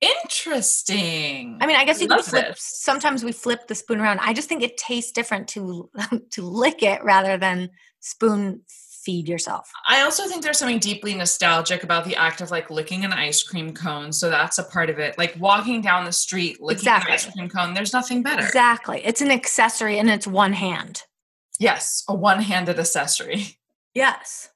Interesting. 0.00 1.58
I 1.60 1.66
mean, 1.66 1.76
I 1.76 1.84
guess 1.84 2.00
you 2.00 2.08
could 2.08 2.24
flip. 2.24 2.48
this. 2.48 2.60
Sometimes 2.62 3.24
we 3.24 3.32
flip 3.32 3.66
the 3.66 3.74
spoon 3.74 4.00
around. 4.00 4.20
I 4.20 4.32
just 4.32 4.48
think 4.48 4.62
it 4.62 4.76
tastes 4.76 5.12
different 5.12 5.48
to 5.48 5.90
to 6.30 6.42
lick 6.42 6.82
it 6.82 7.02
rather 7.02 7.36
than 7.36 7.70
spoon 8.00 8.62
feed 9.02 9.28
yourself. 9.28 9.70
I 9.88 10.02
also 10.02 10.26
think 10.26 10.42
there's 10.42 10.58
something 10.58 10.78
deeply 10.80 11.14
nostalgic 11.14 11.82
about 11.82 12.04
the 12.04 12.14
act 12.16 12.40
of 12.40 12.50
like 12.50 12.70
licking 12.70 13.04
an 13.04 13.12
ice 13.12 13.42
cream 13.42 13.72
cone. 13.72 14.12
So 14.12 14.28
that's 14.28 14.58
a 14.58 14.64
part 14.64 14.90
of 14.90 14.98
it. 14.98 15.16
Like 15.16 15.34
walking 15.38 15.80
down 15.80 16.04
the 16.04 16.12
street, 16.12 16.60
licking 16.60 16.80
Exactly. 16.80 17.10
an 17.12 17.14
ice 17.14 17.32
cream 17.32 17.48
cone, 17.48 17.74
there's 17.74 17.92
nothing 17.92 18.22
better. 18.22 18.44
Exactly. 18.44 19.00
It's 19.04 19.20
an 19.22 19.30
accessory 19.30 19.98
and 19.98 20.10
it's 20.10 20.26
one 20.26 20.52
hand. 20.52 21.02
Yes, 21.58 22.04
a 22.08 22.14
one 22.14 22.40
handed 22.42 22.78
accessory. 22.78 23.58
Yes. 23.94 24.50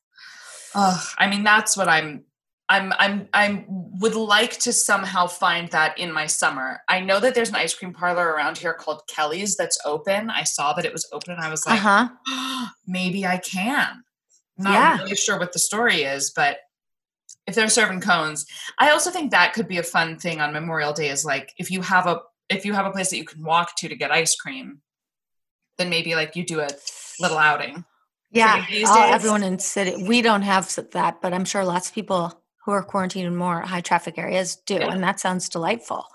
Ugh, 0.75 1.05
I 1.19 1.29
mean, 1.29 1.43
that's 1.43 1.77
what 1.77 1.89
I'm. 1.89 2.25
I'm 2.73 2.93
I'm 2.99 3.29
I'm 3.35 3.65
would 4.01 4.15
like 4.15 4.53
to 4.61 4.73
somehow 4.73 5.27
find 5.27 5.69
that 5.71 5.99
in 5.99 6.11
my 6.13 6.27
summer. 6.27 6.81
I 6.89 7.01
know 7.01 7.21
that 7.21 7.35
there's 7.35 7.51
an 7.51 7.57
ice 7.57 7.75
cream 7.75 7.93
parlor 7.93 8.27
around 8.35 8.57
here 8.59 8.73
called 8.75 9.03
Kelly's 9.15 9.57
that's 9.57 9.79
open. 9.85 10.31
I 10.31 10.45
saw 10.45 10.73
that 10.73 10.85
it 10.85 10.93
was 10.93 11.07
open 11.13 11.33
and 11.35 11.43
I 11.43 11.51
was 11.51 11.67
like, 11.67 11.85
Uh 11.85 12.09
like, 12.09 12.11
huh. 12.27 12.67
maybe 12.87 13.27
I 13.27 13.37
can. 13.39 14.03
I'm 14.59 14.65
not 14.65 14.73
Yeah. 14.73 14.99
really 15.03 15.17
sure 15.17 15.39
what 15.39 15.53
the 15.53 15.59
story 15.59 16.03
is, 16.03 16.31
but 16.35 16.59
if 17.47 17.55
they're 17.55 17.69
serving 17.69 18.01
cones, 18.01 18.47
I 18.79 18.91
also 18.91 19.11
think 19.11 19.31
that 19.33 19.53
could 19.53 19.69
be 19.69 19.79
a 19.79 19.83
fun 19.83 20.19
thing 20.19 20.41
on 20.41 20.53
Memorial 20.53 20.93
Day. 20.95 21.09
Is 21.11 21.25
like 21.25 21.53
if 21.59 21.71
you 21.71 21.83
have 21.83 22.07
a 22.07 22.21
if 22.49 22.65
you 22.65 22.73
have 22.73 22.87
a 22.87 22.91
place 22.91 23.11
that 23.11 23.17
you 23.19 23.25
can 23.25 23.43
walk 23.45 23.77
to 23.79 23.89
to 23.89 23.97
get 23.97 24.11
ice 24.11 24.35
cream, 24.37 24.81
then 25.79 25.91
maybe 25.91 26.15
like 26.15 26.37
you 26.37 26.45
do 26.47 26.61
a 26.61 26.69
little 27.21 27.39
outing. 27.39 27.85
Yeah. 28.31 28.65
these 28.71 28.89
all- 28.89 29.13
everyone 29.13 29.43
in 29.43 29.59
city. 29.59 30.03
We 30.07 30.23
don't 30.23 30.43
have 30.43 30.75
that, 30.93 31.21
but 31.21 31.35
I'm 31.35 31.45
sure 31.45 31.65
lots 31.65 31.89
of 31.89 31.95
people 31.95 32.42
who 32.64 32.72
are 32.72 32.83
quarantined 32.83 33.27
in 33.27 33.37
more 33.37 33.61
high 33.61 33.81
traffic 33.81 34.18
areas 34.18 34.57
do, 34.66 34.75
Yeah. 34.75 34.92
and 34.92 35.03
that 35.03 35.18
sounds 35.20 35.48
delightful. 35.48 36.07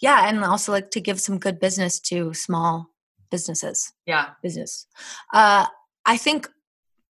Yeah, 0.00 0.28
and 0.28 0.44
also 0.44 0.70
like 0.72 0.90
to 0.92 1.00
give 1.00 1.20
some 1.20 1.38
good 1.38 1.58
business 1.58 1.98
to 2.00 2.32
small 2.34 2.90
businesses. 3.30 3.92
Yeah, 4.06 4.30
business. 4.42 4.86
Uh, 5.32 5.66
I 6.06 6.16
think 6.16 6.48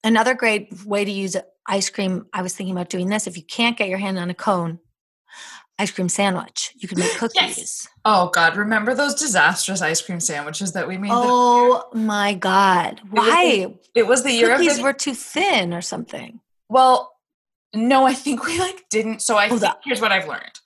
another 0.02 0.34
great 0.34 0.84
way 0.86 1.04
to 1.04 1.10
use 1.10 1.36
ice 1.66 1.90
cream, 1.90 2.26
I 2.32 2.42
was 2.42 2.54
thinking 2.56 2.74
about 2.74 2.88
doing 2.88 3.08
this. 3.08 3.26
If 3.26 3.36
you 3.36 3.42
can't 3.44 3.76
get 3.76 3.88
your 3.88 3.98
hand 3.98 4.18
on 4.18 4.30
a 4.30 4.34
cone, 4.34 4.78
ice 5.78 5.90
cream 5.90 6.08
sandwich, 6.08 6.72
you 6.76 6.88
could 6.88 6.98
make 6.98 7.12
cookies. 7.18 7.88
Oh 8.04 8.30
God, 8.30 8.56
remember 8.56 8.94
those 8.94 9.14
disastrous 9.14 9.82
ice 9.82 10.00
cream 10.00 10.18
sandwiches 10.20 10.72
that 10.72 10.88
we 10.88 10.96
made? 10.98 11.10
Oh 11.12 11.84
my 11.92 12.34
God. 12.34 13.00
was 13.10 13.24
the 13.24 13.30
Why? 13.30 13.74
it 13.94 14.06
was 14.06 14.22
the 14.22 14.32
year 14.32 14.52
of 14.52 14.58
Cookies 14.58 14.78
the, 14.78 14.82
were 14.82 14.92
too 14.94 15.14
thin 15.14 15.74
or 15.74 15.82
something. 15.82 16.40
well, 16.68 17.12
no, 17.74 18.04
I 18.07 18.14
think 18.14 18.46
we 18.46 18.59
like 18.59 18.88
didn't. 18.90 19.22
So 19.22 19.37
I 19.37 19.48
Oh, 19.48 19.59
think 19.59 19.74
here's 19.85 20.00
what 20.00 20.12
I've 20.12 20.28
learned. 20.28 20.59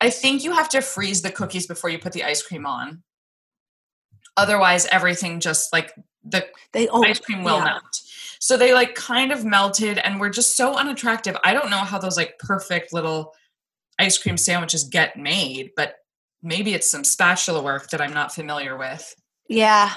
I 0.00 0.10
think 0.10 0.44
you 0.44 0.52
have 0.52 0.68
to 0.70 0.80
freeze 0.82 1.22
the 1.22 1.30
cookies 1.30 1.66
before 1.66 1.90
you 1.90 1.98
put 1.98 2.12
the 2.12 2.24
ice 2.24 2.42
cream 2.42 2.66
on. 2.66 3.02
Otherwise, 4.36 4.86
everything 4.86 5.38
just 5.40 5.72
like 5.72 5.94
the 6.24 6.46
They 6.72 6.88
oh, 6.88 7.04
ice 7.04 7.20
cream 7.20 7.44
will 7.44 7.58
yeah. 7.58 7.64
melt. 7.64 8.00
So 8.40 8.56
they 8.56 8.74
like 8.74 8.94
kind 8.94 9.32
of 9.32 9.44
melted 9.44 9.98
and 9.98 10.20
were 10.20 10.28
just 10.30 10.56
so 10.56 10.76
unattractive. 10.76 11.36
I 11.44 11.54
don't 11.54 11.70
know 11.70 11.78
how 11.78 11.98
those 11.98 12.16
like 12.16 12.38
perfect 12.38 12.92
little 12.92 13.32
ice 13.98 14.18
cream 14.18 14.36
sandwiches 14.36 14.84
get 14.84 15.16
made, 15.16 15.70
but 15.76 15.96
maybe 16.42 16.74
it's 16.74 16.90
some 16.90 17.04
spatula 17.04 17.62
work 17.62 17.88
that 17.90 18.00
I'm 18.00 18.12
not 18.12 18.34
familiar 18.34 18.76
with. 18.76 19.14
Yeah, 19.48 19.92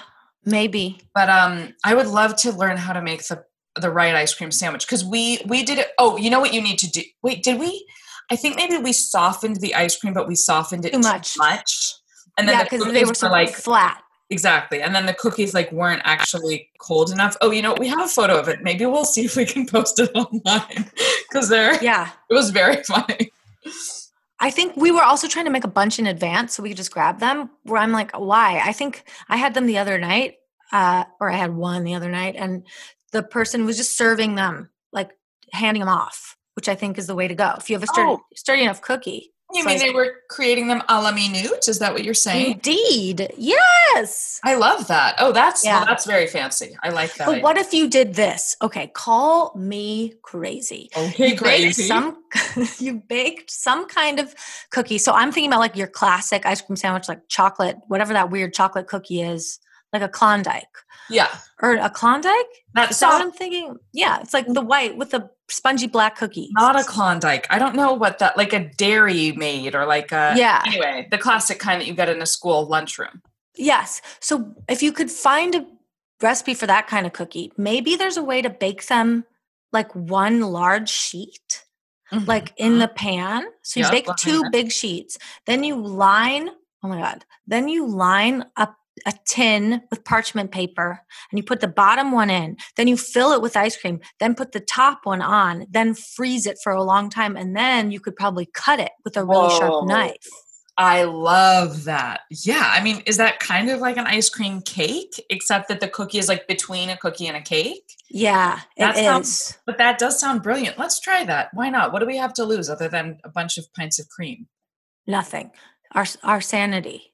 maybe. 0.46 1.02
But 1.16 1.30
um 1.30 1.74
I 1.84 1.96
would 1.96 2.08
love 2.08 2.36
to 2.38 2.52
learn 2.52 2.78
how 2.78 2.94
to 2.94 3.02
make 3.02 3.28
the 3.28 3.44
the 3.82 3.92
right 3.92 4.16
ice 4.16 4.34
cream 4.34 4.52
sandwich 4.52 4.86
because 4.86 5.04
we 5.06 5.42
we 5.46 5.64
did 5.64 5.78
it. 5.80 5.88
Oh, 5.98 6.18
you 6.18 6.30
know 6.30 6.40
what 6.40 6.54
you 6.54 6.62
need 6.62 6.80
to 6.80 6.90
do? 6.90 7.02
Wait, 7.22 7.44
did 7.44 7.60
we? 7.60 7.86
I 8.30 8.36
think 8.36 8.56
maybe 8.58 8.78
we 8.78 8.94
softened 8.94 9.58
the 9.62 9.74
ice 9.76 9.98
cream, 9.98 10.14
but 10.14 10.28
we 10.28 10.36
softened 10.36 10.86
it 10.86 10.94
Too 10.94 11.00
much. 11.00 11.34
Too 11.36 11.40
much. 11.40 11.94
And 12.38 12.48
then 12.48 12.58
yeah, 12.58 12.64
the 12.64 12.70
because 12.70 12.86
they 12.86 12.92
cookies 12.94 13.08
were 13.08 13.14
so 13.16 13.30
like 13.30 13.50
flat. 13.54 14.02
Exactly. 14.30 14.82
And 14.82 14.94
then 14.94 15.06
the 15.06 15.14
cookies 15.14 15.54
like 15.54 15.72
weren't 15.72 16.02
actually 16.04 16.70
cold 16.80 17.12
enough. 17.12 17.38
Oh, 17.40 17.52
you 17.52 17.62
know, 17.62 17.74
we 17.80 17.88
have 17.88 18.02
a 18.02 18.08
photo 18.10 18.38
of 18.38 18.50
it. 18.50 18.62
Maybe 18.62 18.86
we'll 18.86 19.06
see 19.06 19.24
if 19.24 19.38
we 19.38 19.46
can 19.46 19.66
post 19.66 20.00
it 20.00 20.12
online 20.16 20.92
because 21.30 21.48
there 21.48 21.82
Yeah. 21.82 22.10
it 22.30 22.34
was 22.34 22.50
very 22.50 22.84
funny. 22.88 23.32
I 24.40 24.52
think 24.52 24.76
we 24.76 24.92
were 24.92 25.02
also 25.02 25.28
trying 25.28 25.46
to 25.46 25.52
make 25.52 25.64
a 25.64 25.70
bunch 25.70 25.98
in 25.98 26.06
advance 26.08 26.54
so 26.54 26.62
we 26.62 26.70
could 26.70 26.78
just 26.78 26.92
grab 26.92 27.20
them. 27.20 27.50
Where 27.64 27.82
I'm 27.82 27.94
like, 27.94 28.12
why? 28.20 28.62
I 28.64 28.74
think 28.74 29.04
I 29.30 29.38
had 29.38 29.54
them 29.54 29.66
the 29.66 29.78
other 29.80 29.98
night, 29.98 30.36
uh, 30.74 31.06
or 31.22 31.32
I 31.32 31.38
had 31.38 31.56
one 31.56 31.86
the 31.86 31.96
other 31.96 32.12
night, 32.12 32.36
and 32.38 32.68
the 33.12 33.24
person 33.24 33.66
was 33.66 33.78
just 33.78 33.96
serving 33.98 34.36
them, 34.36 34.70
like 34.92 35.12
handing 35.54 35.82
them 35.82 35.90
off, 35.90 36.36
which 36.56 36.68
I 36.70 36.76
think 36.76 36.98
is 36.98 37.08
the 37.08 37.16
way 37.16 37.28
to 37.28 37.36
go. 37.36 37.54
If 37.58 37.70
you 37.70 37.76
have 37.76 37.84
a 37.84 37.88
sturdy, 37.88 38.10
Oh. 38.10 38.22
sturdy 38.36 38.64
enough 38.64 38.82
cookie. 38.82 39.34
You 39.54 39.64
mean 39.64 39.76
like- 39.76 39.80
they 39.80 39.92
were 39.92 40.16
creating 40.30 40.68
them 40.68 40.84
a 40.90 41.02
la 41.02 41.12
minute? 41.14 41.70
Is 41.70 41.80
that 41.80 41.94
what 41.94 42.04
you're 42.04 42.14
saying? 42.14 42.56
Indeed, 42.56 43.32
yes. 43.38 44.42
I 44.44 44.56
love 44.56 44.88
that. 44.88 45.16
Oh, 45.20 45.32
that's 45.32 45.64
well, 45.64 45.80
Yeah. 45.80 45.86
that's 45.86 46.06
very 46.06 46.28
fancy. 46.28 46.76
I 46.84 46.90
like 46.90 47.16
that. 47.16 47.28
But 47.28 47.42
what 47.42 47.58
if 47.58 47.74
you 47.74 47.90
did 47.90 48.16
this? 48.16 48.58
Okay, 48.62 48.88
call 48.88 49.54
me 49.56 50.16
crazy. 50.22 50.90
Okay, 50.98 51.30
you 51.30 51.30
baked 51.32 51.42
crazy. 51.42 51.88
some 51.88 52.22
you 52.80 52.96
baked 52.96 53.50
some 53.50 53.88
kind 53.88 54.20
of 54.20 54.36
cookie. 54.72 54.98
So 54.98 55.14
I'm 55.14 55.32
thinking 55.32 55.50
about 55.50 55.62
like 55.62 55.78
your 55.78 55.88
classic 55.88 56.46
ice 56.46 56.60
cream 56.62 56.76
sandwich, 56.76 57.08
like 57.08 57.22
chocolate, 57.30 57.78
whatever 57.88 58.12
that 58.14 58.30
weird 58.30 58.54
chocolate 58.54 58.88
cookie 58.88 59.22
is, 59.22 59.60
like 60.00 60.10
a 60.10 60.12
Klondike 60.12 60.68
yeah, 61.10 61.30
or 61.62 61.76
a 61.76 61.90
Klondike. 61.90 62.46
that's 62.74 63.02
what 63.02 63.22
I'm 63.22 63.32
thinking? 63.32 63.78
Yeah, 63.94 64.20
it's 64.22 64.34
like 64.34 64.48
the 64.48 64.62
white 64.62 64.98
with 64.98 65.12
the 65.12 65.30
spongy 65.50 65.88
black 65.88 66.18
cookie. 66.18 66.50
not 66.52 66.80
a 66.80 66.84
Klondike. 66.84 67.48
I 67.50 67.60
don't 67.60 67.76
know 67.76 67.94
what 67.94 68.20
that 68.20 68.38
like 68.38 68.54
a 68.54 68.70
dairy 68.76 69.32
made 69.34 69.76
or 69.76 69.86
like 69.86 70.12
a 70.12 70.34
Yeah. 70.36 70.62
Anyway, 70.66 71.08
the 71.10 71.18
classic 71.18 71.60
kind 71.60 71.82
that 71.82 71.88
you 71.88 71.94
get 71.94 72.10
in 72.10 72.22
a 72.22 72.26
school 72.26 72.66
lunchroom. 72.66 73.22
Yes. 73.56 74.02
So 74.20 74.56
if 74.68 74.84
you 74.84 74.92
could 74.92 75.10
find 75.10 75.56
a 75.56 75.66
recipe 76.22 76.54
for 76.54 76.68
that 76.68 76.88
kind 76.88 77.06
of 77.06 77.14
cookie, 77.14 77.52
maybe 77.58 77.96
there's 77.96 78.18
a 78.18 78.24
way 78.24 78.42
to 78.42 78.50
bake 78.50 78.88
them 78.88 79.26
like 79.72 79.94
one 79.94 80.42
large 80.42 80.90
sheet. 80.90 81.64
Mm-hmm. 82.14 82.24
like 82.24 82.54
in 82.56 82.78
the 82.80 82.86
uh-huh. 82.86 82.94
pan. 82.96 83.44
So 83.64 83.82
you 83.82 83.84
Yep, 83.84 83.92
bake 83.92 84.16
two 84.16 84.42
big 84.50 84.72
sheets. 84.72 85.18
Then 85.46 85.66
you 85.66 85.76
line, 85.76 86.50
oh 86.82 86.88
my 86.88 87.02
God, 87.02 87.26
then 87.48 87.68
you 87.68 87.86
line 87.86 88.46
up 88.56 88.78
a 89.06 89.14
tin 89.28 89.82
with 89.90 90.04
parchment 90.04 90.52
paper 90.52 91.02
and 91.32 91.38
you 91.38 91.44
put 91.44 91.60
the 91.60 91.68
bottom 91.68 92.12
one 92.12 92.30
in. 92.30 92.58
Then 92.76 92.88
you 92.88 92.98
fill 92.98 93.32
it 93.34 93.42
with 93.42 93.56
ice 93.58 93.78
cream. 93.78 94.00
Then 94.20 94.36
put 94.36 94.52
the 94.52 94.60
top 94.60 95.02
one 95.06 95.22
on. 95.22 95.66
Then 95.70 95.94
freeze 95.94 96.46
it 96.46 96.58
for 96.64 96.72
a 96.72 96.84
long 96.84 97.10
time. 97.10 97.36
And 97.38 97.56
then 97.56 97.92
you 97.92 98.00
could 98.00 98.16
probably 98.16 98.46
cut 98.54 98.80
it 98.80 98.92
with 99.06 99.18
a 99.18 99.24
really 99.24 99.48
Whoa. 99.50 99.60
sharp 99.60 99.88
knife. 99.88 100.28
I 100.80 101.06
love 101.06 101.86
that. 101.86 102.22
Yeah. 102.30 102.64
I 102.72 102.84
mean, 102.84 103.02
is 103.08 103.18
that 103.18 103.40
kind 103.40 103.72
of 103.72 103.80
like 103.80 103.98
an 103.98 104.06
ice 104.06 104.30
cream 104.30 104.62
cake, 104.62 105.20
except 105.32 105.70
that 105.70 105.80
the 105.80 105.88
cookie 105.88 106.20
is 106.20 106.28
like 106.28 106.48
between 106.48 106.90
a 106.92 106.98
cookie 106.98 107.26
and 107.26 107.36
a 107.36 107.42
cake? 107.42 107.96
Yeah, 108.12 108.60
it 108.76 108.82
That 108.82 108.96
is. 108.96 109.04
sounds- 109.04 109.58
But 109.66 109.80
that 109.80 109.98
does 109.98 110.20
sound 110.20 110.44
brilliant. 110.44 110.78
Let's 110.78 111.00
try 111.00 111.24
that. 111.26 111.50
Why 111.54 111.70
not? 111.72 111.92
What 111.94 112.00
do 112.00 112.06
we 112.06 112.18
have 112.18 112.32
to 112.36 112.46
lose 112.46 112.70
other 112.70 112.88
than 112.88 113.18
a 113.24 113.30
bunch 113.30 113.58
of 113.58 113.66
pints 113.74 113.98
of 113.98 114.08
cream? 114.10 114.48
Nothing. 115.08 115.50
Our 115.94 116.06
our 116.22 116.42
sanity. 116.42 117.14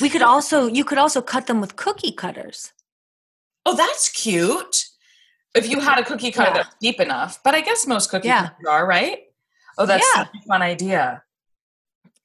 We 0.00 0.08
could 0.10 0.22
also 0.22 0.66
you 0.66 0.84
could 0.84 0.98
also 0.98 1.20
cut 1.22 1.46
them 1.46 1.60
with 1.60 1.76
cookie 1.76 2.12
cutters. 2.12 2.72
Oh, 3.64 3.74
that's 3.76 4.08
cute. 4.08 4.84
If 5.54 5.68
you 5.68 5.80
had 5.80 5.98
a 5.98 6.04
cookie 6.04 6.30
cutter 6.30 6.50
Yeah. 6.50 6.62
that's 6.62 6.76
deep 6.80 7.00
enough, 7.00 7.40
but 7.42 7.54
I 7.54 7.60
guess 7.62 7.86
most 7.86 8.10
cookie 8.10 8.28
Yeah. 8.28 8.48
cutters 8.48 8.66
are, 8.68 8.86
right? 8.86 9.20
Oh, 9.78 9.86
that's 9.86 10.06
Yeah. 10.14 10.24
such 10.24 10.34
a 10.34 10.46
fun 10.46 10.62
idea. 10.62 11.22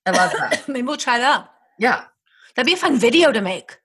I 0.06 0.12
love 0.12 0.32
that. 0.32 0.68
Maybe 0.68 0.86
we'll 0.88 0.98
try 0.98 1.20
that. 1.20 1.52
yeah. 1.80 2.06
That'd 2.56 2.66
be 2.68 2.74
a 2.74 2.78
fun 2.78 2.98
video 2.98 3.32
to 3.32 3.40
make. 3.42 3.78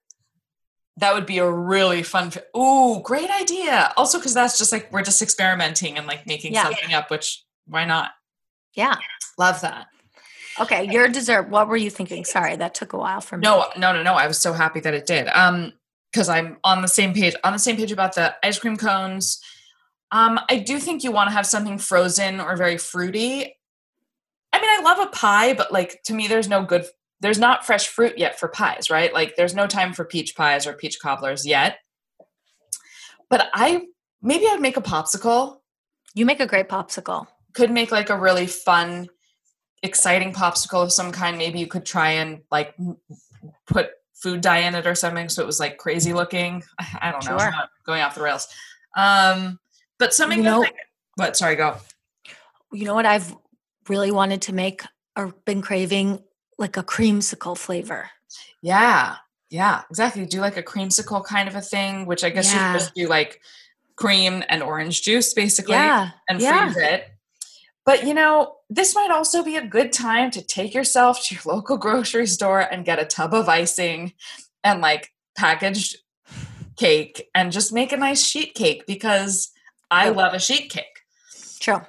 That 0.97 1.15
would 1.15 1.27
be 1.27 1.39
a 1.39 1.49
really 1.49 2.03
fun. 2.03 2.33
Ooh, 2.57 3.01
great 3.03 3.31
idea. 3.31 3.93
Also, 3.97 4.19
because 4.19 4.35
that's 4.35 4.59
just 4.59 4.73
like 4.73 4.91
we're 4.91 5.03
just 5.05 5.23
experimenting 5.23 5.97
and 5.99 6.07
like 6.07 6.27
making 6.27 6.55
something 6.55 6.93
up, 6.95 7.11
which 7.11 7.45
why 7.67 7.85
not? 7.85 8.11
Yeah. 8.75 8.97
Love 9.39 9.61
that. 9.61 9.87
Okay, 10.59 10.89
your 10.91 11.09
dessert. 11.09 11.49
What 11.49 11.69
were 11.69 11.77
you 11.77 11.91
thinking? 11.91 12.25
Sorry, 12.25 12.57
that 12.57 12.75
took 12.75 12.93
a 12.93 12.97
while 12.99 13.21
for 13.21 13.37
me. 13.37 13.43
No, 13.43 13.67
no, 13.77 13.93
no, 13.93 14.03
no. 14.03 14.15
I 14.15 14.27
was 14.27 14.39
so 14.39 14.53
happy 14.53 14.81
that 14.81 14.95
it 14.95 15.07
did. 15.07 15.29
Um, 15.29 15.73
because 16.17 16.29
I'm 16.31 16.57
on 16.65 16.81
the 16.81 16.89
same 16.89 17.13
page. 17.13 17.35
On 17.45 17.53
the 17.53 17.59
same 17.59 17.77
page 17.77 17.93
about 17.93 18.15
the 18.15 18.35
ice 18.43 18.59
cream 18.59 18.77
cones. 18.77 19.39
Um, 20.11 20.41
I 20.49 20.57
do 20.57 20.79
think 20.79 21.05
you 21.05 21.13
want 21.13 21.29
to 21.29 21.35
have 21.35 21.45
something 21.47 21.77
frozen 21.77 22.41
or 22.41 22.57
very 22.57 22.79
fruity. 22.79 23.55
I 24.53 24.61
mean, 24.61 24.71
I 24.71 24.81
love 24.83 24.99
a 24.99 25.11
pie, 25.11 25.53
but 25.53 25.73
like 25.73 26.03
to 26.05 26.15
me, 26.15 26.27
there's 26.27 26.49
no 26.49 26.65
good. 26.65 26.87
There's 27.21 27.39
not 27.39 27.67
fresh 27.67 27.89
fruit 27.89 28.17
yet 28.17 28.39
for 28.39 28.49
pies, 28.49 28.89
right? 28.89 29.13
Like, 29.13 29.37
there's 29.37 29.55
no 29.55 29.67
time 29.67 29.93
for 29.93 30.05
peach 30.05 30.37
pies 30.37 30.67
or 30.67 30.73
peach 30.73 31.01
cobblers 31.01 31.47
yet. 31.47 31.79
But 33.29 33.49
I 33.53 33.83
maybe 34.23 34.47
I'd 34.47 34.61
make 34.61 34.79
a 34.79 34.83
popsicle. 34.83 35.59
You 36.15 36.25
make 36.25 36.41
a 36.41 36.47
great 36.47 36.69
popsicle. 36.69 37.27
Could 37.53 37.71
make 37.71 37.91
like 37.93 38.09
a 38.09 38.19
really 38.19 38.47
fun 38.47 39.09
exciting 39.83 40.33
popsicle 40.33 40.83
of 40.83 40.93
some 40.93 41.13
kind, 41.13 41.39
maybe 41.39 41.59
you 41.59 41.67
could 41.67 41.85
try 41.85 42.11
and 42.13 42.41
like 42.51 42.75
put 43.67 43.91
food 44.15 44.41
dye 44.41 44.59
in 44.59 44.75
it 44.75 44.87
or 44.87 44.95
something 44.95 45.29
so 45.29 45.43
it 45.43 45.47
was 45.47 45.61
like 45.61 45.77
crazy 45.77 46.13
looking. 46.13 46.63
I, 46.79 47.11
don't 47.13 47.25
know. 47.27 47.39
Sure. 47.39 47.53
Going 47.85 48.01
off 48.03 48.15
the 48.15 48.23
rails. 48.23 48.49
Um, 48.97 49.59
but 49.99 50.15
something 50.15 50.39
You 50.39 50.45
know- 50.45 50.61
like, 50.61 50.75
what? 51.17 51.37
Sorry, 51.37 51.57
go. 51.57 51.77
You 52.73 52.85
know 52.85 52.95
what 52.95 53.07
I've 53.07 53.35
really 53.89 54.11
wanted 54.11 54.43
to 54.43 54.53
make 54.55 54.83
or 55.17 55.33
been 55.45 55.63
craving 55.63 56.23
like 56.59 56.77
a 56.77 56.83
creamsicle 56.83 57.57
flavor. 57.57 58.11
Yeah, 58.63 59.17
yeah, 59.51 59.83
exactly. 59.89 60.27
Do 60.27 60.41
like 60.41 60.57
a 60.57 60.63
creamsicle 60.63 61.25
kind 61.25 61.49
of 61.49 61.55
a 61.55 61.61
thing, 61.61 62.05
which 62.07 62.25
I 62.25 62.31
guess 62.31 62.53
Yeah. 62.53 62.73
you 62.73 62.79
just 62.79 62.95
do 62.95 63.07
like 63.09 63.41
cream 63.95 64.43
and 64.49 64.63
orange 64.63 65.03
juice 65.03 65.33
basically 65.33 65.75
Yeah. 65.75 66.11
and 66.29 66.41
yeah. 66.41 66.65
freeze 66.73 66.77
it. 66.85 67.09
But 67.87 68.05
you 68.05 68.13
know, 68.13 68.57
this 68.69 68.95
might 68.95 69.13
also 69.13 69.43
be 69.43 69.57
a 69.57 69.67
good 69.67 69.93
time 69.93 70.31
to 70.33 70.45
take 70.45 70.75
yourself 70.75 71.25
to 71.25 71.37
your 71.37 71.43
local 71.55 71.79
grocery 71.79 72.27
store 72.27 72.61
and 72.61 72.85
get 72.85 72.99
a 72.99 73.07
tub 73.07 73.33
of 73.33 73.49
icing 73.49 74.13
and 74.63 74.83
like 74.83 75.13
packaged 75.37 75.97
cake 76.77 77.31
and 77.35 77.53
just 77.53 77.73
make 77.73 77.93
a 77.93 77.97
nice 77.97 78.23
sheet 78.23 78.55
cake 78.55 78.85
because 78.87 79.51
I 79.91 80.11
love 80.11 80.35
a 80.35 80.39
sheet 80.39 80.71
cake. 80.71 80.85
True. 81.61 81.81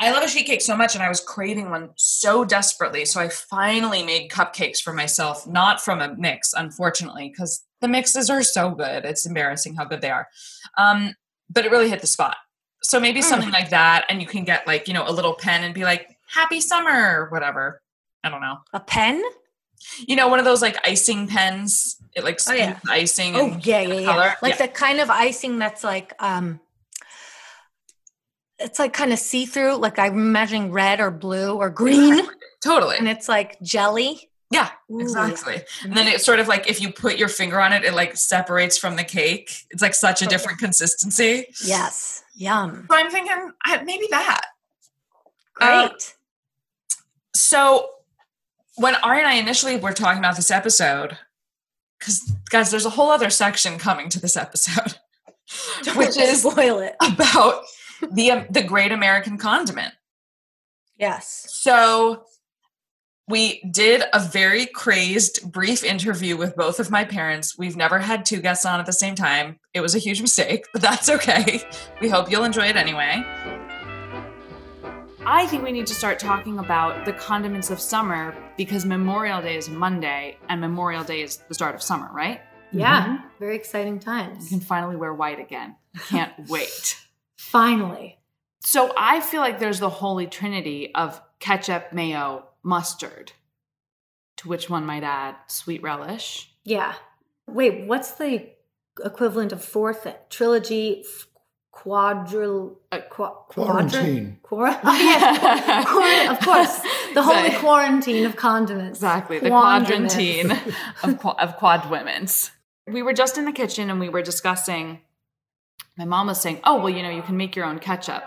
I 0.00 0.12
love 0.12 0.22
a 0.22 0.28
sheet 0.28 0.46
cake 0.46 0.62
so 0.62 0.76
much, 0.76 0.94
and 0.94 1.02
I 1.02 1.08
was 1.08 1.20
craving 1.20 1.70
one 1.70 1.90
so 1.96 2.44
desperately. 2.44 3.04
So 3.04 3.20
I 3.20 3.28
finally 3.28 4.04
made 4.04 4.30
cupcakes 4.30 4.80
for 4.80 4.92
myself, 4.92 5.44
not 5.44 5.80
from 5.80 6.00
a 6.00 6.14
mix, 6.16 6.52
unfortunately, 6.52 7.30
because 7.30 7.64
the 7.80 7.88
mixes 7.88 8.30
are 8.30 8.44
so 8.44 8.70
good. 8.70 9.04
It's 9.04 9.26
embarrassing 9.26 9.74
how 9.74 9.84
good 9.84 10.00
they 10.00 10.10
are. 10.10 10.28
Um, 10.76 11.14
but 11.50 11.64
it 11.64 11.72
really 11.72 11.88
hit 11.88 12.00
the 12.00 12.06
spot. 12.06 12.36
So 12.82 13.00
maybe 13.00 13.20
Mm. 13.20 13.24
something 13.24 13.50
like 13.50 13.70
that, 13.70 14.04
and 14.08 14.20
you 14.22 14.26
can 14.28 14.44
get 14.44 14.66
like, 14.66 14.86
you 14.88 14.94
know, 14.94 15.04
a 15.06 15.10
little 15.12 15.34
pen 15.34 15.64
and 15.64 15.74
be 15.74 15.84
like, 15.84 16.16
happy 16.32 16.60
summer, 16.60 16.90
or 17.22 17.28
whatever. 17.30 17.82
I 18.24 18.28
don't 18.30 18.40
know. 18.40 18.58
A 18.72 18.80
pen? 18.80 19.22
You 20.06 20.16
know, 20.16 20.28
one 20.28 20.38
of 20.38 20.44
those 20.44 20.60
like 20.62 20.76
icing 20.86 21.26
pens. 21.28 21.96
It 22.14 22.24
like 22.24 22.38
Oh, 22.48 22.52
yeah. 22.52 22.78
icing. 22.88 23.36
Oh 23.36 23.46
and 23.52 23.64
yeah, 23.66 23.80
yeah, 23.80 23.94
yeah. 24.00 24.04
color. 24.06 24.34
Like 24.42 24.58
Yeah. 24.58 24.66
the 24.66 24.72
kind 24.72 25.00
of 25.00 25.08
icing 25.10 25.58
that's 25.58 25.82
like 25.84 26.12
um 26.20 26.60
it's 28.58 28.78
like 28.80 28.92
kind 28.92 29.12
of 29.12 29.18
see-through, 29.20 29.76
like 29.76 29.98
I'm 30.00 30.14
imagining 30.14 30.72
red 30.72 30.98
or 31.00 31.10
blue 31.12 31.54
or 31.54 31.70
green. 31.70 32.26
Totally. 32.60 32.96
And 32.98 33.08
it's 33.08 33.28
like 33.28 33.56
jelly. 33.62 34.30
Yeah, 34.50 34.70
Ooh, 34.90 35.00
exactly. 35.00 35.62
And 35.82 35.94
then 35.94 36.08
it's 36.08 36.24
sort 36.24 36.40
of 36.40 36.48
like 36.48 36.68
if 36.70 36.80
you 36.80 36.90
put 36.92 37.18
your 37.18 37.28
finger 37.28 37.60
on 37.60 37.72
it, 37.74 37.84
it 37.84 37.92
like 37.92 38.16
separates 38.16 38.78
from 38.78 38.96
the 38.96 39.04
cake. 39.04 39.66
It's 39.70 39.82
like 39.82 39.94
such 39.94 40.22
a 40.22 40.26
different 40.26 40.58
consistency. 40.58 41.46
Yes. 41.64 42.24
Yum. 42.34 42.86
So 42.90 42.96
I'm 42.96 43.10
thinking 43.10 43.52
maybe 43.84 44.06
that. 44.10 44.40
Great. 45.54 45.68
Uh, 45.68 45.90
So 47.34 47.90
when 48.76 48.94
Ari 48.96 49.18
and 49.18 49.28
I 49.28 49.34
initially 49.34 49.76
were 49.76 49.92
talking 49.92 50.18
about 50.18 50.36
this 50.36 50.50
episode, 50.50 51.18
because 51.98 52.20
guys, 52.50 52.70
there's 52.70 52.86
a 52.86 52.90
whole 52.90 53.10
other 53.10 53.28
section 53.30 53.78
coming 53.78 54.08
to 54.10 54.20
this 54.20 54.36
episode, 54.36 54.94
which 55.96 56.16
is 56.16 56.42
spoil 56.42 56.78
it. 56.78 56.94
about 57.00 57.64
the 58.12 58.30
um, 58.30 58.46
the 58.50 58.62
Great 58.62 58.92
American 58.92 59.36
Condiment. 59.36 59.92
Yes. 60.96 61.46
So 61.50 62.24
we 63.28 63.60
did 63.70 64.02
a 64.12 64.20
very 64.20 64.66
crazed 64.66 65.52
brief 65.52 65.84
interview 65.84 66.36
with 66.36 66.56
both 66.56 66.80
of 66.80 66.90
my 66.90 67.04
parents. 67.04 67.58
We've 67.58 67.76
never 67.76 67.98
had 67.98 68.24
two 68.24 68.40
guests 68.40 68.64
on 68.64 68.80
at 68.80 68.86
the 68.86 68.92
same 68.92 69.14
time. 69.14 69.58
It 69.74 69.80
was 69.80 69.94
a 69.94 69.98
huge 69.98 70.22
mistake, 70.22 70.64
but 70.72 70.80
that's 70.80 71.08
okay. 71.10 71.62
We 72.00 72.08
hope 72.08 72.30
you'll 72.30 72.44
enjoy 72.44 72.66
it 72.66 72.76
anyway. 72.76 73.22
I 75.26 75.46
think 75.46 75.62
we 75.62 75.72
need 75.72 75.86
to 75.88 75.94
start 75.94 76.18
talking 76.18 76.58
about 76.58 77.04
the 77.04 77.12
condiments 77.12 77.70
of 77.70 77.80
summer 77.80 78.34
because 78.56 78.86
Memorial 78.86 79.42
Day 79.42 79.56
is 79.56 79.68
Monday 79.68 80.38
and 80.48 80.58
Memorial 80.60 81.04
Day 81.04 81.20
is 81.20 81.36
the 81.48 81.54
start 81.54 81.74
of 81.74 81.82
summer, 81.82 82.08
right? 82.12 82.40
Yeah, 82.72 83.04
mm-hmm. 83.04 83.26
very 83.38 83.56
exciting 83.56 83.98
times. 83.98 84.44
You 84.44 84.58
can 84.58 84.66
finally 84.66 84.96
wear 84.96 85.12
white 85.12 85.38
again. 85.38 85.76
I 85.94 85.98
can't 85.98 86.32
wait. 86.48 86.96
Finally. 87.36 88.18
So 88.60 88.92
I 88.96 89.20
feel 89.20 89.40
like 89.40 89.58
there's 89.58 89.80
the 89.80 89.90
holy 89.90 90.26
trinity 90.26 90.94
of 90.94 91.20
ketchup, 91.40 91.92
mayo, 91.92 92.47
mustard, 92.62 93.32
to 94.38 94.48
which 94.48 94.68
one 94.70 94.84
might 94.86 95.02
add 95.04 95.36
sweet 95.46 95.82
relish. 95.82 96.50
Yeah. 96.64 96.94
Wait, 97.46 97.86
what's 97.86 98.12
the 98.12 98.50
equivalent 99.04 99.52
of 99.52 99.64
fourth 99.64 100.06
trilogy? 100.30 101.02
f- 101.06 101.26
Quadril, 101.72 102.76
Uh, 102.90 102.98
qua, 103.08 103.30
Quarantine. 103.48 104.40
Quar- 104.42 104.80
oh, 104.82 104.92
yes. 104.98 105.86
Quar- 105.88 106.32
of 106.32 106.40
course. 106.40 106.80
The 107.14 107.22
holy 107.22 107.38
Exactly. 107.46 107.60
quarantine 107.60 108.26
of 108.26 108.34
condiments. 108.36 108.98
Exactly, 108.98 109.38
the 109.38 109.48
Quandiments. 109.48 110.14
quadrantine 110.14 110.74
of, 111.04 111.18
qua- 111.20 111.36
of 111.38 111.56
quad 111.56 111.88
women's. 111.88 112.50
We 112.88 113.02
were 113.02 113.12
just 113.12 113.38
in 113.38 113.44
the 113.44 113.52
kitchen 113.52 113.90
and 113.90 114.00
we 114.00 114.08
were 114.08 114.22
discussing. 114.22 115.00
My 115.96 116.04
mom 116.04 116.26
was 116.26 116.40
saying, 116.40 116.60
"Oh, 116.64 116.78
well, 116.78 116.90
you 116.90 117.02
know, 117.02 117.10
you 117.10 117.22
can 117.22 117.36
make 117.36 117.54
your 117.54 117.64
own 117.64 117.78
ketchup." 117.78 118.24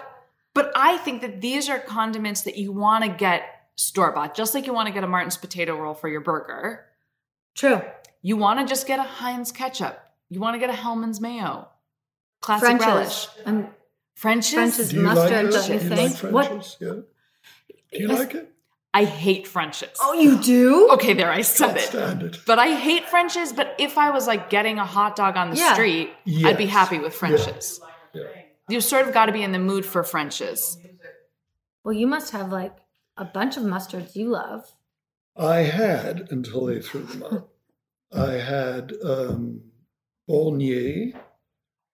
But 0.54 0.72
I 0.76 0.98
think 0.98 1.22
that 1.22 1.42
these 1.42 1.70
are 1.70 1.80
condiments 1.80 2.42
that 2.44 2.58
you 2.58 2.72
want 2.72 3.04
to 3.04 3.10
get 3.10 3.44
store 3.76 4.12
bought, 4.12 4.36
just 4.36 4.54
like 4.54 4.66
you 4.68 4.74
want 4.74 4.88
to 4.88 4.94
get 4.94 5.04
a 5.04 5.08
Martin's 5.08 5.38
potato 5.38 5.76
roll 5.78 5.94
for 5.94 6.08
your 6.08 6.22
burger. 6.22 6.86
True. 7.56 7.82
You 8.22 8.38
want 8.38 8.60
to 8.60 8.66
just 8.66 8.88
get 8.88 9.00
a 9.00 9.04
Heinz 9.04 9.52
ketchup. 9.52 10.00
You 10.30 10.40
want 10.40 10.56
to 10.56 10.60
get 10.60 10.70
a 10.70 10.74
Hellmann's 10.74 11.20
mayo. 11.20 11.68
Classic 12.42 12.80
relish. 12.80 13.26
French's. 13.28 13.42
Um, 13.46 13.68
French's. 14.16 14.54
French's 14.54 14.90
Do 14.90 14.96
you 14.98 15.02
mustard, 15.04 15.46
like 15.46 15.54
don't 15.54 15.68
you 15.68 15.74
you 15.76 15.80
think? 15.80 16.24
like 16.24 16.34
What- 16.34 16.78
Yeah. 16.80 16.88
Do 16.90 17.04
you 18.00 18.08
Yes. 18.10 18.20
like 18.20 18.36
it? 18.36 18.48
I 18.94 19.06
hate 19.06 19.48
French's. 19.48 19.98
oh, 20.02 20.14
you 20.14 20.38
do? 20.42 20.90
Okay, 20.92 21.14
there 21.14 21.32
I 21.32 21.42
said 21.42 21.78
it. 21.78 21.94
it. 21.96 22.38
But 22.46 22.60
I 22.60 22.76
hate 22.76 23.08
French's. 23.08 23.54
But 23.54 23.76
if 23.80 23.98
I 23.98 24.10
was 24.12 24.28
like 24.28 24.50
getting 24.50 24.80
a 24.80 24.86
hot 24.86 25.16
dog 25.16 25.38
on 25.38 25.50
the 25.52 25.56
Yeah. 25.58 25.74
street, 25.74 26.12
I'd 26.46 26.58
be 26.58 26.66
happy 26.66 27.00
with 27.00 27.14
French's. 27.16 27.80
Yeah. 28.14 28.24
You've 28.70 28.84
sort 28.84 29.08
of 29.08 29.14
got 29.14 29.26
to 29.28 29.32
be 29.32 29.44
in 29.44 29.52
the 29.54 29.60
mood 29.60 29.86
for 29.86 30.04
French's. 30.04 30.78
Well, 31.84 31.94
you 31.94 32.06
must 32.08 32.32
have 32.32 32.52
like 32.52 32.74
a 33.22 33.26
bunch 33.26 33.56
of 33.56 33.64
mustards 33.64 34.16
you 34.16 34.30
love. 34.30 34.74
I 35.38 35.60
had 35.60 36.28
until 36.32 36.66
they 36.66 36.82
threw 36.82 37.04
them 37.04 37.24
out. 37.24 37.50
I 38.14 38.34
had 38.34 38.92
um, 39.06 39.62
Bornier, 40.30 41.14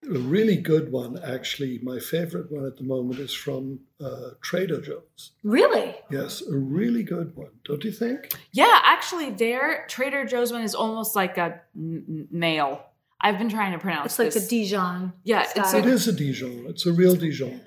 a 0.09 0.19
really 0.19 0.55
good 0.55 0.91
one, 0.91 1.19
actually. 1.23 1.79
My 1.83 1.99
favorite 1.99 2.51
one 2.51 2.65
at 2.65 2.77
the 2.77 2.83
moment 2.83 3.19
is 3.19 3.33
from 3.33 3.81
uh, 4.03 4.29
Trader 4.41 4.81
Joe's. 4.81 5.31
Really? 5.43 5.95
Yes, 6.09 6.41
a 6.41 6.55
really 6.57 7.03
good 7.03 7.35
one, 7.35 7.51
don't 7.65 7.83
you 7.83 7.91
think? 7.91 8.31
Yeah, 8.53 8.79
actually, 8.83 9.31
their 9.31 9.85
Trader 9.87 10.25
Joe's 10.25 10.51
one 10.51 10.61
is 10.63 10.73
almost 10.73 11.15
like 11.15 11.37
a 11.37 11.61
n- 11.75 12.05
n- 12.07 12.27
nail. 12.31 12.83
I've 13.19 13.37
been 13.37 13.49
trying 13.49 13.73
to 13.73 13.79
pronounce 13.79 14.13
It's 14.13 14.19
like 14.19 14.33
this. 14.33 14.45
a 14.47 14.49
Dijon. 14.49 15.13
Yeah, 15.23 15.41
it's 15.41 15.51
style. 15.51 15.75
It 15.75 15.85
is 15.87 16.07
a 16.07 16.13
Dijon. 16.13 16.65
It's 16.69 16.85
a 16.85 16.93
real 16.93 17.15
Dijon. 17.15 17.61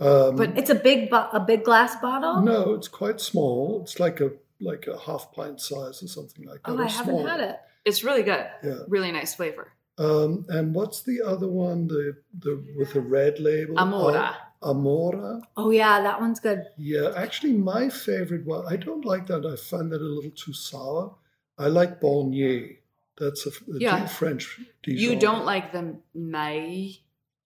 Um, 0.00 0.36
But 0.36 0.56
It's 0.58 0.70
a 0.70 0.74
big, 0.74 1.10
bo- 1.10 1.28
a 1.32 1.40
big 1.40 1.64
glass 1.64 1.96
bottle. 2.00 2.40
no, 2.42 2.74
it's 2.74 2.88
quite 2.88 3.20
small. 3.20 3.80
It's 3.82 3.98
like 4.00 4.20
a 4.20 4.30
like 4.60 4.86
a 4.88 4.98
half 4.98 5.32
pint 5.32 5.60
size 5.60 6.02
or 6.02 6.08
something 6.08 6.44
like 6.44 6.62
that. 6.64 6.72
Oh, 6.72 6.78
I 6.82 6.88
haven't 6.88 7.14
smaller. 7.14 7.28
had 7.28 7.40
it. 7.40 7.56
it's 7.84 8.02
really 8.02 8.22
good. 8.24 8.44
Yeah. 8.64 8.78
Really 8.88 9.12
nice 9.12 9.34
flavor. 9.34 9.72
Um, 9.98 10.46
and 10.48 10.74
what's 10.74 11.02
the 11.02 11.22
other 11.22 11.48
one? 11.48 11.86
The 11.88 12.16
the 12.38 12.62
with 12.76 12.92
the 12.92 13.00
red 13.00 13.38
label. 13.40 13.76
Amora. 13.76 14.34
Oh, 14.62 14.74
Amora. 14.74 15.42
Oh 15.56 15.70
yeah, 15.70 16.00
that 16.02 16.20
one's 16.20 16.40
good. 16.40 16.66
Yeah, 16.76 17.12
actually, 17.16 17.52
my 17.52 17.88
favorite 17.88 18.44
one. 18.46 18.64
I 18.66 18.76
don't 18.76 19.04
like 19.04 19.26
that. 19.28 19.44
I 19.46 19.54
find 19.56 19.90
that 19.92 20.00
a 20.00 20.04
little 20.04 20.30
too 20.32 20.52
sour. 20.52 21.14
I 21.56 21.66
like 21.68 22.00
Bornier. 22.00 22.76
That's 23.18 23.46
a, 23.46 23.50
a 23.50 23.78
Yeah. 23.80 24.06
French 24.06 24.60
Dijon. 24.84 25.00
You 25.02 25.18
don't 25.18 25.44
like 25.44 25.72
the 25.72 25.96
May? 26.14 26.98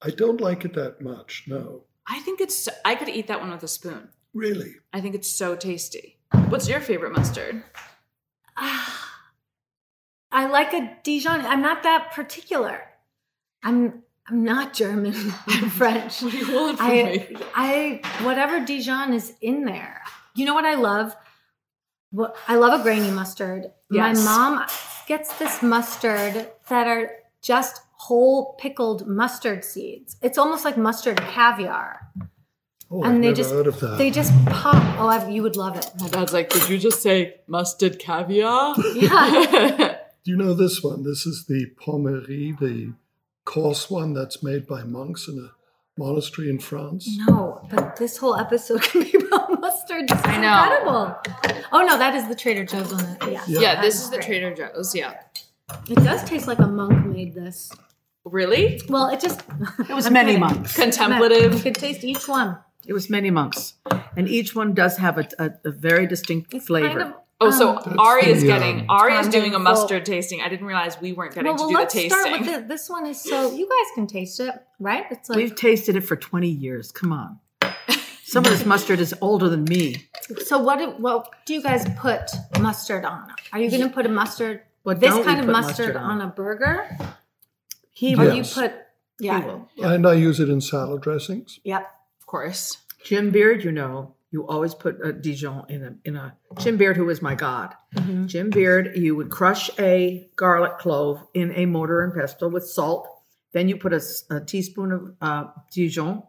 I 0.03 0.11
don't 0.11 0.41
like 0.41 0.65
it 0.67 0.75
that 0.75 1.01
much. 1.01 1.45
No, 1.47 1.85
I 2.09 2.21
think 2.21 2.41
it's. 2.41 2.69
I 2.85 2.95
could 2.95 3.09
eat 3.09 3.29
that 3.29 3.41
one 3.41 3.51
with 3.51 3.63
a 3.63 3.69
spoon. 3.69 4.09
really. 4.35 4.75
I 4.93 5.01
think 5.01 5.15
it's 5.15 5.29
so 5.29 5.57
tasty. 5.57 6.19
What's 6.49 6.69
your 6.69 6.81
favorite 6.81 7.13
mustard? 7.13 7.63
I 8.57 10.47
like 10.47 10.73
a 10.73 10.97
Dijon. 11.03 11.41
I'm 11.45 11.61
not 11.61 11.83
that 11.83 12.13
particular. 12.13 12.81
I'm 13.63 14.03
I'm 14.29 14.45
not 14.45 14.73
German. 14.73 15.15
I'm 15.47 15.71
French. 15.71 16.23
What 16.23 16.33
do 16.33 16.39
you 16.39 16.55
want 16.55 16.79
from 16.79 16.87
I 16.87 16.93
me? 16.93 17.37
I 17.55 18.01
whatever 18.23 18.65
Dijon 18.65 19.13
is 19.13 19.35
in 19.41 19.65
there. 19.65 20.03
You 20.35 20.47
know 20.47 20.55
what 20.55 20.65
I 20.65 20.75
love? 20.75 21.15
What 22.11 22.37
I 22.49 22.57
love 22.57 22.79
a 22.79 22.83
grainy 22.83 23.11
mustard. 23.11 23.67
Yes. 23.91 24.19
My 24.19 24.25
mom 24.25 24.67
gets 25.07 25.37
this 25.39 25.63
mustard 25.63 26.49
that 26.69 26.87
are 26.87 27.11
just 27.43 27.81
whole 28.07 28.55
pickled 28.59 29.07
mustard 29.07 29.65
seeds. 29.65 30.17
It's 30.23 30.39
almost 30.39 30.65
like 30.65 30.77
mustard 30.77 31.19
caviar. 31.21 32.01
Oh, 32.91 33.03
And 33.05 33.17
I've 33.17 33.23
they 33.23 33.33
just- 33.33 33.53
of 33.55 33.81
that. 33.81 33.97
They 33.99 34.11
just 34.11 34.33
pop. 34.47 34.75
Oh, 34.99 35.07
I, 35.09 35.29
you 35.29 35.43
would 35.43 35.57
love 35.57 35.77
it. 35.77 35.87
My 36.01 36.09
dad's 36.09 36.33
like, 36.33 36.51
did 36.51 36.69
you 36.69 36.79
just 36.79 37.01
say 37.01 37.37
mustard 37.47 37.99
caviar? 37.99 38.75
Yeah. 38.95 39.97
Do 40.25 40.31
you 40.31 40.37
know 40.37 40.55
this 40.55 40.83
one? 40.85 41.03
This 41.03 41.27
is 41.27 41.47
the 41.49 41.67
Pommery, 41.85 42.57
the 42.61 42.93
coarse 43.45 43.91
one 43.91 44.15
that's 44.15 44.41
made 44.43 44.67
by 44.69 44.85
monks 44.85 45.27
in 45.27 45.37
a 45.39 45.51
monastery 45.99 46.49
in 46.49 46.61
France. 46.61 47.09
No, 47.27 47.67
but 47.71 47.97
this 47.97 48.19
whole 48.19 48.37
episode 48.37 48.83
can 48.91 49.03
be 49.03 49.15
about 49.27 49.61
mustard. 49.61 50.09
This 50.09 50.21
I 50.25 50.41
know. 50.41 50.63
incredible. 50.63 51.67
Oh 51.73 51.85
no, 51.85 51.99
that 51.99 52.15
is 52.15 52.29
the 52.29 52.37
Trader 52.37 52.65
Joe's 52.65 52.93
one. 52.93 53.05
That, 53.05 53.33
yeah. 53.33 53.43
Yeah. 53.49 53.61
Yeah, 53.61 53.81
this 53.81 53.97
is 54.03 54.11
the 54.11 54.19
Trader 54.19 54.55
Joe's. 54.55 54.95
Yeah. 54.95 55.15
It 55.89 55.97
does 55.97 56.23
taste 56.25 56.47
like 56.47 56.59
a 56.61 56.67
monk 56.69 57.05
made 57.07 57.35
this. 57.35 57.73
Really? 58.25 58.81
Well, 58.89 59.09
it 59.09 59.21
just 59.21 59.43
It 59.89 59.95
was 59.95 60.11
many 60.11 60.37
monks. 60.37 60.77
you 60.77 60.85
Contemplative. 60.85 61.63
could 61.63 61.75
taste 61.75 62.05
each 62.05 62.29
one. 62.29 62.57
It 62.87 62.93
was 62.93 63.09
many 63.11 63.31
months, 63.31 63.75
and 64.17 64.29
each 64.29 64.55
one 64.57 64.75
does 64.75 64.97
have 64.97 65.17
a, 65.19 65.29
a, 65.39 65.51
a 65.65 65.71
very 65.71 66.07
distinct 66.07 66.53
It's 66.55 66.67
flavor. 66.67 66.89
kind 66.89 67.03
of. 67.03 67.15
Oh, 67.41 67.51
so 67.51 67.75
That's 67.85 67.97
Ari 67.99 68.27
is 68.29 68.45
getting 68.45 68.81
um, 68.83 68.87
Ari 68.91 69.15
is 69.15 69.29
doing 69.29 69.51
a 69.51 69.55
full. 69.55 69.61
mustard 69.65 70.05
tasting. 70.07 70.41
I 70.41 70.49
didn't 70.49 70.67
realize 70.67 71.01
we 71.01 71.13
weren't 71.13 71.35
getting 71.35 71.47
Well, 71.55 71.57
well 71.57 71.69
to 71.69 71.73
do 71.73 71.77
the 71.77 71.81
let's 71.81 71.95
tasting. 71.95 72.11
start 72.21 72.41
with 72.41 72.47
the, 72.63 72.69
this 72.69 72.89
one. 72.89 73.07
Is 73.07 73.21
so 73.23 73.53
you 73.53 73.69
guys 73.69 73.95
can 73.97 74.07
taste 74.07 74.39
it, 74.41 74.53
right? 74.79 75.05
It's 75.11 75.29
like 75.29 75.37
We've 75.37 75.55
tasted 75.55 75.97
it 75.97 76.03
for 76.03 76.15
20 76.17 76.49
years. 76.49 76.93
Come 76.93 77.13
on. 77.13 77.41
Some 78.25 78.45
of 78.45 78.51
this 78.51 78.65
mustard 78.65 79.01
is 79.01 79.13
older 79.21 79.49
than 79.49 79.65
me. 79.65 80.09
so. 80.45 80.59
What? 80.59 80.79
do- 80.79 80.95
What 81.03 81.31
do 81.45 81.55
you 81.55 81.63
guys 81.63 81.85
put 81.99 82.31
mustard 82.61 83.05
on? 83.05 83.29
Are 83.53 83.59
you 83.61 83.69
going 83.71 83.83
to 83.83 83.89
put 83.91 84.07
a 84.07 84.09
mustard? 84.09 84.63
What 84.85 85.01
this 85.01 85.13
kind 85.13 85.39
of 85.41 85.47
mustard, 85.47 85.95
mustard 85.95 85.97
on? 85.97 86.21
on? 86.21 86.23
a 86.23 86.27
burger? 86.29 86.97
He 87.93 88.15
Or 88.15 88.19
will. 88.19 88.35
Yes. 88.37 88.57
you 88.57 88.63
put? 88.63 88.73
Yeah. 89.21 89.41
He 89.41 89.47
will. 89.47 89.69
And 89.83 90.07
I 90.07 90.15
use 90.15 90.41
it 90.41 90.49
in 90.49 90.61
salad 90.61 91.03
dressings. 91.03 91.61
Yep. 91.65 91.83
of 92.21 92.27
course. 92.27 92.79
Jim 93.05 93.31
Beard, 93.31 93.63
you 93.65 93.73
know, 93.73 94.15
you 94.31 94.47
always 94.47 94.75
put 94.75 95.05
a 95.05 95.13
Dijon 95.13 95.67
in 95.69 95.83
a 95.85 95.95
in 96.05 96.17
a 96.17 96.35
Jim 96.59 96.77
Beard, 96.79 96.97
who 96.97 97.11
is 97.11 97.21
my 97.21 97.35
god. 97.35 97.75
Mm-hmm. 97.97 98.27
Jim 98.27 98.49
Beard, 98.51 98.97
you 98.97 99.15
would 99.17 99.29
crush 99.31 99.69
a 99.79 100.29
garlic 100.37 100.79
clove 100.79 101.21
in 101.35 101.53
a 101.55 101.67
mortar 101.67 102.03
and 102.03 102.15
pestle 102.15 102.49
with 102.51 102.65
salt. 102.67 103.07
Then 103.53 103.69
you 103.69 103.77
put 103.77 103.93
a 103.93 104.41
teaspoon 104.47 104.93
of 104.93 105.15
uh, 105.21 105.45
Dijon. 105.73 106.23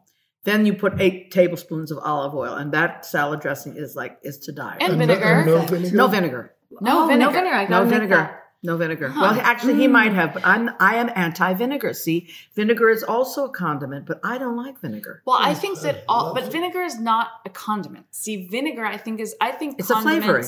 Then 0.43 0.65
you 0.65 0.73
put 0.73 0.99
eight 0.99 1.31
tablespoons 1.31 1.89
of 1.91 1.99
olive 1.99 2.35
oil, 2.35 2.55
and 2.55 2.73
that 2.73 3.05
salad 3.05 3.39
dressing 3.39 3.77
is 3.77 3.95
like 3.95 4.17
is 4.23 4.39
to 4.39 4.51
die. 4.51 4.77
And 4.81 4.89
And 4.93 4.99
no- 4.99 5.05
vinegar. 5.07 5.25
and 5.25 5.45
no 5.47 5.61
vinegar. 5.65 5.95
no 5.95 6.07
vinegar. 6.09 6.53
No 6.81 7.03
Oh, 7.03 7.07
vinegar. 7.07 7.31
No 7.31 7.31
vinegar. 7.31 7.55
I 7.55 7.63
No 7.63 7.69
gotta 7.69 7.85
make 7.85 7.93
vinegar. 8.09 8.39
That. 8.63 8.67
No 8.67 8.77
vinegar. 8.77 9.13
Well, 9.15 9.39
actually, 9.41 9.75
he 9.75 9.87
might 9.87 10.11
mm. 10.11 10.15
have, 10.15 10.33
but 10.33 10.45
I'm 10.45 10.69
I 10.79 10.95
am 10.95 11.09
anti-vinegar. 11.15 11.93
See, 11.93 12.29
vinegar 12.55 12.89
is 12.89 13.03
also 13.03 13.45
a 13.45 13.49
condiment, 13.49 14.05
but 14.05 14.19
I 14.23 14.37
don't 14.37 14.57
like 14.57 14.79
vinegar. 14.79 15.21
Well, 15.25 15.37
I 15.39 15.53
think 15.53 15.79
that 15.81 16.03
all, 16.07 16.33
but 16.33 16.51
vinegar 16.51 16.81
is 16.81 16.99
not 16.99 17.29
a 17.45 17.49
condiment. 17.49 18.07
See, 18.11 18.47
vinegar, 18.47 18.85
I 18.85 18.97
think 18.97 19.19
is, 19.19 19.35
I 19.41 19.51
think 19.51 19.79
It's 19.79 19.89
a 19.89 20.01
flavoring. 20.01 20.45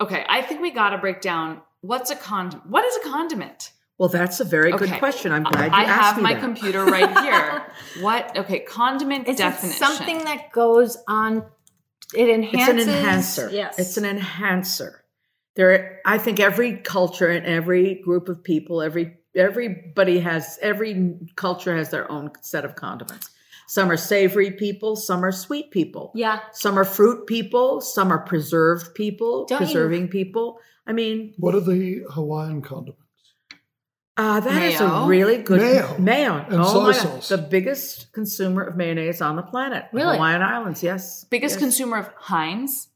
Okay, 0.00 0.24
I 0.28 0.42
think 0.42 0.60
we 0.60 0.70
got 0.70 0.90
to 0.90 0.98
break 0.98 1.20
down 1.20 1.62
what's 1.80 2.10
a 2.10 2.16
condiment. 2.16 2.68
What 2.68 2.84
is 2.84 2.96
a 2.96 3.10
condiment? 3.10 3.72
Well, 3.98 4.08
that's 4.08 4.40
a 4.40 4.44
very 4.44 4.72
good 4.72 4.90
question. 4.98 5.30
I'm 5.30 5.44
glad 5.44 5.66
you 5.66 5.78
I 5.78 5.84
asked 5.84 6.14
have 6.14 6.22
my 6.22 6.34
that. 6.34 6.42
computer 6.42 6.84
right 6.84 7.18
here. 7.20 7.62
what? 8.02 8.36
Okay, 8.36 8.60
condiment 8.60 9.28
It's 9.28 9.38
definition. 9.38 9.78
something 9.78 10.18
that 10.24 10.50
goes 10.50 10.96
on. 11.06 11.44
It 12.14 12.28
enhances. 12.28 12.58
It's 12.58 12.68
enhances. 12.68 12.88
an 12.88 12.94
enhancer. 12.94 13.50
Yes. 13.52 13.78
It's 13.78 13.96
an 13.96 14.04
enhancer. 14.04 15.01
There, 15.54 16.00
I 16.06 16.16
think 16.18 16.40
every 16.40 16.76
culture 16.78 17.28
and 17.28 17.44
every 17.46 17.96
group 17.96 18.28
of 18.28 18.42
people, 18.42 18.80
every 18.82 19.16
everybody 19.34 20.20
has 20.20 20.58
every 20.62 21.14
culture 21.36 21.76
has 21.76 21.90
their 21.90 22.10
own 22.10 22.30
set 22.40 22.64
of 22.64 22.74
condiments. 22.74 23.30
Some 23.68 23.90
are 23.90 23.96
savory 23.96 24.50
people, 24.50 24.96
some 24.96 25.24
are 25.24 25.32
sweet 25.32 25.70
people. 25.70 26.12
Yeah. 26.14 26.40
Some 26.52 26.78
are 26.78 26.84
fruit 26.84 27.26
people, 27.26 27.80
some 27.80 28.12
are 28.12 28.18
preserved 28.18 28.94
people, 28.94 29.44
Don't 29.46 29.60
you- 29.60 29.66
preserving 29.66 30.08
people. 30.08 30.58
I 30.86 30.92
mean, 30.92 31.34
What 31.38 31.54
are 31.54 31.60
the 31.60 32.02
Hawaiian 32.10 32.60
condiments? 32.62 32.98
uh, 34.18 34.40
that 34.40 34.62
is 34.62 34.78
Mayo. 34.80 34.90
a 34.90 35.06
really 35.06 35.38
good 35.38 35.60
Mayo. 35.60 35.96
Mayo. 35.98 36.34
And 36.50 36.60
oh 36.60 36.64
soy 36.64 36.80
my 36.82 36.92
God. 36.92 37.00
sauce. 37.00 37.28
The 37.28 37.38
biggest 37.38 38.12
consumer 38.12 38.62
of 38.62 38.76
mayonnaise 38.76 39.22
on 39.22 39.36
the 39.36 39.42
planet. 39.42 39.84
Really? 39.92 40.16
Hawaiian 40.16 40.42
Islands, 40.42 40.82
yes. 40.82 41.24
biggest 41.30 41.54
Yes. 41.54 41.60
consumer 41.62 41.96
of 41.98 42.10
Heinz. 42.16 42.88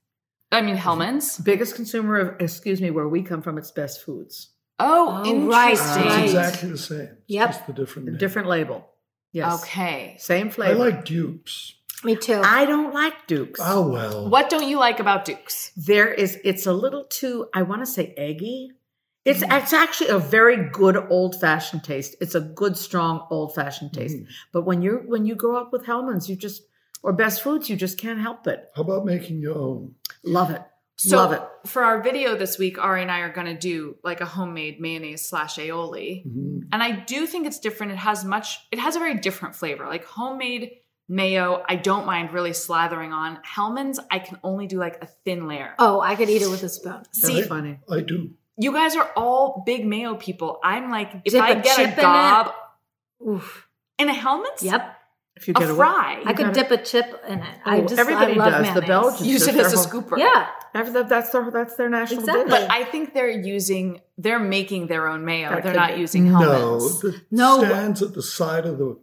I 0.52 0.62
mean 0.62 0.76
Hellmann's. 0.76 1.38
biggest 1.38 1.74
consumer 1.74 2.16
of 2.18 2.40
excuse 2.40 2.80
me 2.80 2.90
where 2.90 3.08
we 3.08 3.22
come 3.22 3.42
from 3.42 3.58
it's 3.58 3.70
best 3.70 4.04
foods 4.04 4.50
Oh, 4.78 5.22
Oh, 5.24 5.46
right, 5.46 5.70
interesting. 5.70 6.02
It's 6.06 6.32
exactly 6.34 6.68
the 6.68 6.76
same. 6.78 6.98
It's 7.00 7.10
Yep. 7.28 7.48
just 7.48 7.66
the 7.66 7.72
different 7.72 8.08
name. 8.08 8.18
different 8.18 8.48
label 8.48 8.86
yes 9.32 9.62
Okay. 9.62 10.16
same 10.18 10.50
flavor. 10.50 10.74
I 10.74 10.86
like 10.90 11.04
dupes. 11.04 11.74
Me 12.04 12.14
too. 12.14 12.40
I 12.44 12.66
don't 12.66 12.92
like 12.92 13.26
dukes 13.26 13.58
Oh 13.62 13.88
well. 13.88 14.28
What 14.28 14.50
don't 14.50 14.68
you 14.68 14.78
like 14.78 15.00
about 15.00 15.24
Dukes? 15.24 15.72
there 15.76 16.12
is 16.12 16.38
it's 16.44 16.66
a 16.66 16.72
little 16.72 17.04
too 17.04 17.48
i 17.54 17.62
want 17.62 17.80
to 17.82 17.86
say 17.86 18.14
eggy 18.16 18.70
it's 19.24 19.42
it's 19.42 19.72
actually 19.72 20.10
a 20.10 20.18
very 20.18 20.68
good 20.70 20.96
old 21.10 21.40
fashioned 21.40 21.82
taste 21.82 22.14
it's 22.20 22.34
a 22.36 22.40
good 22.40 22.76
strong 22.76 23.26
old 23.30 23.54
fashioned 23.54 23.92
taste 23.92 24.16
mm-hmm. 24.16 24.30
but 24.52 24.62
when 24.62 24.82
you're 24.82 25.00
when 25.12 25.24
you 25.26 25.34
grow 25.34 25.56
up 25.60 25.72
with 25.72 25.84
hellmann's 25.86 26.28
you 26.30 26.36
just 26.36 26.62
or 27.02 27.12
best 27.12 27.42
foods 27.42 27.68
you 27.70 27.76
just 27.76 27.98
can't 27.98 28.20
help 28.20 28.46
it 28.46 28.70
How 28.74 28.82
about 28.82 29.04
making 29.04 29.40
your 29.40 29.56
own? 29.58 29.94
love 30.24 30.50
it 30.50 30.62
So 30.96 31.16
love 31.16 31.32
it 31.32 31.42
for 31.66 31.82
our 31.84 32.02
video 32.02 32.36
this 32.36 32.58
week, 32.58 32.78
Ari 32.78 33.02
and 33.02 33.10
I 33.10 33.20
are 33.20 33.32
going 33.32 33.48
to 33.48 33.58
do 33.58 33.96
like 34.02 34.20
a 34.20 34.24
homemade 34.24 34.80
mayonnaise 34.80 35.22
slash 35.28 35.56
aioli, 35.56 36.24
Mhm. 36.26 36.68
and 36.72 36.82
I 36.82 36.90
do 36.92 37.26
think 37.26 37.46
it's 37.46 37.58
different. 37.60 37.92
It 37.92 37.98
has 37.98 38.24
much. 38.24 38.58
It 38.70 38.78
has 38.78 38.96
a 38.96 38.98
very 38.98 39.14
different 39.14 39.54
flavor. 39.56 39.84
Like 39.86 40.04
homemade 40.06 40.70
mayo, 41.08 41.62
I 41.68 41.76
don't 41.76 42.06
mind 42.06 42.32
really 42.32 42.52
slathering 42.52 43.12
on. 43.12 43.38
Hellmann's, 43.44 44.00
I 44.10 44.20
can 44.20 44.38
only 44.42 44.66
do 44.66 44.78
like 44.78 45.02
a 45.02 45.06
thin 45.24 45.46
layer. 45.46 45.74
oh, 45.78 46.00
I 46.00 46.14
could 46.16 46.30
eat 46.30 46.40
it 46.42 46.48
with 46.48 46.62
a 46.62 46.68
spoon. 46.70 46.92
that's 47.04 47.20
See, 47.22 47.42
funny 47.42 47.78
I 47.90 48.00
do. 48.00 48.30
you 48.56 48.72
guys 48.72 48.96
are 48.96 49.10
all 49.16 49.62
big 49.66 49.84
mayo 49.86 50.14
people. 50.16 50.58
I'm 50.64 50.90
like, 50.90 51.10
if 51.26 51.32
Dip 51.34 51.42
I 51.42 51.50
a 51.50 51.62
get 51.62 51.76
chip 51.76 51.86
a 51.88 51.92
in 51.92 51.98
it. 51.98 52.02
gob 52.02 52.54
Oof. 53.26 53.68
in 53.98 54.08
a 54.08 54.14
Hellmann's, 54.14 54.62
Yep. 54.62 54.95
If 55.36 55.48
you 55.48 55.54
a 55.54 55.60
get 55.60 55.68
fry, 55.76 56.22
I 56.24 56.32
could 56.32 56.52
dip 56.54 56.70
a 56.70 56.78
chip 56.78 57.22
in 57.28 57.40
it. 57.40 57.44
I 57.64 57.78
Oh, 57.80 57.82
just 57.82 57.98
everybody 57.98 58.32
I 58.32 58.36
love 58.36 58.64
does. 58.64 58.74
The. 58.74 58.80
Belgians 58.82 59.26
use 59.26 59.46
it 59.46 59.54
That's 59.54 59.72
as 59.74 59.84
a 59.86 59.88
whole- 59.90 60.02
scooper. 60.02 60.18
Yeah. 60.18 60.46
That's 60.72 60.90
their 60.92 61.04
that's 61.04 61.76
their 61.76 61.88
national 61.90 62.20
Exactly. 62.20 62.44
dish 62.44 62.50
But 62.60 62.70
I 62.70 62.84
think 62.84 63.12
they're 63.14 63.30
using, 63.30 64.00
they're 64.16 64.38
making 64.38 64.86
their 64.86 65.08
own 65.08 65.24
mayo. 65.24 65.50
That 65.50 65.62
they're 65.62 65.74
not 65.74 65.94
be. 65.94 66.00
using 66.00 66.30
No, 66.32 66.38
Hellmann's. 66.38 67.00
the 67.00 67.20
No. 67.30 67.58
stands 67.58 68.02
at 68.02 68.14
the 68.14 68.22
side 68.22 68.64
of 68.66 68.78
the 68.78 68.96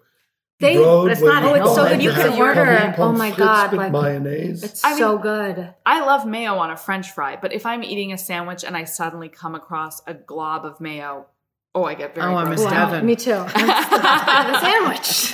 They- 0.60 0.78
road. 0.78 1.04
But 1.04 1.12
it's 1.14 1.22
not 1.22 1.44
Oh, 1.44 1.54
it's 1.54 1.76
so 1.76 1.88
good. 1.88 2.02
You 2.02 2.12
can 2.12 2.34
order. 2.42 2.96
Oh 2.98 3.12
my 3.12 3.32
God, 3.32 3.74
like- 3.74 3.92
mayonnaise. 3.92 4.64
It's 4.64 4.84
I 4.84 4.98
so 4.98 5.14
mean- 5.14 5.22
good. 5.22 5.74
I 5.86 6.00
love 6.06 6.26
mayo 6.26 6.56
on 6.56 6.72
a 6.72 6.78
french 6.78 7.12
fry, 7.12 7.38
but 7.40 7.54
if 7.54 7.66
I'm 7.66 7.84
eating 7.84 8.12
a 8.12 8.18
sandwich 8.18 8.64
and 8.64 8.76
I 8.76 8.86
suddenly 8.86 9.30
come 9.30 9.54
across 9.56 10.02
a 10.08 10.14
glob 10.16 10.66
of 10.66 10.80
mayo, 10.82 11.28
oh, 11.76 11.84
I 11.86 11.96
get 11.96 12.16
very 12.16 12.28
Oh, 12.32 12.36
I 12.36 12.46
grossed 12.46 12.50
missed. 12.50 12.70
Devin. 12.70 13.06
Me 13.06 13.16
too. 13.16 13.32
The 13.32 13.52
best 13.66 13.90
part 13.90 14.46
of 14.46 14.52
the 14.54 14.60
sandwich. 14.62 15.34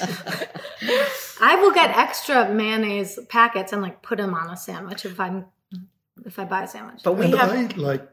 I 1.41 1.55
will 1.55 1.71
get 1.71 1.95
extra 1.97 2.49
mayonnaise 2.53 3.19
packets 3.29 3.71
and 3.73 3.81
like 3.81 4.01
put 4.01 4.17
them 4.17 4.33
on 4.33 4.49
a 4.49 4.57
sandwich 4.57 5.05
if 5.05 5.19
I'm 5.19 5.45
if 6.25 6.37
I 6.37 6.43
buy 6.45 6.63
a 6.63 6.67
sandwich. 6.67 7.01
but 7.03 7.13
we 7.13 7.25
and 7.25 7.33
have 7.35 7.51
I 7.51 7.61
like, 7.77 8.09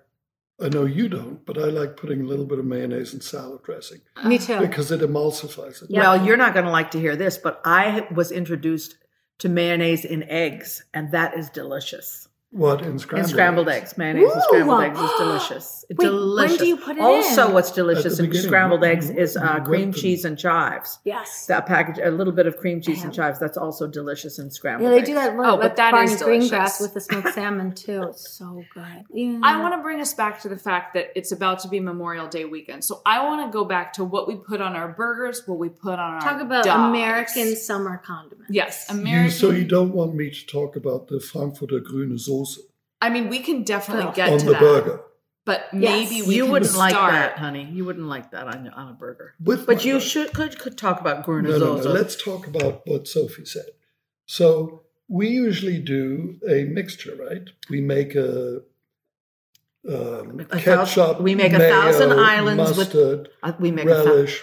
I 0.61 0.69
know 0.69 0.85
you 0.85 1.09
don't, 1.09 1.45
but 1.45 1.59
I 1.59 1.65
like 1.65 1.97
putting 1.97 2.21
a 2.23 2.25
little 2.25 2.45
bit 2.47 2.59
of 2.61 2.65
mayonnaise 2.65 3.13
in 3.13 3.21
salad 3.21 3.63
dressing 3.65 4.01
Me 4.25 4.39
too. 4.39 4.61
because 4.61 4.91
it 4.93 5.01
emulsifies 5.01 5.83
it. 5.83 5.91
Yeah. 5.91 6.01
Well, 6.01 6.25
you're 6.25 6.37
not 6.37 6.55
going 6.55 6.67
to 6.67 6.71
like 6.71 6.93
to 6.93 7.01
hear 7.01 7.17
this, 7.17 7.37
but 7.37 7.61
I 7.65 8.07
was 8.15 8.31
introduced 8.31 8.97
to 9.39 9.49
mayonnaise 9.49 10.05
in 10.05 10.23
eggs, 10.31 10.85
and 10.95 11.11
that 11.13 11.37
is 11.37 11.51
delicious. 11.51 12.26
What 12.57 12.81
in 12.81 12.99
scrambled, 12.99 13.27
in 13.27 13.33
scrambled 13.33 13.69
eggs, 13.69 13.99
mayonnaise 13.99 14.33
in 14.33 14.41
scrambled 14.43 14.81
eggs 14.83 14.99
is 14.99 15.11
delicious. 15.19 15.85
It's 15.91 15.99
Wait, 15.99 16.11
when 16.11 16.57
do 16.57 16.67
you 16.67 16.77
put 16.79 16.97
it 16.97 17.03
also, 17.03 17.49
in? 17.49 17.55
what's 17.55 17.71
delicious 17.71 18.19
in 18.19 18.33
scrambled 18.35 18.83
eggs 18.83 19.11
is 19.11 19.37
uh, 19.37 19.61
cream 19.61 19.93
cheese 19.93 20.25
and 20.25 20.39
chives. 20.39 20.99
yes. 21.05 21.47
That 21.47 21.67
package, 21.67 21.99
a 22.03 22.11
little 22.11 22.33
bit 22.33 22.47
of 22.47 22.57
cream 22.57 22.81
cheese 22.81 23.05
and 23.05 23.13
chives. 23.13 23.39
That's 23.39 23.59
also 23.59 23.87
delicious 23.87 24.39
in 24.39 24.51
scrambled 24.51 24.85
Yeah, 24.85 24.91
they 24.95 25.01
eggs. 25.01 25.09
do 25.09 25.15
that. 25.15 25.35
Oh, 25.37 25.43
Oh, 25.45 25.57
but 25.57 25.61
but 25.61 25.77
that 25.77 25.93
Barney's 25.93 26.21
Greengrass 26.23 26.81
with 26.81 26.95
the 26.95 27.01
smoked 27.01 27.35
salmon 27.35 27.75
too. 27.75 28.03
It's 28.05 28.31
so 28.37 28.65
good. 28.73 29.05
Yeah. 29.13 29.41
I 29.43 29.61
want 29.61 29.75
to 29.75 29.83
bring 29.83 30.01
us 30.01 30.15
back 30.15 30.41
to 30.43 30.49
the 30.49 30.57
fact 30.57 30.95
that 30.95 31.13
it's 31.15 31.33
about 31.33 31.59
to 31.61 31.69
be 31.69 31.79
Memorial 31.79 32.27
Day 32.27 32.47
weekend. 32.47 32.85
So 32.85 33.03
I 33.05 33.23
want 33.25 33.47
to 33.47 33.53
go 33.57 33.65
back 33.65 33.93
to 33.95 34.05
what 34.05 34.27
we 34.27 34.35
put 34.37 34.61
on 34.61 34.75
our 34.75 34.89
burgers, 34.89 35.43
what 35.47 35.59
we 35.59 35.69
put 35.69 35.99
on 35.99 36.15
our 36.15 36.21
talk 36.21 36.41
about 36.41 36.65
dogs. 36.65 36.89
American 36.89 37.55
summer 37.55 37.99
condiments. 38.05 38.51
Yes, 38.51 38.87
You, 38.93 39.29
so 39.31 39.51
you 39.51 39.65
don't 39.65 39.93
want 39.93 40.15
me 40.15 40.31
to 40.31 40.47
talk 40.47 40.75
about 40.77 41.09
the 41.09 41.21
Frankfurter 41.21 41.81
grüne 41.81 42.19
Soße 42.47 42.61
I 43.03 43.11
mean, 43.11 43.29
we 43.29 43.41
can 43.41 43.63
definitely 43.63 44.07
Oh. 44.07 44.13
get 44.13 44.33
on 44.33 44.39
to 44.39 44.47
the 44.47 44.53
that, 44.53 44.61
burger 44.61 45.01
but 45.45 45.67
Yes. 45.73 46.11
maybe 46.11 46.27
we 46.27 46.37
you 46.37 46.43
can 46.45 46.53
wouldn't 46.53 46.77
like 46.77 46.95
that, 46.95 47.39
honey. 47.39 47.69
You 47.73 47.85
wouldn't 47.85 48.09
like 48.09 48.31
that 48.33 48.47
on, 48.49 48.69
on 48.69 48.89
a 48.89 48.93
burger. 48.95 49.35
with 49.43 49.67
But 49.67 49.85
you 49.85 49.95
burger. 49.95 50.05
should 50.05 50.33
could, 50.33 50.59
could 50.59 50.77
talk 50.77 51.01
about 51.01 51.27
No, 51.29 51.41
no, 51.41 51.59
no. 51.59 51.93
Let's 51.93 52.17
talk 52.17 52.47
about 52.47 52.83
what 52.87 53.07
Sophie 53.07 53.45
said. 53.45 53.67
So 54.25 54.83
we 55.09 55.29
usually 55.29 55.79
do 55.79 56.41
a 56.49 56.65
mixture, 56.65 57.15
right? 57.15 57.49
We 57.71 57.81
make 57.81 58.17
a, 58.17 58.63
um, 59.89 60.41
A 60.41 60.45
ketchup. 60.59 60.89
thousand- 60.89 61.23
we 61.23 61.35
make 61.37 61.53
a 61.53 61.59
mayo, 61.59 61.71
Thousand 61.81 62.13
Islands 62.19 62.71
with- 62.71 62.79
mustard, 62.79 63.29
Uh, 63.43 63.53
we 63.61 63.71
make 63.71 63.85
a 63.87 63.89
fa- 63.95 64.05
relish, 64.05 64.43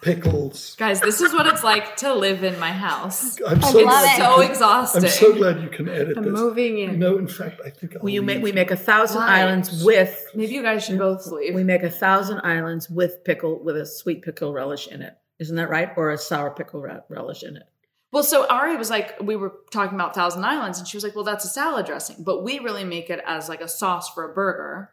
pickles. 0.00 0.74
Guys, 0.76 1.00
this 1.00 1.20
is 1.20 1.32
what 1.32 1.46
it's 1.46 1.62
like 1.64 1.96
to 1.98 2.14
live 2.14 2.42
in 2.44 2.58
my 2.58 2.70
house. 2.72 3.40
I'm 3.46 3.60
so 3.62 3.78
love 3.78 3.84
glad 3.84 4.18
it. 4.18 4.22
So 4.22 4.36
can- 4.42 4.50
exhausting. 4.50 5.04
I'm 5.04 5.10
so 5.10 5.32
glad 5.34 5.62
you 5.62 5.68
can 5.68 5.88
edit 5.88 6.16
I'm 6.16 6.24
this. 6.24 6.32
moving 6.32 6.78
in. 6.78 6.98
No, 6.98 7.18
in 7.18 7.28
fact, 7.28 7.60
I 7.64 7.70
think 7.70 7.96
I'll 7.96 8.02
we 8.02 8.18
make 8.20 8.42
we 8.42 8.52
make 8.52 8.70
a 8.70 8.76
thousand 8.76 9.22
Why? 9.22 9.40
islands 9.40 9.84
with 9.84 10.24
Maybe 10.34 10.52
you 10.54 10.62
guys 10.62 10.84
should 10.84 10.98
both 10.98 11.26
leave. 11.26 11.54
we 11.54 11.64
make 11.64 11.82
a 11.82 11.90
thousand 11.90 12.40
islands 12.44 12.88
with 12.90 13.24
pickle 13.24 13.62
with 13.62 13.76
a 13.76 13.86
sweet 13.86 14.22
pickle 14.22 14.52
relish 14.52 14.88
in 14.88 15.02
it. 15.02 15.16
Isn't 15.38 15.56
that 15.56 15.68
right? 15.70 15.90
Or 15.96 16.10
a 16.10 16.18
sour 16.18 16.50
pickle 16.50 16.80
re- 16.80 17.00
relish 17.08 17.42
in 17.42 17.56
it. 17.56 17.64
Well, 18.12 18.22
so 18.22 18.46
Ari 18.46 18.76
was 18.76 18.90
like, 18.90 19.20
we 19.20 19.34
were 19.34 19.52
talking 19.72 19.96
about 19.96 20.14
Thousand 20.14 20.44
Islands, 20.44 20.78
and 20.78 20.86
she 20.86 20.96
was 20.96 21.02
like, 21.02 21.16
well, 21.16 21.24
that's 21.24 21.44
a 21.44 21.48
salad 21.48 21.84
dressing, 21.86 22.22
but 22.22 22.44
we 22.44 22.60
really 22.60 22.84
make 22.84 23.10
it 23.10 23.20
as 23.26 23.48
like 23.48 23.60
a 23.60 23.66
sauce 23.66 24.08
for 24.10 24.30
a 24.30 24.32
burger. 24.32 24.92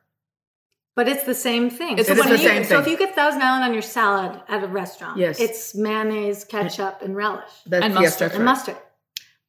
But 0.95 1.07
it's 1.07 1.23
the 1.23 1.35
same 1.35 1.69
thing. 1.69 1.97
It's 1.97 2.09
so 2.09 2.15
the 2.15 2.19
when 2.21 2.29
same 2.37 2.39
you, 2.41 2.49
thing. 2.49 2.63
So 2.65 2.79
if 2.79 2.87
you 2.87 2.97
get 2.97 3.15
Thousand 3.15 3.41
Island 3.41 3.63
on 3.63 3.73
your 3.73 3.81
salad 3.81 4.41
at 4.49 4.63
a 4.63 4.67
restaurant, 4.67 5.17
Yes. 5.17 5.39
it's 5.39 5.73
mayonnaise, 5.73 6.43
ketchup, 6.43 7.01
and 7.01 7.15
relish 7.15 7.49
That's, 7.65 7.85
And 7.85 7.93
yes, 7.93 8.03
mustard. 8.19 8.31
and 8.33 8.45
mustard. 8.45 8.77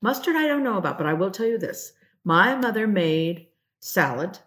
Mustard, 0.01 0.37
I 0.37 0.47
don't 0.47 0.63
know 0.63 0.79
about, 0.79 0.99
but 0.99 1.07
I 1.07 1.13
will 1.15 1.31
tell 1.31 1.47
you 1.47 1.59
this: 1.59 1.93
my 2.25 2.55
mother 2.57 2.87
made 2.87 3.49
salad 3.81 4.39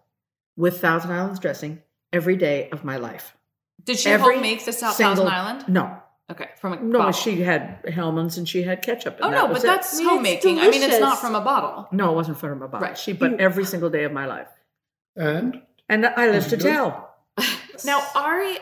with 0.55 0.79
Thousand 0.79 1.11
Islands 1.11 1.39
dressing 1.39 1.81
every 2.13 2.37
day 2.37 2.69
of 2.71 2.83
my 2.85 2.95
life. 2.97 3.35
Did 3.83 3.99
she 3.99 4.09
Every 4.09 4.33
home 4.35 4.41
make 4.41 4.63
the 4.65 4.71
South 4.73 4.95
single- 4.95 5.25
Thousand 5.25 5.33
Island? 5.33 5.65
No, 5.67 5.97
Okay, 6.31 6.49
from 6.59 6.73
a 6.73 6.79
no, 6.81 6.99
bottle. 6.99 7.11
she 7.11 7.41
had 7.41 7.83
Hellmann's 7.87 8.37
and 8.37 8.47
she 8.49 8.63
had 8.63 8.81
ketchup. 8.81 9.17
Oh, 9.21 9.25
and 9.27 9.35
Oh 9.35 9.37
that 9.41 9.47
no, 9.47 9.53
was 9.53 9.61
but 9.63 9.67
it. 9.69 9.75
that's 9.75 9.93
I 9.93 9.97
mean, 9.97 10.05
it's 10.07 10.09
homemaking. 10.45 10.59
I 10.59 10.69
mean, 10.69 10.81
it's 10.81 10.99
not 10.99 11.19
from 11.19 11.35
a 11.35 11.41
bottle. 11.41 11.87
no, 11.91 12.11
it 12.11 12.15
wasn't 12.15 12.37
from 12.39 12.61
a 12.63 12.67
bottle. 12.69 12.87
Right. 12.87 12.97
She, 12.97 13.11
but 13.13 13.39
every 13.39 13.65
single 13.65 13.89
day 13.89 14.05
of 14.05 14.11
my 14.13 14.25
life, 14.25 14.47
And 15.17 15.61
and 15.89 16.05
I 16.05 16.27
oh, 16.27 16.31
live 16.31 16.47
to 16.49 16.57
tell. 16.57 17.15
Now, 17.83 18.07
Ari 18.15 18.57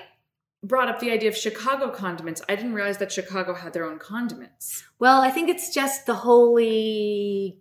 brought 0.63 0.87
up 0.87 0.99
the 0.99 1.11
idea 1.11 1.29
of 1.29 1.37
Chicago 1.37 1.89
condiments. 1.89 2.41
I 2.49 2.55
didn't 2.55 2.73
realize 2.73 2.97
that 2.97 3.11
Chicago 3.11 3.53
had 3.53 3.73
their 3.73 3.85
own 3.85 3.99
condiments. 3.99 4.83
Well, 4.97 5.21
I 5.21 5.29
think 5.29 5.49
it's 5.49 5.73
just 5.73 6.05
the 6.05 6.15
holy. 6.15 7.59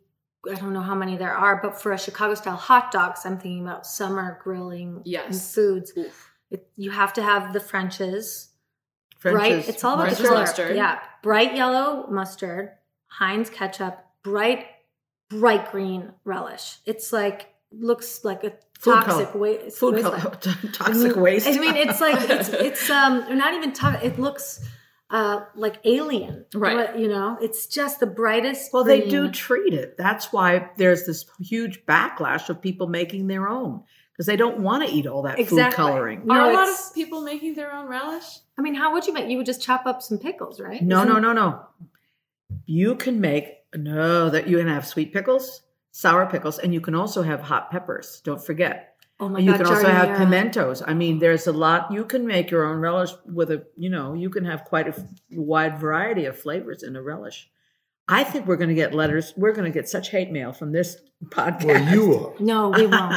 I 0.50 0.54
don't 0.54 0.72
know 0.72 0.80
how 0.80 0.94
many 0.94 1.16
there 1.16 1.34
are, 1.34 1.60
but 1.62 1.80
for 1.80 1.92
a 1.92 1.98
Chicago 1.98 2.34
style 2.34 2.56
hot 2.56 2.90
dogs, 2.90 3.20
I'm 3.24 3.38
thinking 3.38 3.62
about 3.62 3.86
summer 3.86 4.40
grilling 4.42 4.96
and 4.96 5.06
Yes. 5.06 5.54
foods. 5.54 5.92
Oof. 5.96 6.30
It, 6.50 6.68
you 6.76 6.90
have 6.90 7.12
to 7.14 7.22
have 7.22 7.52
the 7.52 7.60
French's, 7.60 8.48
French 9.18 9.36
bright. 9.36 9.68
It's 9.68 9.84
all 9.84 9.94
about 9.94 10.06
French 10.06 10.18
the 10.18 10.28
color. 10.28 10.40
mustard. 10.40 10.76
Yeah, 10.76 10.98
bright 11.22 11.54
yellow 11.54 12.06
mustard, 12.10 12.70
Heinz 13.06 13.50
ketchup, 13.50 13.98
bright, 14.22 14.66
bright 15.28 15.70
green 15.70 16.12
relish. 16.24 16.78
It's 16.86 17.12
like 17.12 17.51
looks 17.78 18.24
like 18.24 18.44
a 18.44 18.52
Food 18.78 18.94
toxic 18.94 19.28
color. 19.30 19.38
waste. 19.40 19.78
food 19.78 19.94
wasteland. 19.94 20.22
color, 20.22 20.56
toxic 20.72 21.16
waste. 21.16 21.46
I 21.46 21.52
mean, 21.58 21.76
it's 21.76 22.00
like 22.00 22.28
it's 22.28 22.48
it's 22.68 22.90
um 22.90 23.36
not 23.38 23.54
even 23.54 23.72
toxic. 23.72 24.04
It 24.12 24.18
looks 24.18 24.60
uh 25.10 25.44
like 25.54 25.76
alien, 25.84 26.44
Right. 26.54 26.76
But, 26.76 26.98
you 26.98 27.06
know, 27.08 27.38
it's 27.40 27.66
just 27.66 28.00
the 28.00 28.06
brightest. 28.06 28.72
Well, 28.72 28.82
they 28.84 29.08
do 29.08 29.30
treat 29.30 29.72
it. 29.74 29.96
That's 29.96 30.32
why 30.32 30.70
there's 30.78 31.06
this 31.06 31.24
huge 31.40 31.84
backlash 31.86 32.48
of 32.48 32.60
people 32.60 32.88
making 32.88 33.26
their 33.28 33.48
own 33.48 33.82
because 34.12 34.26
they 34.26 34.36
don't 34.36 34.58
want 34.60 34.86
to 34.86 34.92
eat 34.92 35.06
all 35.06 35.22
that 35.22 35.38
food 35.46 35.72
coloring. 35.72 36.22
No, 36.24 36.34
Are 36.34 36.50
a 36.50 36.54
lot 36.54 36.68
of 36.68 36.94
people 36.94 37.22
making 37.22 37.54
their 37.54 37.72
own 37.72 37.86
relish? 37.88 38.24
I 38.58 38.62
mean, 38.62 38.74
how 38.74 38.92
would 38.94 39.06
you 39.06 39.12
make? 39.12 39.28
You 39.30 39.36
would 39.36 39.46
just 39.46 39.62
chop 39.62 39.86
up 39.86 40.02
some 40.02 40.18
pickles, 40.18 40.60
right? 40.60 40.82
No, 40.82 41.04
no, 41.04 41.12
Isn't- 41.12 41.22
no, 41.22 41.32
no. 41.32 41.66
You 42.66 42.94
can 42.96 43.20
make 43.20 43.58
no 43.74 44.28
that 44.30 44.48
you 44.48 44.58
can 44.58 44.68
have 44.68 44.86
sweet 44.86 45.12
pickles, 45.12 45.62
sour 45.92 46.26
pickles, 46.26 46.58
and 46.58 46.74
you 46.74 46.80
can 46.80 46.94
also 46.94 47.22
have 47.22 47.40
hot 47.40 47.70
peppers. 47.70 48.20
Don't 48.24 48.44
forget. 48.44 48.96
Oh 49.20 49.28
my 49.28 49.38
And 49.38 49.46
you 49.46 49.52
god, 49.52 49.58
can 49.58 49.66
also 49.66 49.88
have 49.88 50.18
pimentos. 50.18 50.82
I 50.84 50.94
mean, 50.94 51.20
there's 51.20 51.46
a 51.46 51.52
lot. 51.52 51.92
You 51.92 52.04
can 52.04 52.26
make 52.26 52.50
your 52.50 52.64
own 52.64 52.80
relish 52.80 53.12
with 53.26 53.52
a, 53.52 53.64
you 53.76 53.88
know, 53.88 54.14
you 54.14 54.28
can 54.30 54.44
have 54.44 54.64
quite 54.64 54.88
a 54.88 55.06
wide 55.30 55.78
variety 55.78 56.24
of 56.24 56.36
flavors 56.36 56.82
in 56.82 56.96
a 56.96 57.02
relish. 57.02 57.48
I 58.08 58.24
think 58.24 58.46
we're 58.46 58.56
going 58.56 58.68
to 58.68 58.74
get 58.74 58.94
letters. 58.94 59.32
We're 59.36 59.52
going 59.52 59.70
to 59.70 59.76
get 59.76 59.88
such 59.88 60.10
hate 60.10 60.30
mail 60.30 60.52
from 60.52 60.72
this 60.72 60.96
podcast. 61.26 61.64
well, 61.64 61.94
you 61.94 62.14
are. 62.14 62.32
No, 62.40 62.70
we 62.70 62.86
won't. 62.86 63.14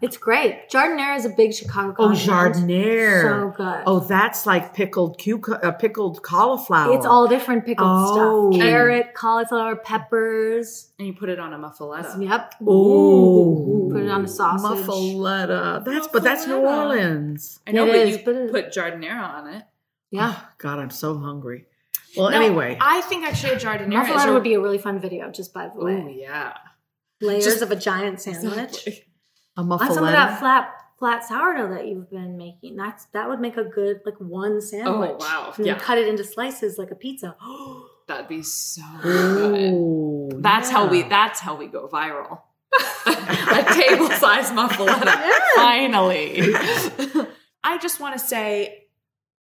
it's 0.00 0.16
great. 0.16 0.70
Giardiniera 0.70 1.16
is 1.16 1.24
a 1.24 1.30
big 1.30 1.52
Chicago. 1.52 1.94
oh, 1.98 2.14
condiment. 2.14 2.56
jardiniere. 2.56 3.22
So 3.22 3.52
good. 3.56 3.82
Oh, 3.84 3.98
that's 4.00 4.46
like 4.46 4.74
pickled 4.74 5.18
cuc- 5.18 5.48
uh, 5.62 5.72
pickled 5.72 6.22
cauliflower. 6.22 6.94
It's 6.96 7.04
all 7.04 7.26
different 7.26 7.66
pickled 7.66 7.88
Oh. 7.90 8.50
stuff: 8.52 8.62
carrot, 8.62 9.12
cauliflower, 9.14 9.74
peppers. 9.74 10.92
And 11.00 11.08
you 11.08 11.14
put 11.14 11.28
it 11.28 11.40
on 11.40 11.52
a 11.52 11.58
muffaletta. 11.58 12.22
Yep. 12.22 12.62
Ooh. 12.62 13.90
Put 13.92 14.02
it 14.04 14.08
on 14.10 14.24
a 14.24 14.28
sausage. 14.28 14.86
Muffaletta. 14.86 15.84
That's 15.84 16.06
but 16.08 16.22
that's 16.22 16.46
New 16.46 16.58
Orleans. 16.58 17.58
I 17.66 17.72
know, 17.72 17.84
It 17.86 17.88
but 17.88 17.96
is, 17.96 18.16
you 18.18 18.22
but 18.24 18.34
it- 18.36 18.52
put 18.52 18.66
giardiniera 18.72 19.20
on 19.34 19.48
it. 19.52 19.64
Yeah. 20.12 20.34
Oh, 20.36 20.48
God, 20.58 20.78
I'm 20.78 20.90
so 20.90 21.18
hungry. 21.18 21.66
Well, 22.16 22.30
No, 22.30 22.36
anyway, 22.40 22.76
I 22.80 23.00
think 23.02 23.24
actually 23.26 23.52
a 23.52 23.56
giardiniera 23.56 24.02
is 24.04 24.08
Muffaletta 24.10 24.28
a, 24.28 24.32
would 24.34 24.42
be 24.42 24.54
a 24.54 24.60
really 24.60 24.78
fun 24.78 24.98
video, 25.00 25.30
just 25.30 25.52
by 25.54 25.68
the 25.68 25.84
way. 25.84 26.02
Oh 26.04 26.08
yeah. 26.08 26.54
Layers 27.20 27.44
Just- 27.44 27.62
of 27.62 27.70
a 27.70 27.76
giant 27.76 28.20
sandwich. 28.26 28.86
Exactly. 28.86 29.04
a 29.56 29.60
On 29.62 29.78
some 29.94 30.04
of 30.04 30.12
that 30.12 30.38
flat 30.38 30.70
flat 30.98 31.24
sourdough 31.24 31.74
that 31.74 31.86
you've 31.86 32.10
been 32.10 32.36
making. 32.38 32.76
That's 32.76 33.04
that 33.12 33.28
would 33.28 33.40
make 33.40 33.56
a 33.56 33.64
good 33.64 34.00
like 34.06 34.16
one 34.18 34.60
sandwich. 34.60 35.10
Oh, 35.12 35.16
wow. 35.18 35.52
And 35.56 35.66
Yeah. 35.66 35.74
then 35.74 35.80
cut 35.82 35.98
it 35.98 36.08
into 36.08 36.24
slices 36.24 36.78
like 36.78 36.90
a 36.90 36.94
pizza. 36.94 37.36
That'd 38.08 38.28
be 38.28 38.42
so 38.42 38.82
good. 39.02 39.72
Ooh, 39.72 40.30
That's 40.36 40.70
how 40.70 40.86
we 40.88 41.02
that's 41.02 41.40
how 41.40 41.56
we 41.56 41.66
go 41.66 41.88
viral. 41.88 42.40
a 43.06 43.64
table 43.74 44.10
size 44.10 44.50
muffaletta. 44.58 45.30
Finally. 45.56 46.40
I 47.64 47.78
just 47.80 47.98
want 48.00 48.18
to 48.18 48.24
say 48.24 48.85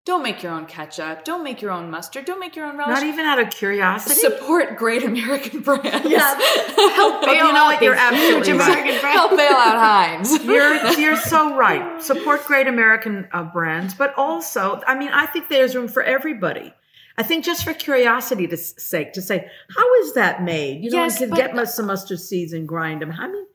don't 0.06 0.22
make 0.22 0.44
your 0.44 0.52
own 0.52 0.68
ketchup. 0.68 1.24
Don't 1.26 1.44
make 1.44 1.62
your 1.64 1.72
own 1.72 1.90
mustard. 1.90 2.26
Don't 2.26 2.40
make 2.40 2.56
your 2.56 2.66
own 2.68 2.78
relish. 2.78 2.94
Not 2.94 3.04
even 3.04 3.26
out 3.26 3.40
of 3.40 3.50
curiosity. 3.50 4.14
Support 4.22 4.78
great 4.78 5.04
American 5.04 5.62
brands. 5.62 6.08
Yeah. 6.08 6.40
Help 6.40 7.22
But 7.26 7.32
you 7.32 7.42
bail 7.42 7.52
know 7.54 7.58
out 7.58 7.66
what? 7.74 7.82
You're 7.82 7.96
these 7.96 8.02
absolutely 8.04 8.48
huge 8.52 8.60
right. 8.60 8.70
American 8.70 9.02
brands. 9.02 9.18
Help 9.20 9.32
bail 9.32 9.52
out 9.52 9.80
Heinz. 10.30 10.44
You're 10.44 10.76
you're 11.00 11.18
so 11.18 11.56
right. 11.56 12.02
Support 12.04 12.46
great 12.46 12.68
American 12.68 13.28
uh, 13.34 13.44
brands, 13.44 13.96
but 13.96 14.14
also, 14.16 14.80
I 14.88 14.96
mean, 14.98 15.10
I 15.12 15.26
think 15.26 15.50
there's 15.50 15.76
room 15.76 15.88
for 15.88 16.04
everybody. 16.04 16.72
I 17.18 17.24
think 17.24 17.44
just 17.46 17.64
for 17.64 17.74
curiosity's 17.74 18.76
sake, 18.84 19.14
to 19.14 19.22
say, 19.22 19.50
how 19.76 19.96
is 20.02 20.14
that 20.14 20.44
made? 20.44 20.84
You 20.84 20.92
know, 20.92 20.98
Yes, 21.04 21.18
could 21.18 21.30
but- 21.32 21.38
get 21.38 21.56
mus- 21.56 21.74
some 21.76 21.88
mustard 21.88 22.20
seeds 22.20 22.54
and 22.54 22.68
grind 22.68 23.02
them. 23.02 23.12
I 23.18 23.28
mean, 23.28 23.46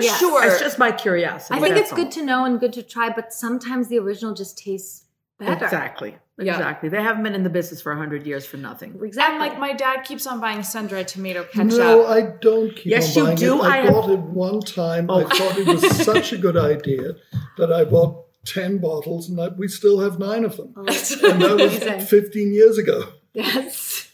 Yes. 0.00 0.18
sure. 0.20 0.44
It's 0.44 0.60
just 0.60 0.78
my 0.78 0.92
curiosity. 0.92 1.58
I 1.58 1.60
think 1.62 1.76
it's 1.76 1.92
good 1.92 2.10
to 2.12 2.22
know 2.24 2.44
and 2.44 2.60
good 2.60 2.72
to 2.74 2.82
try, 2.82 3.10
but 3.10 3.32
sometimes 3.32 3.88
the 3.88 3.98
original 3.98 4.34
just 4.34 4.56
tastes 4.58 5.04
better. 5.38 5.64
Exactly. 5.64 6.16
Yeah. 6.40 6.52
Exactly. 6.54 6.88
They 6.88 7.02
haven't 7.02 7.24
been 7.24 7.34
in 7.34 7.42
the 7.42 7.50
business 7.50 7.80
for 7.82 7.90
100 7.92 8.24
years 8.26 8.46
for 8.46 8.58
nothing. 8.58 8.98
Exactly. 9.02 9.34
And 9.34 9.38
like 9.40 9.58
my 9.58 9.72
dad 9.72 10.02
keeps 10.04 10.26
on 10.26 10.40
buying 10.40 10.62
Sundra 10.62 11.02
tomato 11.04 11.42
ketchup. 11.44 11.78
No, 11.78 12.06
I 12.06 12.20
don't 12.40 12.74
keep 12.76 12.86
Yes, 12.86 13.16
on 13.16 13.22
you 13.22 13.24
buying 13.26 13.36
do. 13.36 13.54
it. 13.56 13.62
I, 13.62 13.66
I 13.68 13.76
have- 13.82 13.92
bought 13.92 14.10
it 14.10 14.20
one 14.20 14.60
time. 14.60 15.06
Oh. 15.10 15.20
I 15.20 15.24
thought 15.24 15.58
it 15.58 15.66
was 15.66 15.96
such 16.04 16.32
a 16.32 16.38
good 16.38 16.56
idea 16.56 17.14
that 17.56 17.72
I 17.72 17.84
bought 17.84 18.24
10 18.44 18.78
bottles 18.78 19.28
and 19.28 19.40
I, 19.40 19.48
we 19.48 19.66
still 19.68 19.98
have 20.00 20.18
nine 20.20 20.44
of 20.44 20.56
them. 20.56 20.74
Oh, 20.76 20.80
And 20.86 20.88
that 20.88 21.50
Amazing. 21.52 21.96
was 21.96 22.08
15 22.08 22.52
years 22.54 22.78
ago. 22.78 23.04
yes. 23.34 24.07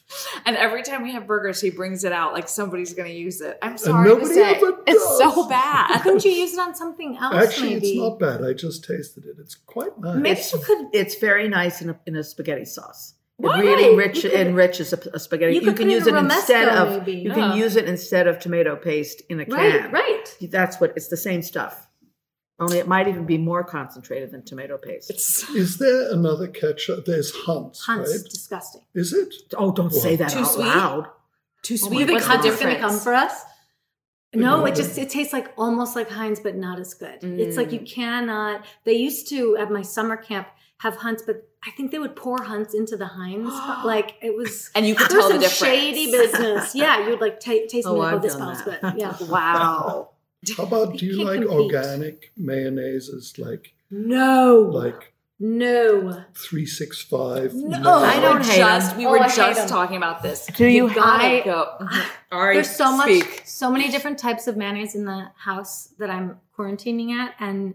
And 0.47 0.57
every 0.57 0.83
time 0.83 1.03
we 1.03 1.13
have 1.13 1.27
burgers, 1.27 1.61
he 1.61 1.71
brings 1.71 2.05
it 2.05 2.13
out 2.13 2.33
like 2.35 2.49
somebody's 2.49 2.93
going 2.95 3.11
to 3.11 3.17
use 3.17 3.41
it. 3.41 3.59
I'm 3.63 3.79
sorry 3.79 4.07
nobody 4.09 4.29
to 4.29 4.35
say, 4.35 4.55
ever 4.57 4.79
it's 4.87 5.19
so 5.19 5.49
bad. 5.49 6.01
Couldn't 6.03 6.25
you 6.25 6.33
use 6.33 6.53
it 6.53 6.59
on 6.61 6.75
something 6.75 7.17
else? 7.17 7.35
Actually, 7.35 7.75
maybe? 7.75 7.89
it's 7.89 7.99
not 7.99 8.19
bad. 8.19 8.45
I 8.45 8.53
just 8.53 8.85
tasted 8.85 9.25
it. 9.25 9.37
It's 9.39 9.55
quite 9.55 9.99
nice. 9.99 10.17
Maybe 10.17 10.31
It's, 10.41 10.53
you 10.53 10.59
could. 10.61 10.87
it's 10.93 11.15
very 11.17 11.49
nice 11.49 11.81
in 11.83 11.91
a, 11.91 12.01
in 12.07 12.17
a 12.17 12.23
spaghetti 12.23 12.65
sauce. 12.67 13.15
It 13.39 13.47
really 13.47 13.97
rich 13.97 14.23
You 14.23 14.31
could- 14.31 14.41
enriches 14.41 14.93
a, 14.93 14.99
a 15.13 15.19
spaghetti. 15.19 15.55
you 15.57 15.61
You, 15.63 15.73
can 15.73 15.91
use 15.91 16.07
it 16.07 16.15
romesco, 16.15 16.37
instead 16.37 16.69
of 16.69 16.99
maybe. 16.99 17.13
you 17.21 17.29
Yeah. 17.31 17.35
can 17.35 17.57
use 17.59 17.75
it 17.77 17.87
instead 17.89 18.27
of 18.29 18.39
tomato 18.39 18.77
paste 18.77 19.23
in 19.29 19.41
a 19.41 19.45
can. 19.45 19.55
Right, 19.57 19.81
can. 19.83 19.91
right. 19.91 20.37
That's 20.53 20.79
what 20.81 20.93
it's 20.95 21.09
the 21.09 21.17
same 21.17 21.43
stuff. 21.43 21.89
Only 22.61 22.79
it 22.79 22.87
might 22.87 23.09
even 23.09 23.27
be 23.27 23.37
more 23.37 23.65
concentrated 23.65 24.31
than 24.31 24.45
tomato 24.45 24.79
paste. 24.79 25.11
It's 25.11 25.49
Is 25.55 25.79
there 25.79 26.13
another 26.13 26.47
ketchup? 26.47 27.05
There's 27.05 27.33
Hunt's, 27.35 27.85
Hunt's 27.85 28.11
right? 28.13 28.31
disgusting. 28.31 28.83
Is 28.95 29.13
it? 29.13 29.35
oh, 29.57 29.73
don't 29.73 29.93
say 29.93 30.17
that 30.17 30.31
Too 30.31 30.41
out 30.41 30.47
sweet? 30.53 30.65
loud. 30.67 31.09
too 31.63 31.75
Oh 31.75 31.77
sweet. 31.79 31.91
my 31.95 32.01
you 32.01 32.07
think 32.07 32.17
What's 32.19 32.27
the 32.27 32.33
Hunt's 32.33 32.47
gonna 32.61 32.75
difference? 32.75 32.93
come 32.95 33.01
for 33.01 33.15
us? 33.15 33.43
No, 34.35 34.59
No. 34.61 34.67
it 34.67 34.75
just 34.77 34.97
it 34.99 35.11
tastes 35.11 35.33
like 35.33 35.53
almost 35.57 35.97
like 35.97 36.11
Heinz, 36.11 36.39
but 36.41 36.55
not 36.57 36.79
as 36.79 36.95
good. 36.95 37.23
It's 37.23 37.57
like 37.57 37.73
you 37.73 37.81
Mm. 37.81 37.91
cannot. 37.91 38.65
They 38.85 38.95
used 38.95 39.29
to 39.31 39.57
at 39.57 39.71
my 39.71 39.83
summer 39.83 40.17
camp 40.17 40.47
have 40.79 40.97
Hunts, 40.97 41.23
but 41.27 41.49
I 41.67 41.71
think 41.73 41.91
they 41.93 41.99
would 41.99 42.15
pour 42.17 42.43
Hunts 42.43 42.75
into 42.75 42.97
the 42.97 43.07
Heinz. 43.07 43.49
but, 43.51 43.85
like 43.95 44.15
it 44.23 44.37
was. 44.37 44.71
And 44.77 44.87
you 44.87 44.95
could 44.95 45.09
there 45.11 45.19
was 45.19 45.29
tell 45.29 45.39
the 45.41 45.49
some 45.49 45.67
difference. 45.67 45.75
shady 45.97 46.11
business. 46.11 46.75
Yeah, 46.75 47.05
you 47.05 47.11
would 47.11 47.21
like 47.21 47.41
ta 47.41 47.53
taste 47.69 47.87
Oh, 47.87 47.91
and 47.91 47.97
be 47.97 48.01
like, 48.01 48.13
oh, 48.13 48.17
I've 48.17 48.23
this 48.23 48.35
done 48.37 48.55
smells 48.57 48.81
that. 48.81 48.95
good. 48.95 49.01
Yeah. 49.01 49.17
Wow. 49.29 50.11
How 50.57 50.65
about 50.65 50.97
do 50.99 51.07
you 51.07 51.25
like 51.25 51.41
compete. 51.43 51.51
organic 51.59 52.33
mayonnaises 52.41 53.39
like 53.39 53.75
No. 53.91 54.71
like 54.73 55.13
no. 55.41 56.25
365? 56.35 57.55
No. 57.55 57.69
Mel? 57.69 57.83
Oh, 57.89 58.05
I 58.05 58.21
don't 58.21 58.39
We 58.41 58.47
hate 58.47 58.57
just, 58.57 58.91
them. 58.91 58.99
we 58.99 59.07
Oh, 59.07 59.11
were 59.11 59.19
I 59.21 59.29
just 59.35 59.69
talking 59.69 59.97
about 59.97 60.23
this. 60.23 60.47
Do 60.47 60.65
you 60.67 60.89
You 60.89 60.95
gotta 60.95 61.25
I 61.25 61.41
go. 61.45 61.77
go. 61.81 61.89
All 62.33 62.45
right, 62.47 62.55
There's 62.55 62.71
so 62.71 62.97
much, 62.97 63.45
so 63.45 63.71
many 63.71 63.91
different 63.91 64.19
types 64.19 64.47
of 64.47 64.57
mayonnaise 64.57 64.95
in 64.95 65.05
the 65.05 65.31
house 65.37 65.89
that 65.99 66.09
I'm 66.09 66.39
quarantining 66.57 67.11
at, 67.11 67.35
and 67.41 67.75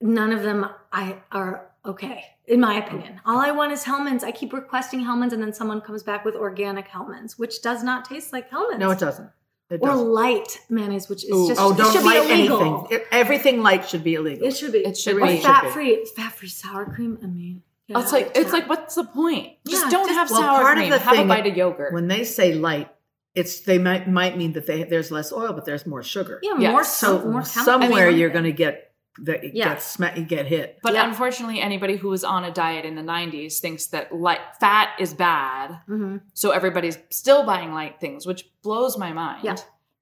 none 0.00 0.32
of 0.32 0.42
them 0.42 0.66
I 0.92 1.16
are 1.32 1.70
okay, 1.84 2.24
in 2.46 2.60
my 2.60 2.74
opinion. 2.84 3.20
All 3.26 3.38
I 3.38 3.50
want 3.50 3.72
is 3.72 3.82
Hellmann's. 3.84 4.22
I 4.24 4.30
keep 4.30 4.52
requesting 4.52 5.00
Hellmann's, 5.00 5.32
and 5.32 5.42
then 5.42 5.52
someone 5.52 5.80
comes 5.80 6.02
back 6.04 6.24
with 6.24 6.34
organic 6.36 6.86
Hellmann's, 6.88 7.38
which 7.38 7.60
does 7.60 7.82
not 7.82 8.04
taste 8.04 8.32
like 8.32 8.48
Hellmann's. 8.50 8.78
No, 8.80 8.90
it 8.92 8.98
doesn't. 9.00 9.30
It 9.68 9.80
Or 9.82 9.88
doesn't. 9.88 10.08
light 10.08 10.60
mayonnaise, 10.70 11.08
which 11.08 11.24
is 11.24 11.30
Ooh, 11.32 11.48
just 11.48 11.60
oh, 11.60 11.74
don't 11.74 11.92
should 11.92 12.04
like 12.04 12.22
be 12.28 12.34
illegal. 12.34 12.60
anything. 12.60 12.86
It- 13.00 13.06
everything 13.10 13.62
light 13.62 13.88
should 13.88 14.04
be 14.04 14.14
illegal. 14.14 14.46
It 14.46 14.56
should 14.56 14.70
be. 14.72 14.78
It 14.78 14.96
should 14.96 15.14
or 15.14 15.18
really 15.22 15.36
should 15.38 15.46
fat 15.46 15.64
be. 15.64 15.70
free, 15.70 16.04
fat 16.14 16.32
free 16.32 16.48
sour 16.48 16.84
cream. 16.84 17.18
I 17.22 17.26
mean, 17.26 17.62
Yeah, 17.88 18.00
it's 18.00 18.12
like 18.12 18.30
it's 18.36 18.52
like 18.52 18.68
what's 18.68 18.94
the 18.94 19.04
point? 19.04 19.54
Just 19.68 19.84
Yeah, 19.86 19.90
don't 19.90 20.06
just- 20.06 20.18
have 20.18 20.30
well, 20.30 20.40
sour 20.40 20.62
part 20.62 20.78
of 20.78 20.82
cream. 20.82 20.90
the 20.90 20.98
have 21.00 21.18
a 21.18 21.24
bite 21.24 21.46
of 21.48 21.56
yogurt. 21.56 21.92
When 21.92 22.06
they 22.06 22.22
say 22.22 22.54
light, 22.54 22.88
it's 23.34 23.60
they 23.60 23.78
might 23.78 24.08
might 24.08 24.36
mean 24.38 24.52
that 24.52 24.66
they, 24.66 24.84
there's 24.84 25.10
less 25.10 25.32
oil, 25.32 25.52
but 25.52 25.64
there's 25.64 25.84
more 25.84 26.02
sugar. 26.02 26.38
yeah, 26.44 26.54
Yeah, 26.58 26.70
more 26.70 26.84
So 26.84 27.20
so 27.20 27.28
more 27.28 27.44
somewhere 27.44 28.06
I 28.06 28.10
mean, 28.10 28.18
you're 28.20 28.30
going 28.30 28.44
to 28.44 28.52
get 28.52 28.85
that 29.22 29.54
Yeah. 29.54 29.70
get 29.70 29.82
sma- 29.82 30.12
you 30.16 30.24
get 30.24 30.46
hit. 30.46 30.78
but 30.82 30.94
Yeah. 30.94 31.06
unfortunately, 31.08 31.60
anybody 31.60 31.96
who 31.96 32.08
was 32.08 32.22
on 32.24 32.44
a 32.44 32.50
diet 32.50 32.84
in 32.84 32.94
the 32.96 33.02
'90s 33.02 33.58
thinks 33.60 33.86
that 33.86 34.14
light 34.14 34.40
fat 34.60 34.90
is 34.98 35.14
bad, 35.14 35.80
Mhm. 35.88 36.20
so 36.34 36.50
everybody's 36.50 36.98
still 37.10 37.44
buying 37.44 37.72
light 37.72 38.00
things, 38.00 38.26
which 38.26 38.48
blows 38.62 38.98
my 38.98 39.12
mind. 39.12 39.40
Yeah. 39.44 39.56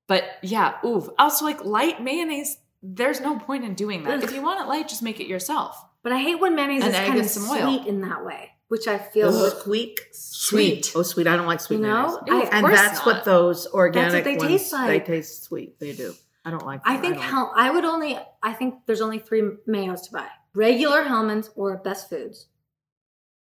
But 0.06 0.24
yeah, 0.42 0.74
ooh. 0.84 1.10
Also, 1.18 1.44
like 1.44 1.64
light 1.64 2.02
mayonnaise, 2.02 2.58
there's 2.82 3.20
no 3.20 3.38
point 3.38 3.64
in 3.64 3.74
doing 3.74 4.02
that. 4.04 4.18
Ugh. 4.18 4.24
If 4.24 4.32
you 4.34 4.42
want 4.42 4.60
it 4.60 4.66
light, 4.68 4.88
just 4.88 5.02
make 5.02 5.20
it 5.20 5.26
yourself. 5.26 5.82
But 6.02 6.12
I 6.12 6.18
hate 6.18 6.38
when 6.38 6.54
mayonnaise 6.54 6.82
An 6.84 6.90
is 6.90 6.96
kind 6.96 7.18
of 7.18 7.26
some 7.26 7.44
sweet 7.44 7.62
oil. 7.62 7.86
in 7.86 8.02
that 8.02 8.24
way, 8.26 8.50
which 8.68 8.86
I 8.86 8.98
feel 8.98 9.32
Sweet, 9.32 9.98
Sweet. 10.12 10.92
Oh, 10.94 11.02
sweet! 11.02 11.26
I 11.26 11.36
don't 11.36 11.46
like 11.46 11.60
sweet 11.60 11.76
You 11.76 11.82
know? 11.86 12.20
mayonnaise. 12.26 12.48
I- 12.52 12.56
and 12.58 12.66
that's 12.66 12.98
not. 12.98 13.06
what 13.06 13.24
those 13.24 13.66
organic 13.68 14.12
what 14.12 14.24
they 14.24 14.36
ones, 14.36 14.50
taste 14.50 14.70
They 14.86 15.00
taste 15.00 15.44
sweet. 15.44 15.78
They 15.80 15.92
do. 15.94 16.14
I 16.44 16.50
don't 16.50 16.64
like. 16.66 16.80
I 16.84 16.96
think 16.98 17.14
don't- 17.16 17.22
Hel- 17.24 17.52
I 17.56 17.70
would 17.70 17.84
only. 17.84 18.18
I 18.42 18.52
think 18.52 18.74
there's 18.86 19.00
only 19.00 19.18
three 19.18 19.42
mayos 19.68 20.02
to 20.06 20.12
buy: 20.12 20.28
regular 20.54 21.02
Hellmann's 21.04 21.50
or 21.56 21.76
Best 21.78 22.08
Foods. 22.10 22.46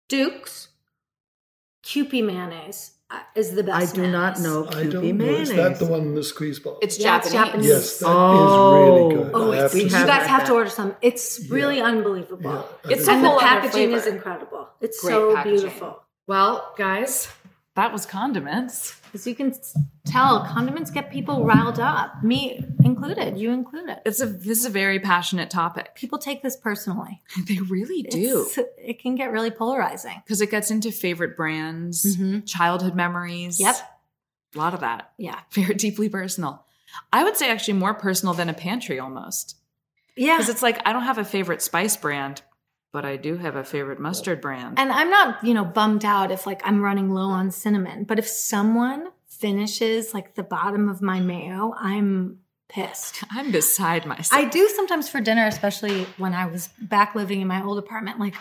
Duke's, 0.09 0.69
Kewpie 1.85 2.25
mayonnaise 2.25 2.93
uh, 3.11 3.21
is 3.35 3.55
the 3.55 3.63
best. 3.63 3.77
I 3.77 3.81
best. 3.81 3.95
do 3.95 4.07
not 4.11 4.41
know 4.41 4.67
I 4.67 4.71
Kewpie 4.85 4.91
don't 4.93 5.05
know. 5.05 5.13
mayonnaise. 5.25 5.51
Is 5.51 5.57
that 5.57 5.79
the 5.79 5.87
one 5.87 6.01
in 6.01 6.15
the 6.15 6.25
squeeze 6.25 6.59
box? 6.59 6.79
It's 6.83 6.99
Yeah, 6.99 7.19
Japanese. 7.21 7.33
Japanese. 7.33 7.67
yes, 7.69 7.99
that 7.99 8.07
is 8.07 8.13
Oh. 8.17 8.85
really 8.85 9.15
good. 9.17 9.31
Oh, 9.35 9.53
it's, 9.53 9.63
have 9.73 9.75
you 9.83 9.89
to 9.91 9.97
have 9.97 10.07
say. 10.07 10.07
guys 10.09 10.27
had 10.27 10.39
have 10.39 10.47
to 10.49 10.55
order 10.55 10.71
some. 10.71 10.97
It's 11.03 11.49
really 11.51 11.77
Yeah. 11.79 11.85
unbelievable. 11.85 12.69
Yeah, 12.85 12.91
It's 12.97 13.07
I 13.09 13.13
a 13.13 13.17
and 13.17 13.25
the 13.25 13.37
packaging 13.39 13.93
is 13.93 14.07
incredible. 14.07 14.69
It's 14.81 15.01
Great 15.01 15.13
so 15.13 15.35
packaging. 15.35 15.59
beautiful. 15.61 16.03
Well, 16.27 16.75
guys, 16.77 17.29
that 17.79 17.93
was 17.93 18.05
condiments. 18.07 18.95
As 19.15 19.27
you 19.27 19.35
can 19.35 19.55
tell, 20.05 20.45
condiments 20.45 20.91
get 20.91 21.11
people 21.11 21.45
riled 21.45 21.79
up. 21.81 22.23
Me 22.23 22.63
included. 22.85 23.39
You 23.39 23.53
included. 23.53 23.99
It's 24.05 24.21
a 24.21 24.27
this 24.27 24.59
is 24.59 24.65
a 24.67 24.71
very 24.71 25.01
passionate 25.01 25.49
topic. 25.49 25.95
People 25.95 26.19
take 26.19 26.43
this 26.43 26.57
personally. 26.57 27.21
They 27.47 27.59
really 27.59 28.03
do. 28.03 28.47
It's, 28.47 28.59
it 28.77 28.99
can 29.01 29.15
get 29.15 29.31
really 29.33 29.51
polarizing. 29.51 30.21
Because 30.25 30.41
it 30.41 30.51
gets 30.51 30.71
into 30.71 30.91
favorite 30.93 31.37
brands, 31.37 32.17
Mhm. 32.17 32.47
childhood 32.47 32.95
memories. 32.95 33.59
Yep. 33.61 33.77
A 34.55 34.59
lot 34.59 34.75
of 34.75 34.81
that. 34.81 35.13
Yeah. 35.17 35.39
Very 35.53 35.75
deeply 35.75 36.09
personal. 36.09 36.65
I 37.13 37.23
would 37.25 37.37
say 37.37 37.51
actually 37.51 37.75
more 37.79 37.95
personal 37.95 38.35
than 38.35 38.49
a 38.49 38.55
pantry 38.55 38.99
almost. 38.99 39.57
Yeah. 40.17 40.37
Because 40.37 40.49
it's 40.51 40.63
like 40.63 40.81
I 40.85 40.93
don't 40.93 41.05
have 41.05 41.19
a 41.19 41.25
favorite 41.25 41.63
spice 41.63 41.97
brand, 41.97 42.43
but 42.93 43.05
I 43.05 43.17
do 43.17 43.37
have 43.37 43.57
a 43.57 43.65
favorite 43.65 44.01
mustard 44.01 44.41
brand. 44.41 44.79
And 44.79 44.91
I'm 44.93 45.11
not, 45.11 45.43
you 45.45 45.55
know, 45.55 45.65
bummed 45.65 46.05
out 46.05 46.31
if 46.31 46.47
like 46.47 46.61
I'm 46.65 46.81
running 46.83 47.11
low 47.13 47.29
on 47.29 47.51
cinnamon, 47.51 48.05
but 48.05 48.19
if 48.19 48.27
someone 48.27 49.09
finishes 49.27 50.13
like 50.15 50.35
the 50.35 50.43
bottom 50.43 50.89
of 50.89 51.01
my 51.01 51.21
mayo, 51.21 51.75
I'm 51.79 52.39
pissed. 52.69 53.23
I'm 53.31 53.51
beside 53.51 54.05
myself. 54.07 54.41
I 54.41 54.45
do 54.47 54.69
sometimes 54.75 55.09
for 55.09 55.21
dinner, 55.21 55.47
especially 55.47 56.05
when 56.19 56.35
I 56.35 56.47
was 56.47 56.69
back 56.81 57.15
living 57.15 57.41
in 57.41 57.49
my 57.49 57.63
old 57.63 57.79
apartment, 57.79 58.19
like 58.19 58.35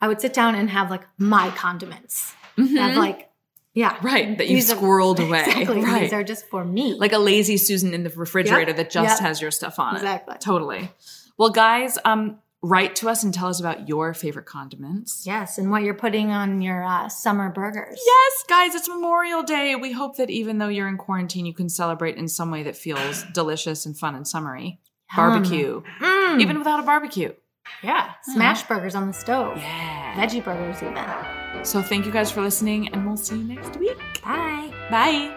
I 0.00 0.08
would 0.08 0.20
sit 0.20 0.32
down 0.34 0.54
and 0.54 0.68
have 0.70 0.90
like 0.90 1.02
my 1.18 1.50
condiments. 1.50 2.34
Mhm. 2.58 2.76
Have 2.76 2.96
like, 2.96 3.30
yeah. 3.72 3.96
right, 4.02 4.36
that 4.36 4.48
you 4.48 4.56
These 4.56 4.70
are- 4.72 4.76
squirreled 4.76 5.18
away. 5.26 5.44
Exactly. 5.46 5.80
Right. 5.82 6.02
These 6.02 6.12
are 6.12 6.22
just 6.24 6.46
for 6.48 6.64
me. 6.64 6.94
like 6.94 7.12
a 7.12 7.18
lazy 7.18 7.56
Susan 7.56 7.94
in 7.94 8.02
the 8.02 8.10
refrigerator 8.10 8.70
Yep. 8.70 8.76
that 8.76 8.90
just 8.90 9.20
Yep. 9.20 9.26
has 9.28 9.40
your 9.40 9.50
stuff 9.50 9.78
on 9.78 9.94
Exactly. 9.96 10.32
it. 10.34 10.36
Exactly. 10.36 10.52
Totally. 10.52 10.90
Well, 11.38 11.50
guys, 11.50 11.98
um, 12.04 12.38
write 12.62 12.94
to 12.96 13.08
us 13.08 13.24
and 13.24 13.34
tell 13.34 13.48
us 13.48 13.58
about 13.60 13.88
your 13.88 14.14
favorite 14.14 14.46
condiments. 14.46 15.24
yes, 15.26 15.58
and 15.58 15.70
what 15.70 15.82
you're 15.82 15.94
putting 15.94 16.30
on 16.30 16.62
your 16.62 16.84
uh, 16.84 17.08
summer 17.08 17.50
burgers. 17.50 17.98
Yes, 18.04 18.44
guys, 18.48 18.74
it's 18.74 18.88
Memorial 18.88 19.42
Day. 19.42 19.74
We 19.76 19.92
hope 19.92 20.16
that 20.18 20.30
even 20.30 20.58
though 20.58 20.68
you're 20.68 20.88
in 20.88 20.96
quarantine, 20.96 21.44
you 21.46 21.54
can 21.54 21.68
celebrate 21.68 22.16
in 22.16 22.28
some 22.28 22.50
way 22.50 22.62
that 22.62 22.76
feels 22.76 23.24
delicious 23.34 23.84
and 23.86 23.98
fun 23.98 24.14
and 24.14 24.26
summery. 24.26 24.78
Barbecue, 25.14 25.82
Mm. 26.00 26.40
even 26.40 26.58
without 26.58 26.80
a 26.80 26.84
barbecue. 26.84 27.32
yeah, 27.82 28.12
smash 28.22 28.62
burgers 28.62 28.94
on 28.94 29.06
the 29.08 29.12
stove. 29.12 29.56
Yeah. 29.58 30.14
Veggie 30.14 30.42
burgers 30.44 30.82
even. 30.82 31.64
So 31.64 31.82
thank 31.82 32.06
you 32.06 32.12
guys 32.12 32.30
for 32.30 32.40
listening, 32.40 32.88
and 32.88 33.06
we'll 33.06 33.16
see 33.16 33.36
you 33.36 33.44
next 33.44 33.76
week. 33.76 33.98
Bye. 34.24 34.72
Bye. 34.90 35.36